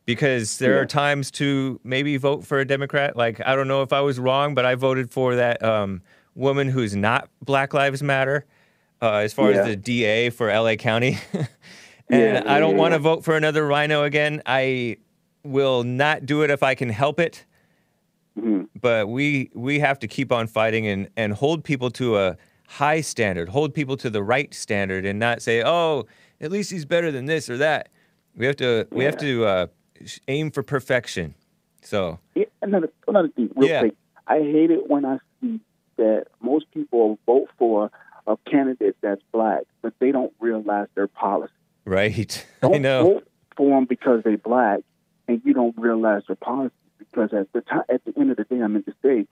[0.04, 0.80] because there Yeah.
[0.80, 3.16] are times to maybe vote for a Democrat.
[3.16, 6.02] Like I don't know if I was wrong, but I voted for that um,
[6.34, 8.44] woman who's not Black Lives Matter,
[9.00, 9.60] uh, as far Yeah.
[9.60, 11.18] as the DA for LA County,
[12.08, 14.42] and Yeah, I don't want to vote for another RINO again.
[14.46, 14.96] I
[15.44, 17.44] will not do it if I can help it.
[18.40, 18.68] Mhm.
[18.80, 23.02] but we we have to keep on fighting and and hold people to a high
[23.02, 26.06] standard hold people to the right standard and not say oh
[26.40, 27.90] at least he's better than this or that
[28.34, 29.66] we have to we have to uh,
[30.28, 31.34] aim for perfection
[31.82, 33.80] so Yeah, another another thing, real Yeah.
[33.80, 33.94] quick.
[34.26, 35.60] I hate it when I see
[35.96, 37.90] that most people vote for
[38.26, 41.52] a candidate that's black, but they don't realize their policy.
[41.84, 44.80] right Don't i know vote for them because they're black,
[45.28, 46.72] and you don't realize their policy.
[46.98, 49.26] Because at the time, at the end of the day, I meant to say,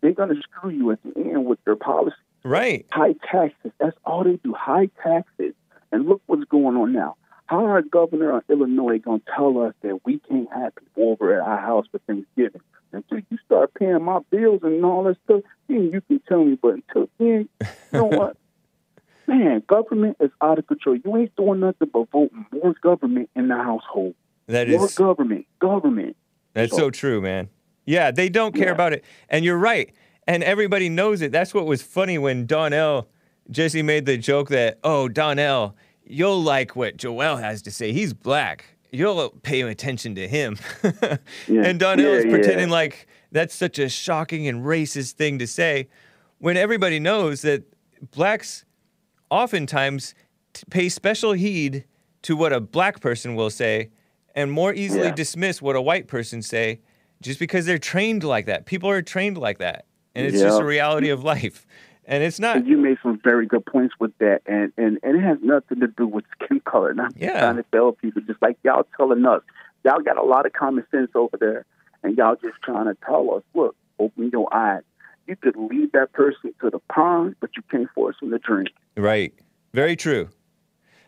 [0.00, 2.16] they're going to screw you at the end with their policy.
[2.42, 3.70] right High taxes.
[3.78, 4.52] That's all they do.
[4.52, 5.54] High taxes.
[5.92, 7.16] And look what's going on now.
[7.46, 11.38] How our governor of Illinois going to tell us that we can't have people over
[11.38, 12.62] at our house for Thanksgiving?
[12.92, 16.56] Until you start paying my bills and all that stuff, then you can tell me.
[16.60, 18.36] But until then, you know what?
[19.26, 20.96] Man, government is out of control.
[20.96, 24.14] You ain't doing nothing but voting more government in the household.
[24.46, 26.16] that More is government, government.
[26.52, 27.48] That's so So- true, man.
[27.86, 28.72] Yeah, they don't care Yeah.
[28.72, 29.04] about it.
[29.28, 29.92] And you're right.
[30.26, 31.32] And everybody knows it.
[31.32, 33.08] That's what was funny when Donnell,
[33.50, 35.74] Jesse made the joke that, oh, Donnell,
[36.06, 37.92] you'll like what Joel has to say.
[37.92, 38.64] He's black.
[38.92, 40.56] You'll pay attention to him.
[41.48, 41.62] Yeah.
[41.64, 42.74] And Donnell's Yeah, is pretending yeah.
[42.74, 45.88] like that's such a shocking and racist thing to say
[46.38, 47.64] when everybody knows that
[48.12, 48.64] blacks
[49.30, 50.14] oftentimes
[50.52, 51.84] t- pay special heed
[52.22, 53.90] to what a black person will say
[54.34, 56.80] and more easily dismiss what a white person say
[57.20, 58.66] just because they're trained like that.
[58.66, 59.86] People are trained like that.
[60.14, 61.66] And it's just a reality of life.
[62.06, 65.22] And it's not you made some very good points with that, and, and, and it
[65.22, 66.90] has nothing to do with skin color.
[66.90, 67.40] And I'm Yeah.
[67.40, 69.42] trying to tell people, just like y'all telling us,
[69.84, 71.64] y'all got a lot of common sense over there,
[72.02, 74.82] and y'all just trying to tell us, look, open your eyes.
[75.26, 78.68] You could lead that person to the pond, but you can't force them to drink.
[78.96, 79.32] right.
[79.72, 80.28] Very true.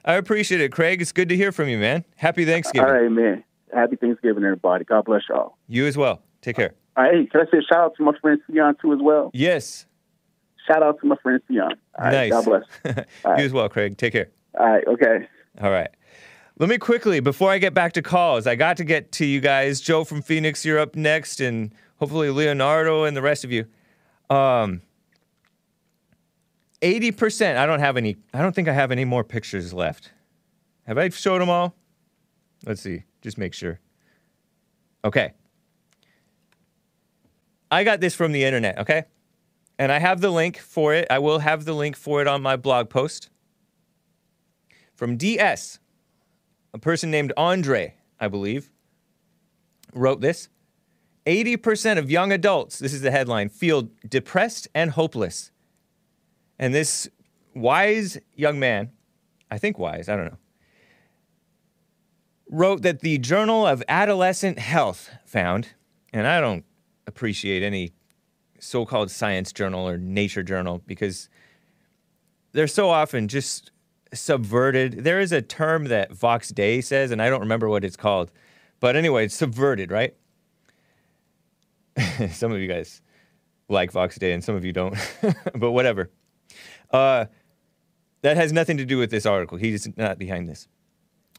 [0.05, 1.01] I appreciate it, Craig.
[1.03, 2.05] It's good to hear from you, man.
[2.17, 2.89] Happy Thanksgiving.
[2.89, 3.45] All right, man.
[3.73, 4.85] Happy Thanksgiving, everybody.
[4.85, 5.57] God bless y'all.
[5.69, 6.23] You as well.
[6.41, 6.73] Take care.
[6.97, 8.99] All right, hey, can I say a shout out to my friend Sion too as
[9.03, 9.31] well?
[9.35, 9.87] Yes.
[10.67, 11.63] Shout out to my friend Sion.
[11.63, 12.31] All right, nice.
[12.31, 12.65] God bless.
[12.97, 13.41] you right.
[13.41, 13.97] as well, Craig.
[13.97, 14.31] Take care.
[14.59, 15.29] All right, okay.
[15.61, 15.91] All right.
[16.59, 19.41] Let me quickly, before I get back to calls, I got to get to you
[19.41, 19.81] guys.
[19.81, 23.67] Joe from Phoenix, you're up next, and hopefully Leonardo and the rest of you.
[24.31, 24.81] Um,
[26.81, 30.13] 80%, I don't have any, I don't think I have any more pictures left.
[30.87, 31.75] Have I showed them all?
[32.65, 33.81] Let's see, just make sure.
[35.05, 35.33] Okay.
[37.71, 39.05] I got this from the internet, okay?
[39.79, 41.07] And I have the link for it.
[41.11, 43.29] I will have the link for it on my blog post.
[44.95, 45.79] From DS,
[46.73, 48.71] a person named Andre, I believe,
[49.93, 50.49] wrote this.
[51.27, 55.51] 80% of young adults, this is the headline, feel depressed and hopeless.
[56.59, 57.09] And this
[57.55, 58.93] wise young man,
[59.51, 60.39] I think wise, I don't know,
[62.49, 65.71] wrote that the Journal of Adolescent Health found,
[66.13, 66.65] and I don't
[67.07, 67.93] appreciate any
[68.67, 71.29] so called science journal or nature journal because
[72.53, 73.71] they're so often just
[74.13, 75.05] subverted.
[75.05, 78.33] There is a term that Vox Day says, and I don't remember what it's called.
[78.81, 80.15] But anyway, it's subverted, right?
[82.31, 83.01] some of you guys
[83.69, 84.97] like Vox Day and some of you don't,
[85.55, 86.11] but whatever.
[86.91, 87.27] Uh,
[88.23, 89.59] that has nothing to do with this article.
[89.59, 90.69] He's not behind this.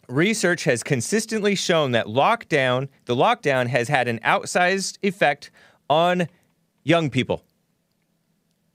[0.07, 5.51] Research has consistently shown that lockdown, the lockdown has had an outsized effect
[5.89, 6.27] on
[6.87, 7.43] young people.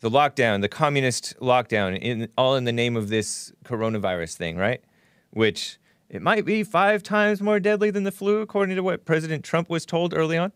[0.00, 4.82] The lockdown, the communist lockdown, in, all in the name of this coronavirus thing, right?
[5.30, 5.78] Which
[6.10, 9.70] it might be five times more deadly than the flu, according to what President Trump
[9.70, 10.52] was told early on.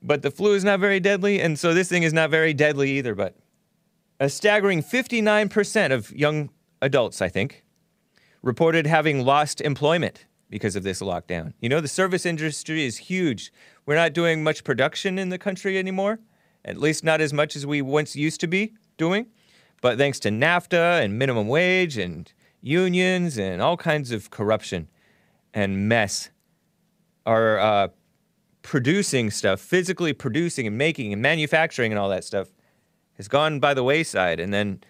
[0.00, 2.92] But the flu is not very deadly, and so this thing is not very deadly
[2.98, 3.16] either.
[3.16, 3.34] But
[4.20, 6.50] a staggering 59% of young
[6.80, 7.64] adults, I think,
[8.42, 11.52] reported having lost employment because of this lockdown.
[11.60, 13.52] You know, the service industry is huge.
[13.86, 16.20] We're not doing much production in the country anymore,
[16.68, 19.26] at least not as much as we once used to be doing.
[19.80, 22.30] But thanks to NAFTA and minimum wage and
[22.60, 24.88] unions and all kinds of corruption
[25.54, 26.30] and mess,
[27.24, 27.88] our uh,
[28.62, 32.48] producing stuff, physically producing and making and manufacturing and all that stuff,
[33.16, 34.40] has gone by the wayside.
[34.40, 34.80] And then,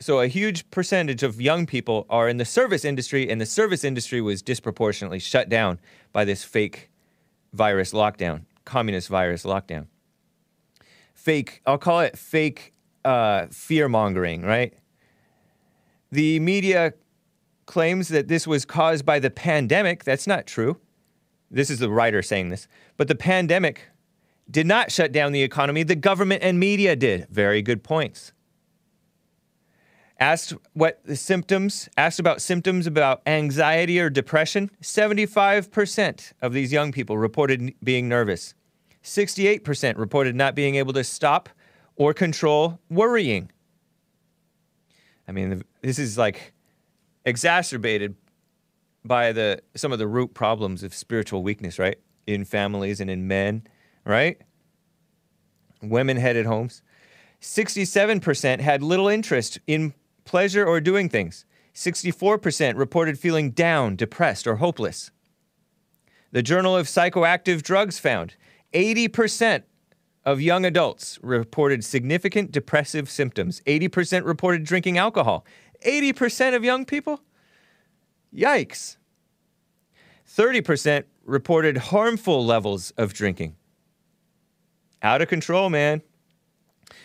[0.00, 3.84] so a huge percentage of young people are in the service industry, and the service
[3.84, 5.78] industry was disproportionately shut down
[6.12, 6.90] by this fake
[7.52, 9.86] virus lockdown, communist virus lockdown.
[11.26, 12.72] Fake, I'll call it fake
[13.04, 14.72] uh, fear mongering, right?
[16.12, 16.94] The media
[17.66, 20.04] claims that this was caused by the pandemic.
[20.04, 20.78] That's not true.
[21.50, 22.68] This is the writer saying this.
[22.96, 23.88] But the pandemic
[24.48, 27.26] did not shut down the economy, the government and media did.
[27.28, 28.32] Very good points.
[30.20, 36.92] Asked what the symptoms, asked about symptoms about anxiety or depression, 75% of these young
[36.92, 38.54] people reported being nervous.
[39.06, 41.48] 68% reported not being able to stop
[41.94, 43.50] or control worrying.
[45.28, 46.52] I mean, this is like
[47.24, 48.16] exacerbated
[49.04, 51.98] by the some of the root problems of spiritual weakness, right?
[52.26, 53.66] In families and in men,
[54.04, 54.40] right?
[55.80, 56.82] Women headed homes.
[57.40, 61.44] 67% had little interest in pleasure or doing things.
[61.74, 65.10] 64% reported feeling down, depressed, or hopeless.
[66.32, 68.34] The Journal of Psychoactive Drugs found
[68.72, 69.62] 80%
[70.24, 73.60] of young adults reported significant depressive symptoms.
[73.66, 75.46] 80% reported drinking alcohol.
[75.86, 77.22] 80% of young people?
[78.34, 78.96] Yikes.
[80.28, 83.56] 30% reported harmful levels of drinking.
[85.02, 86.02] Out of control, man.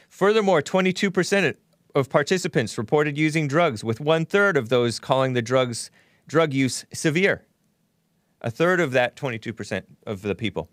[0.09, 1.55] Furthermore, 22%
[1.93, 5.91] of participants reported using drugs, with one third of those calling the drugs
[6.27, 7.45] drug use severe.
[8.41, 10.69] A third of that 22% of the people.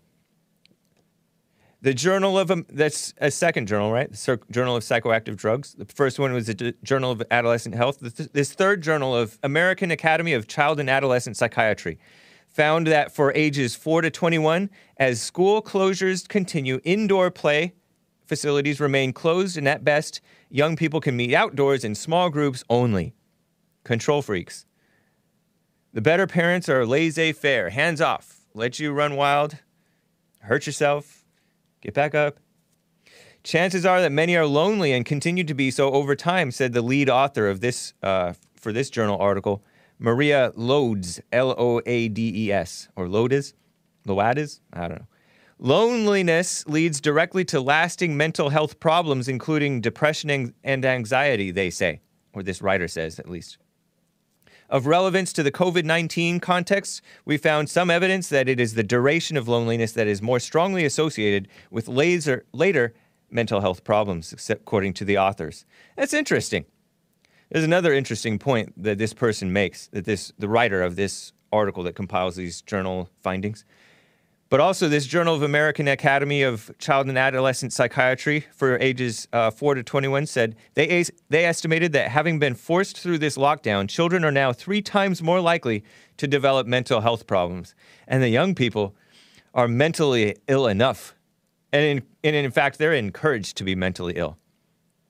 [1.81, 4.11] The Journal of, um, that's a second journal, right?
[4.11, 5.75] The Cir- Journal of Psychoactive Drugs.
[5.75, 7.99] The first one was the D- Journal of Adolescent Health.
[7.99, 11.97] This, this third journal of American Academy of Child and Adolescent Psychiatry
[12.49, 17.73] found that for ages 4 to 21, as school closures continue, indoor play
[18.29, 23.13] facilities remain closed, and at best, young people can meet outdoors in small groups only.
[23.83, 24.65] Control freaks.
[25.93, 29.57] The better parents are laissez faire, hands off, let you run wild,
[30.41, 31.18] hurt yourself,
[31.81, 32.39] get back up.
[33.43, 36.81] Chances are that many are lonely and continue to be so over time, said the
[36.81, 39.63] lead author of this uh, for this journal article,
[39.97, 43.53] Maria Loades, L O A D E S, or Loades,
[44.05, 45.07] Loades, I don't know.
[45.61, 51.99] Loneliness leads directly to lasting mental health problems, including depression and anxiety, they say,
[52.33, 53.57] or this writer says at least.
[54.69, 58.83] Of relevance to the COVID 19 context, we found some evidence that it is the
[58.83, 62.93] duration of loneliness that is more strongly associated with laser, later
[63.31, 65.65] mental health problems, according to the authors.
[65.95, 66.65] That's interesting.
[67.49, 71.81] There's another interesting point that this person makes, that this the writer of this article
[71.83, 73.65] that compiles these journal findings.
[74.49, 79.51] But also, this Journal of American Academy of Child and Adolescent Psychiatry for ages uh,
[79.51, 84.25] 4 to 21 said they, they estimated that having been forced through this lockdown, children
[84.25, 85.83] are now three times more likely
[86.17, 87.75] to develop mental health problems.
[88.07, 88.95] And the young people
[89.53, 91.13] are mentally ill enough.
[91.71, 94.39] And in, and in fact, they're encouraged to be mentally ill.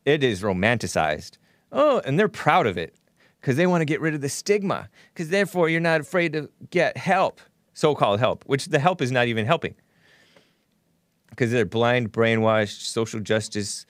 [0.03, 1.37] It is romanticized.
[1.71, 2.93] Oh, and they're proud of it
[3.39, 6.49] because they want to get rid of the stigma, because therefore you're not afraid to
[6.71, 7.39] get help,
[7.73, 9.75] so called help, which the help is not even helping.
[11.29, 13.85] because they're blind, brainwashed, social justice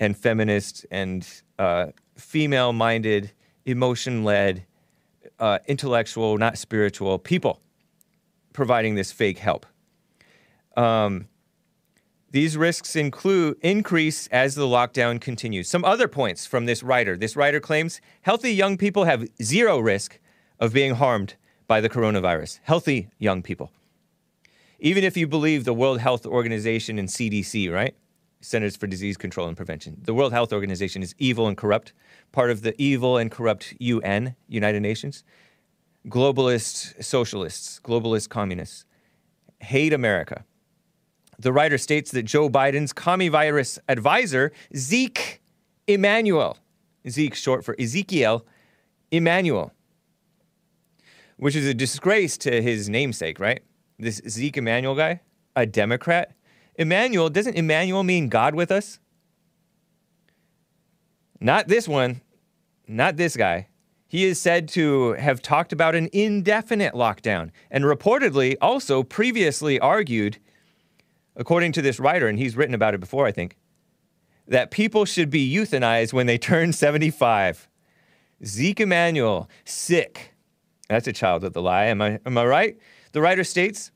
[0.00, 1.86] and feminist and uh,
[2.16, 3.32] female minded,
[3.66, 4.64] emotion led,
[5.38, 7.60] uh, intellectual, not spiritual people
[8.52, 9.64] providing this fake help.
[10.76, 11.28] Um,
[12.30, 15.68] these risks include increase as the lockdown continues.
[15.68, 17.16] Some other points from this writer.
[17.16, 20.18] This writer claims healthy young people have zero risk
[20.58, 21.36] of being harmed
[21.68, 22.58] by the coronavirus.
[22.64, 23.70] Healthy young people.
[24.80, 27.94] Even if you believe the World Health Organization and CDC, right?
[28.40, 29.98] Centers for Disease Control and Prevention.
[30.02, 31.92] The World Health Organization is evil and corrupt,
[32.32, 35.24] part of the evil and corrupt UN, United Nations.
[36.08, 38.84] Globalist socialists, globalist communists
[39.60, 40.44] hate America.
[41.38, 45.40] The writer states that Joe Biden's commie virus advisor, Zeke
[45.86, 46.58] Emanuel,
[47.08, 48.44] Zeke short for Ezekiel
[49.10, 49.72] Emanuel,
[51.38, 53.62] which is a disgrace to his namesake, right?
[53.98, 55.20] This Zeke Emanuel guy,
[55.56, 56.34] a Democrat.
[56.74, 58.98] Emmanuel, doesn't Emmanuel mean God with us?
[61.40, 62.20] Not this one,
[62.86, 63.68] not this guy.
[64.08, 70.38] He is said to have talked about an indefinite lockdown and reportedly also previously argued,
[71.36, 73.56] according to this writer, and he's written about it before, I think,
[74.46, 77.68] that people should be euthanized when they turn 75.
[78.44, 80.27] Zeke Emanuel, sick.
[80.88, 81.86] That's a child of the lie.
[81.86, 82.78] Am I, am I right?
[83.12, 83.90] The writer states,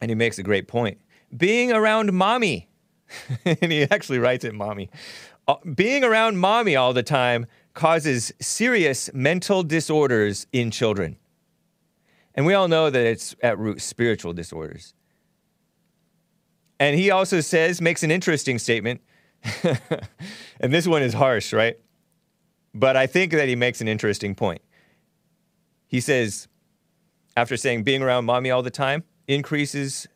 [0.00, 0.98] and he makes a great point
[1.36, 2.68] being around mommy,
[3.44, 4.90] and he actually writes it mommy,
[5.48, 11.16] uh, being around mommy all the time causes serious mental disorders in children.
[12.34, 14.94] And we all know that it's at root spiritual disorders.
[16.78, 19.00] And he also says, makes an interesting statement,
[20.60, 21.78] and this one is harsh, right?
[22.74, 24.62] But I think that he makes an interesting point.
[25.90, 26.46] He says,
[27.36, 30.06] after saying being around mommy all the time increases,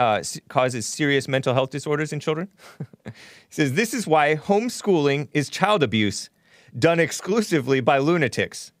[0.00, 2.48] uh, causes serious mental health disorders in children.
[3.04, 3.12] he
[3.50, 6.28] says, this is why homeschooling is child abuse
[6.76, 8.72] done exclusively by lunatics.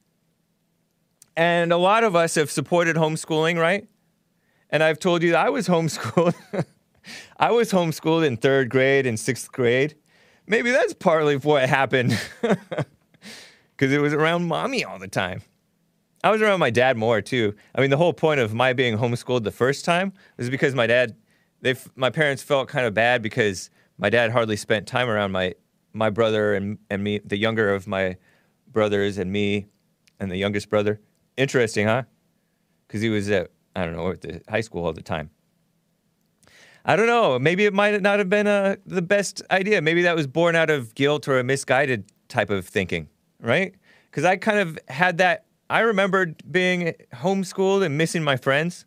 [1.36, 3.86] And a lot of us have supported homeschooling, right?
[4.68, 6.34] And I've told you I was homeschooled.
[7.36, 9.94] I was homeschooled in third grade and sixth grade.
[10.48, 15.42] Maybe that's partly what happened because it was around mommy all the time.
[16.26, 17.54] I was around my dad more too.
[17.72, 20.88] I mean, the whole point of my being homeschooled the first time was because my
[20.88, 21.14] dad,
[21.60, 25.54] they, my parents felt kind of bad because my dad hardly spent time around my
[25.92, 28.16] my brother and, and me, the younger of my
[28.66, 29.68] brothers and me,
[30.18, 31.00] and the youngest brother.
[31.36, 32.02] Interesting, huh?
[32.88, 35.30] Because he was at I don't know at the high school all the time.
[36.84, 37.38] I don't know.
[37.38, 39.80] Maybe it might not have been uh, the best idea.
[39.80, 43.76] Maybe that was born out of guilt or a misguided type of thinking, right?
[44.10, 45.44] Because I kind of had that.
[45.68, 48.86] I remembered being homeschooled and missing my friends.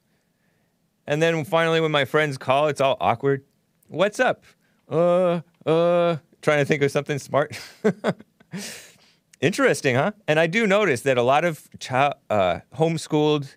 [1.05, 3.43] And then finally, when my friends call, it's all awkward.
[3.87, 4.43] What's up?
[4.89, 7.59] Uh, uh, trying to think of something smart.
[9.41, 10.11] Interesting, huh?
[10.27, 13.55] And I do notice that a lot of child, uh, homeschooled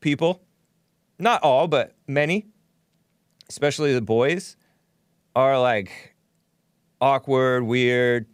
[0.00, 0.42] people,
[1.18, 2.46] not all, but many,
[3.48, 4.56] especially the boys,
[5.36, 6.14] are like
[7.00, 8.26] awkward, weird.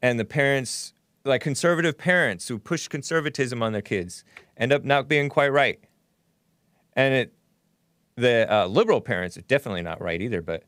[0.00, 0.92] And the parents,
[1.26, 4.24] like conservative parents who push conservatism on their kids,
[4.56, 5.80] end up not being quite right.
[6.94, 7.34] And it,
[8.16, 10.62] the uh, liberal parents are definitely not right either, but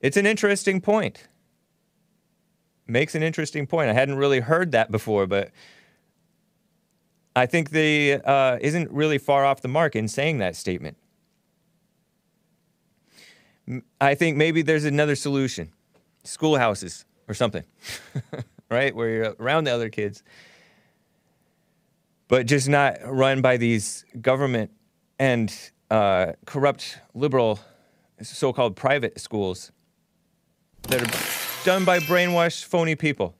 [0.00, 1.28] it's an interesting point.
[2.86, 3.90] Makes an interesting point.
[3.90, 5.50] I hadn't really heard that before, but
[7.36, 10.96] I think the uh, isn't really far off the mark in saying that statement.
[14.00, 15.70] I think maybe there's another solution:
[16.24, 17.64] schoolhouses or something,
[18.70, 18.94] right?
[18.94, 20.22] Where you're around the other kids,
[22.28, 24.70] but just not run by these government
[25.18, 25.52] and
[25.90, 27.60] uh, corrupt liberal
[28.22, 29.72] so-called private schools
[30.82, 33.34] that are done by brainwashed, phony people.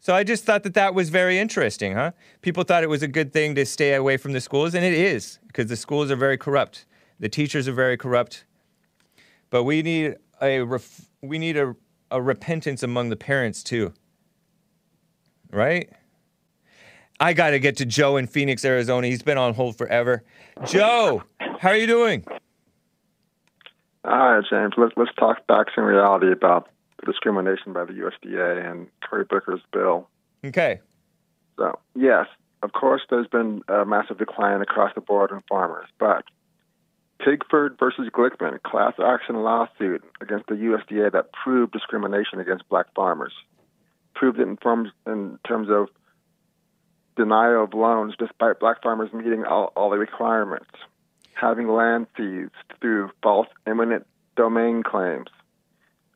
[0.00, 2.12] So I just thought that that was very interesting, huh?
[2.40, 4.94] People thought it was a good thing to stay away from the schools, and it
[4.94, 6.86] is because the schools are very corrupt.
[7.20, 8.44] The teachers are very corrupt.
[9.50, 11.74] But we need a ref- we need a,
[12.10, 13.92] a repentance among the parents too.
[15.50, 15.90] Right?
[17.20, 19.06] I got to get to Joe in Phoenix, Arizona.
[19.08, 20.22] He's been on hold forever.
[20.66, 21.24] Joe,
[21.58, 22.24] how are you doing?
[24.04, 24.74] All right, James.
[24.76, 26.68] Let's let's talk facts and reality about
[27.04, 30.08] discrimination by the USDA and Cory Booker's bill.
[30.44, 30.80] Okay.
[31.56, 32.26] So yes,
[32.62, 36.24] of course, there's been a massive decline across the board in farmers, but
[37.20, 43.32] Pigford versus Glickman class action lawsuit against the USDA that proved discrimination against black farmers,
[44.14, 45.88] proved it in terms in terms of
[47.16, 50.70] denial of loans despite black farmers meeting all, all the requirements.
[51.34, 52.50] having land seized
[52.80, 55.28] through false eminent domain claims,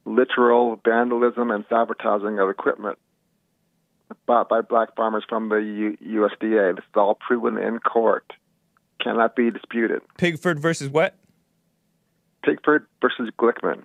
[0.05, 2.99] literal vandalism and sabotaging of equipment
[4.27, 6.77] bought by black farmers from the U- USDA.
[6.77, 8.33] This is all proven in court.
[9.01, 10.01] Cannot be disputed.
[10.19, 11.17] Pigford versus what?
[12.45, 13.83] Pigford versus Glickman.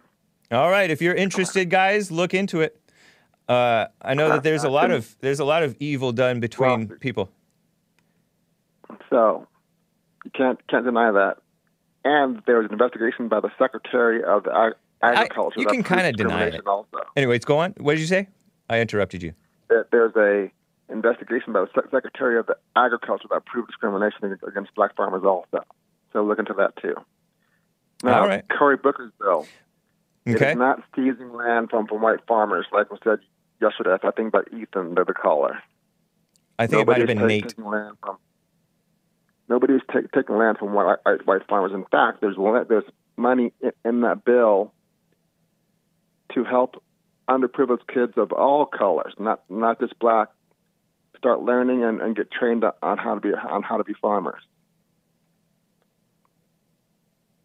[0.51, 2.79] All right, if you're interested, guys, look into it.
[3.49, 6.87] Uh, I know that there's a lot of there's a lot of evil done between
[6.99, 7.29] people.
[9.09, 9.47] So
[10.25, 11.37] you can't can't deny that.
[12.03, 15.59] And there was an investigation by the Secretary of the Ag- Agriculture.
[15.59, 16.65] you can kinda deny it.
[16.65, 17.73] Also, Anyways, go on.
[17.77, 18.27] What did you say?
[18.69, 19.33] I interrupted you.
[19.69, 20.51] There- there's a
[20.89, 25.23] investigation by the Secretary of the Agriculture that proved discrimination against black farmers.
[25.23, 25.63] Also,
[26.13, 26.95] so look into that too.
[28.03, 28.43] Now, All right.
[28.49, 29.45] Cory Booker's bill.
[30.27, 30.51] Okay.
[30.51, 33.19] is not seizing land from, from white farmers, like was said
[33.61, 33.95] yesterday.
[34.03, 35.59] I think by Ethan, the, the caller.
[36.59, 37.47] I think it might have been ta- Nate.
[37.47, 38.17] Taking land from,
[39.47, 41.71] nobody's ta- taking land from white, white, white farmers.
[41.73, 42.35] In fact, there's
[42.67, 42.83] there's
[43.15, 44.73] money in, in that bill
[46.33, 46.83] to help
[47.29, 50.29] underprivileged kids of all colors, not not just black,
[51.17, 54.41] start learning and, and get trained on how to be on how to be farmers.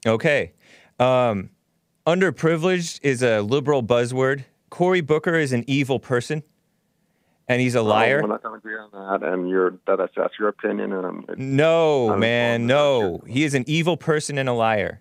[0.06, 0.52] Okay.
[0.98, 1.50] Um,
[2.06, 4.44] underprivileged is a liberal buzzword.
[4.70, 6.42] Cory Booker is an evil person,
[7.48, 8.18] and he's a liar.
[8.18, 8.90] Oh, we're not going to agree on
[9.20, 13.22] that, and you're that, that's that's your opinion, and I'm- No, man, no.
[13.26, 15.00] He is an evil person and a liar.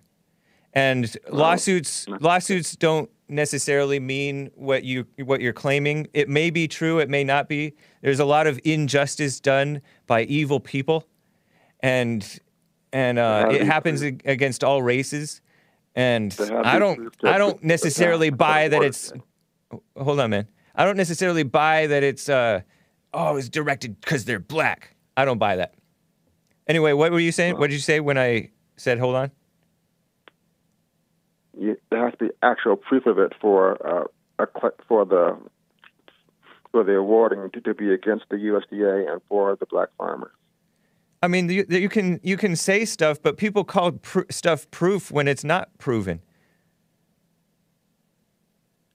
[0.74, 6.08] And lawsuits lawsuits don't necessarily mean what you what you're claiming.
[6.14, 7.74] It may be true, it may not be.
[8.00, 11.06] There's a lot of injustice done by evil people.
[11.80, 12.40] And
[12.92, 15.40] and uh, it happens ag- against all races.
[15.94, 19.12] And There has to I don't I don't necessarily buy that it's
[19.96, 20.48] hold on, man.
[20.74, 22.62] I don't necessarily buy that it's uh
[23.12, 24.94] oh, it's directed because they're black.
[25.18, 25.74] I don't buy that.
[26.66, 27.58] Anyway, what were you saying?
[27.58, 29.30] What did you say when I said hold on?
[31.58, 34.04] You, there has to be actual proof of it for uh,
[34.38, 35.36] a, for the
[36.70, 40.32] for the awarding to, to be against the USDA and for the black farmers.
[41.22, 45.10] I mean, you, you can you can say stuff, but people call pr- stuff proof
[45.10, 46.20] when it's not proven.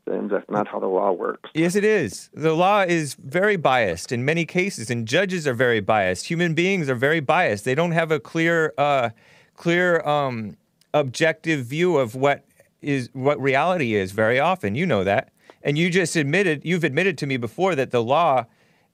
[0.07, 1.49] That's not how the law works.
[1.53, 2.29] Yes, it is.
[2.33, 6.27] The law is very biased in many cases, and judges are very biased.
[6.27, 7.65] Human beings are very biased.
[7.65, 9.09] They don't have a clear, uh,
[9.55, 10.55] clear, um,
[10.93, 12.46] objective view of what
[12.87, 14.11] is what reality is.
[14.11, 15.31] Very often, you know that,
[15.61, 18.45] and you just admitted you've admitted to me before that the law,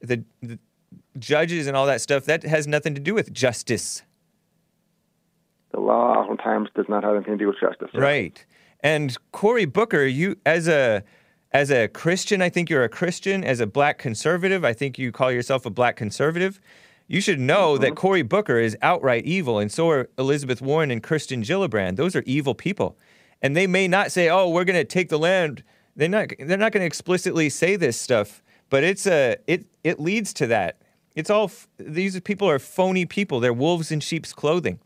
[0.02, 0.60] the, the
[1.20, 4.04] judges and all that stuff that has nothing to do with justice.
[5.72, 7.90] The law oftentimes does not have anything to do with justice.
[7.94, 8.44] Right.
[8.82, 11.04] And Cory Booker, you as a
[11.52, 13.44] as a Christian, I think you're a Christian.
[13.44, 16.60] As a black conservative, I think you call yourself a black conservative.
[17.08, 17.96] You should know that mm-hmm.
[17.96, 21.96] Cory Booker is outright evil, and so are Elizabeth Warren and Kirsten Gillibrand.
[21.96, 22.98] Those are evil people,
[23.44, 25.64] and they may not say, "Oh, we're going to take the land."
[25.96, 26.30] They're not.
[26.40, 29.38] They're not going to explicitly say this stuff, but it's a.
[29.46, 30.82] It it leads to that.
[31.16, 31.46] It's all.
[31.46, 33.40] f- These people are phony people.
[33.40, 34.80] They're wolves in sheep's clothing.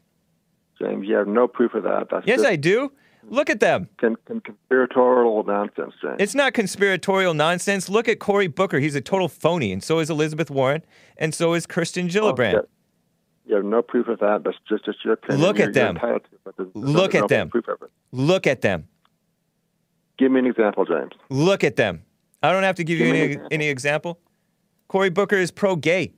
[0.80, 2.08] James, you have no proof of that.
[2.12, 2.92] That's Yes, I do.
[3.30, 3.90] Look at them.
[3.98, 6.16] con- con- conspiratorial nonsense, James.
[6.20, 7.90] It's not conspiratorial nonsense.
[7.90, 8.80] Look at Cory Booker.
[8.80, 10.84] He's a total phony, and so is Elizabeth Warren,
[11.18, 12.54] and so is Kirsten oh, Gillibrand.
[12.56, 12.68] Okay.
[13.48, 14.44] You have no proof of that.
[14.44, 15.42] That's just, just your opinion.
[15.42, 15.96] Look You're- at them.
[15.96, 16.22] to there's-
[16.58, 17.50] there's Look at no them.
[17.50, 17.90] Proof of it.
[18.12, 18.88] Look at them.
[20.18, 21.12] Give me an example, James.
[21.30, 22.04] Look at them.
[22.44, 23.48] I don't have to give you Give an any example.
[23.52, 24.20] any example.
[24.90, 26.14] Cory Booker is pro-gay.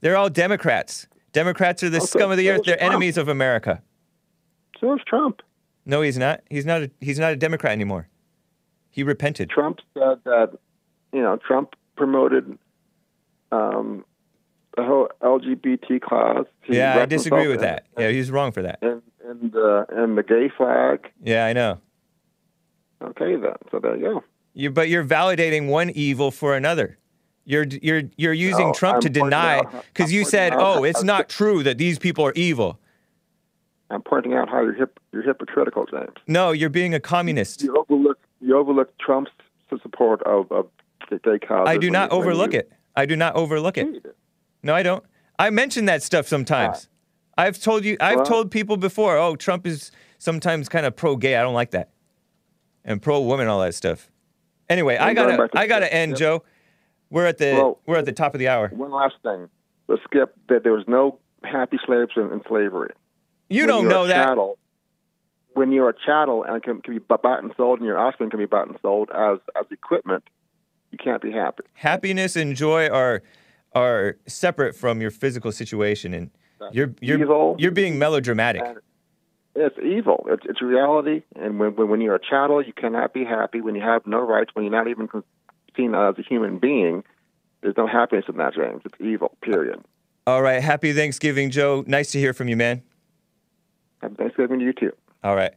[0.00, 1.06] They're all Democrats.
[1.32, 2.62] Democrats are the Okay, scum of the earth.
[2.64, 2.92] They're Trump.
[2.92, 3.82] enemies of America.
[4.80, 5.42] So is Trump.
[5.84, 6.42] No, he's not.
[6.50, 6.82] He's not.
[6.82, 8.08] A, he's not a Democrat anymore.
[8.90, 9.50] He repented.
[9.50, 10.50] Trump said that,
[11.12, 12.58] you know, Trump promoted
[13.52, 14.04] um,
[14.76, 16.46] the whole LGBT clause.
[16.68, 17.86] Yeah, I disagree with that.
[17.98, 18.78] Yeah, he's wrong for that.
[18.82, 21.10] And and the and the gay flag.
[21.22, 21.80] Yeah, I know.
[23.02, 23.54] Okay, then.
[23.70, 24.24] So there you go.
[24.54, 26.98] You, but you're validating one evil for another.
[27.44, 29.62] You're you're you're using No, Trump I'm to deny
[29.92, 32.78] because you said, "Oh, it's not true that these people are evil."
[33.88, 36.10] I'm pointing out how you're hip, you're hypocritical, James.
[36.26, 37.62] No, you're being a communist.
[37.62, 39.30] You overlook you overlook Trump's
[39.80, 40.66] support of, of
[41.08, 41.68] the gay causes.
[41.68, 42.72] I do not overlook you- it.
[42.96, 44.16] I do not overlook it.
[44.66, 45.04] No, I don't.
[45.38, 46.88] I mention that stuff sometimes.
[47.38, 47.96] I've told you.
[48.00, 49.16] I've Well- told people before.
[49.16, 51.36] Oh, Trump is sometimes kind of pro-gay.
[51.36, 51.90] I don't like that,
[52.84, 54.10] and pro-woman, all that stuff.
[54.68, 56.18] Anyway, I gotta I gotta end, Yep.
[56.18, 56.42] Joe.
[57.10, 58.68] We're at the Well- we're at the top of the hour.
[58.70, 59.48] One last thing.
[59.86, 62.90] The skip that there was no happy slaves in, in slavery.
[63.48, 64.26] You When don't know that.
[64.26, 64.58] Chattel,
[65.54, 68.40] when you're a chattel and can, can be bought and sold, and your offspring can
[68.40, 70.24] be bought and sold as as equipment,
[70.90, 71.62] you can't be happy.
[71.74, 73.22] happiness and joy are
[73.76, 76.30] are separate from your physical situation and
[76.72, 77.56] You're you're evil.
[77.58, 78.62] you're being melodramatic.
[79.54, 80.26] It's evil.
[80.28, 81.22] It's, it's reality.
[81.36, 83.60] And when, when when you're a chattel, you cannot be happy.
[83.60, 85.08] When you have no rights, when you're not even
[85.76, 87.04] seen as a human being,
[87.60, 88.82] there's no happiness in that, James.
[88.84, 89.36] It's evil.
[89.42, 89.82] Period.
[90.26, 90.62] All right.
[90.62, 91.84] Happy Thanksgiving, Joe.
[91.86, 92.82] Nice to hear from you, man.
[94.00, 94.92] Happy Thanksgiving to you too.
[95.22, 95.52] All right.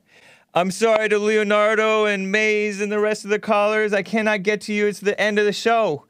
[0.54, 3.94] I'm sorry to Leonardo and Maze and the rest of the callers.
[3.94, 4.88] I cannot get to you.
[4.88, 6.06] It's the end of the show.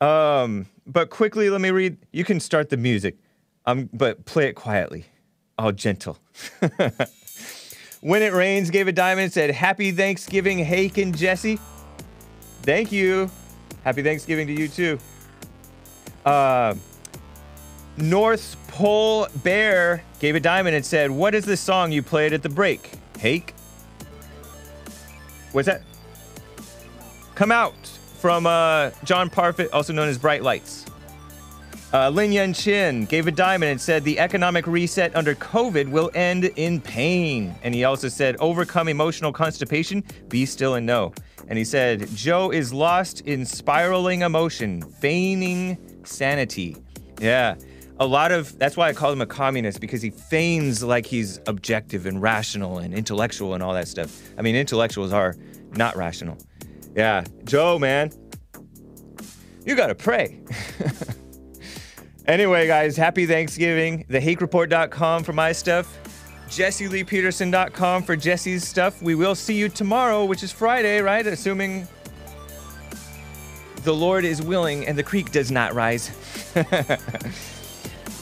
[0.00, 1.98] Um, but quickly, let me read.
[2.12, 3.16] You can start the music,
[3.66, 5.06] um, but play it quietly,
[5.58, 6.18] all gentle.
[8.00, 9.32] when it rains, gave a diamond.
[9.32, 11.58] Said, "Happy Thanksgiving, Hake and Jesse."
[12.62, 13.30] Thank you.
[13.82, 14.98] Happy Thanksgiving to you too.
[16.24, 16.74] Uh,
[17.96, 22.42] North Pole Bear gave a diamond and said, What is the song you played at
[22.42, 22.92] the break?
[23.18, 23.54] Hake?
[25.52, 25.82] What's that?
[27.34, 30.84] Come Out from uh, John Parfit, also known as Bright Lights.
[31.90, 36.10] Uh, Lin Yun Chin gave a diamond and said, The economic reset under COVID will
[36.14, 37.54] end in pain.
[37.62, 41.14] And he also said, Overcome emotional constipation, be still and know.
[41.48, 46.76] And he said, Joe is lost in spiraling emotion, feigning sanity.
[47.20, 47.54] Yeah.
[48.00, 51.40] A lot of that's why I call him a communist because he feigns like he's
[51.46, 54.20] objective and rational and intellectual and all that stuff.
[54.36, 55.36] I mean, intellectuals are
[55.72, 56.36] not rational.
[56.98, 57.22] Yeah.
[57.44, 58.10] Joe, man,
[59.64, 60.40] you got to pray.
[62.26, 64.04] anyway, guys, happy Thanksgiving.
[64.10, 65.96] TheHakeReport.com for my stuff.
[66.48, 69.00] JesseLeePeterson.com for Jesse's stuff.
[69.00, 71.24] We will see you tomorrow, which is Friday, right?
[71.24, 71.86] Assuming
[73.84, 76.08] the Lord is willing and the creek does not rise.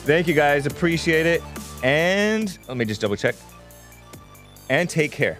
[0.05, 0.67] Thank you guys.
[0.67, 1.43] Appreciate it.
[1.83, 3.37] And let me just double check.
[4.69, 5.39] And take care.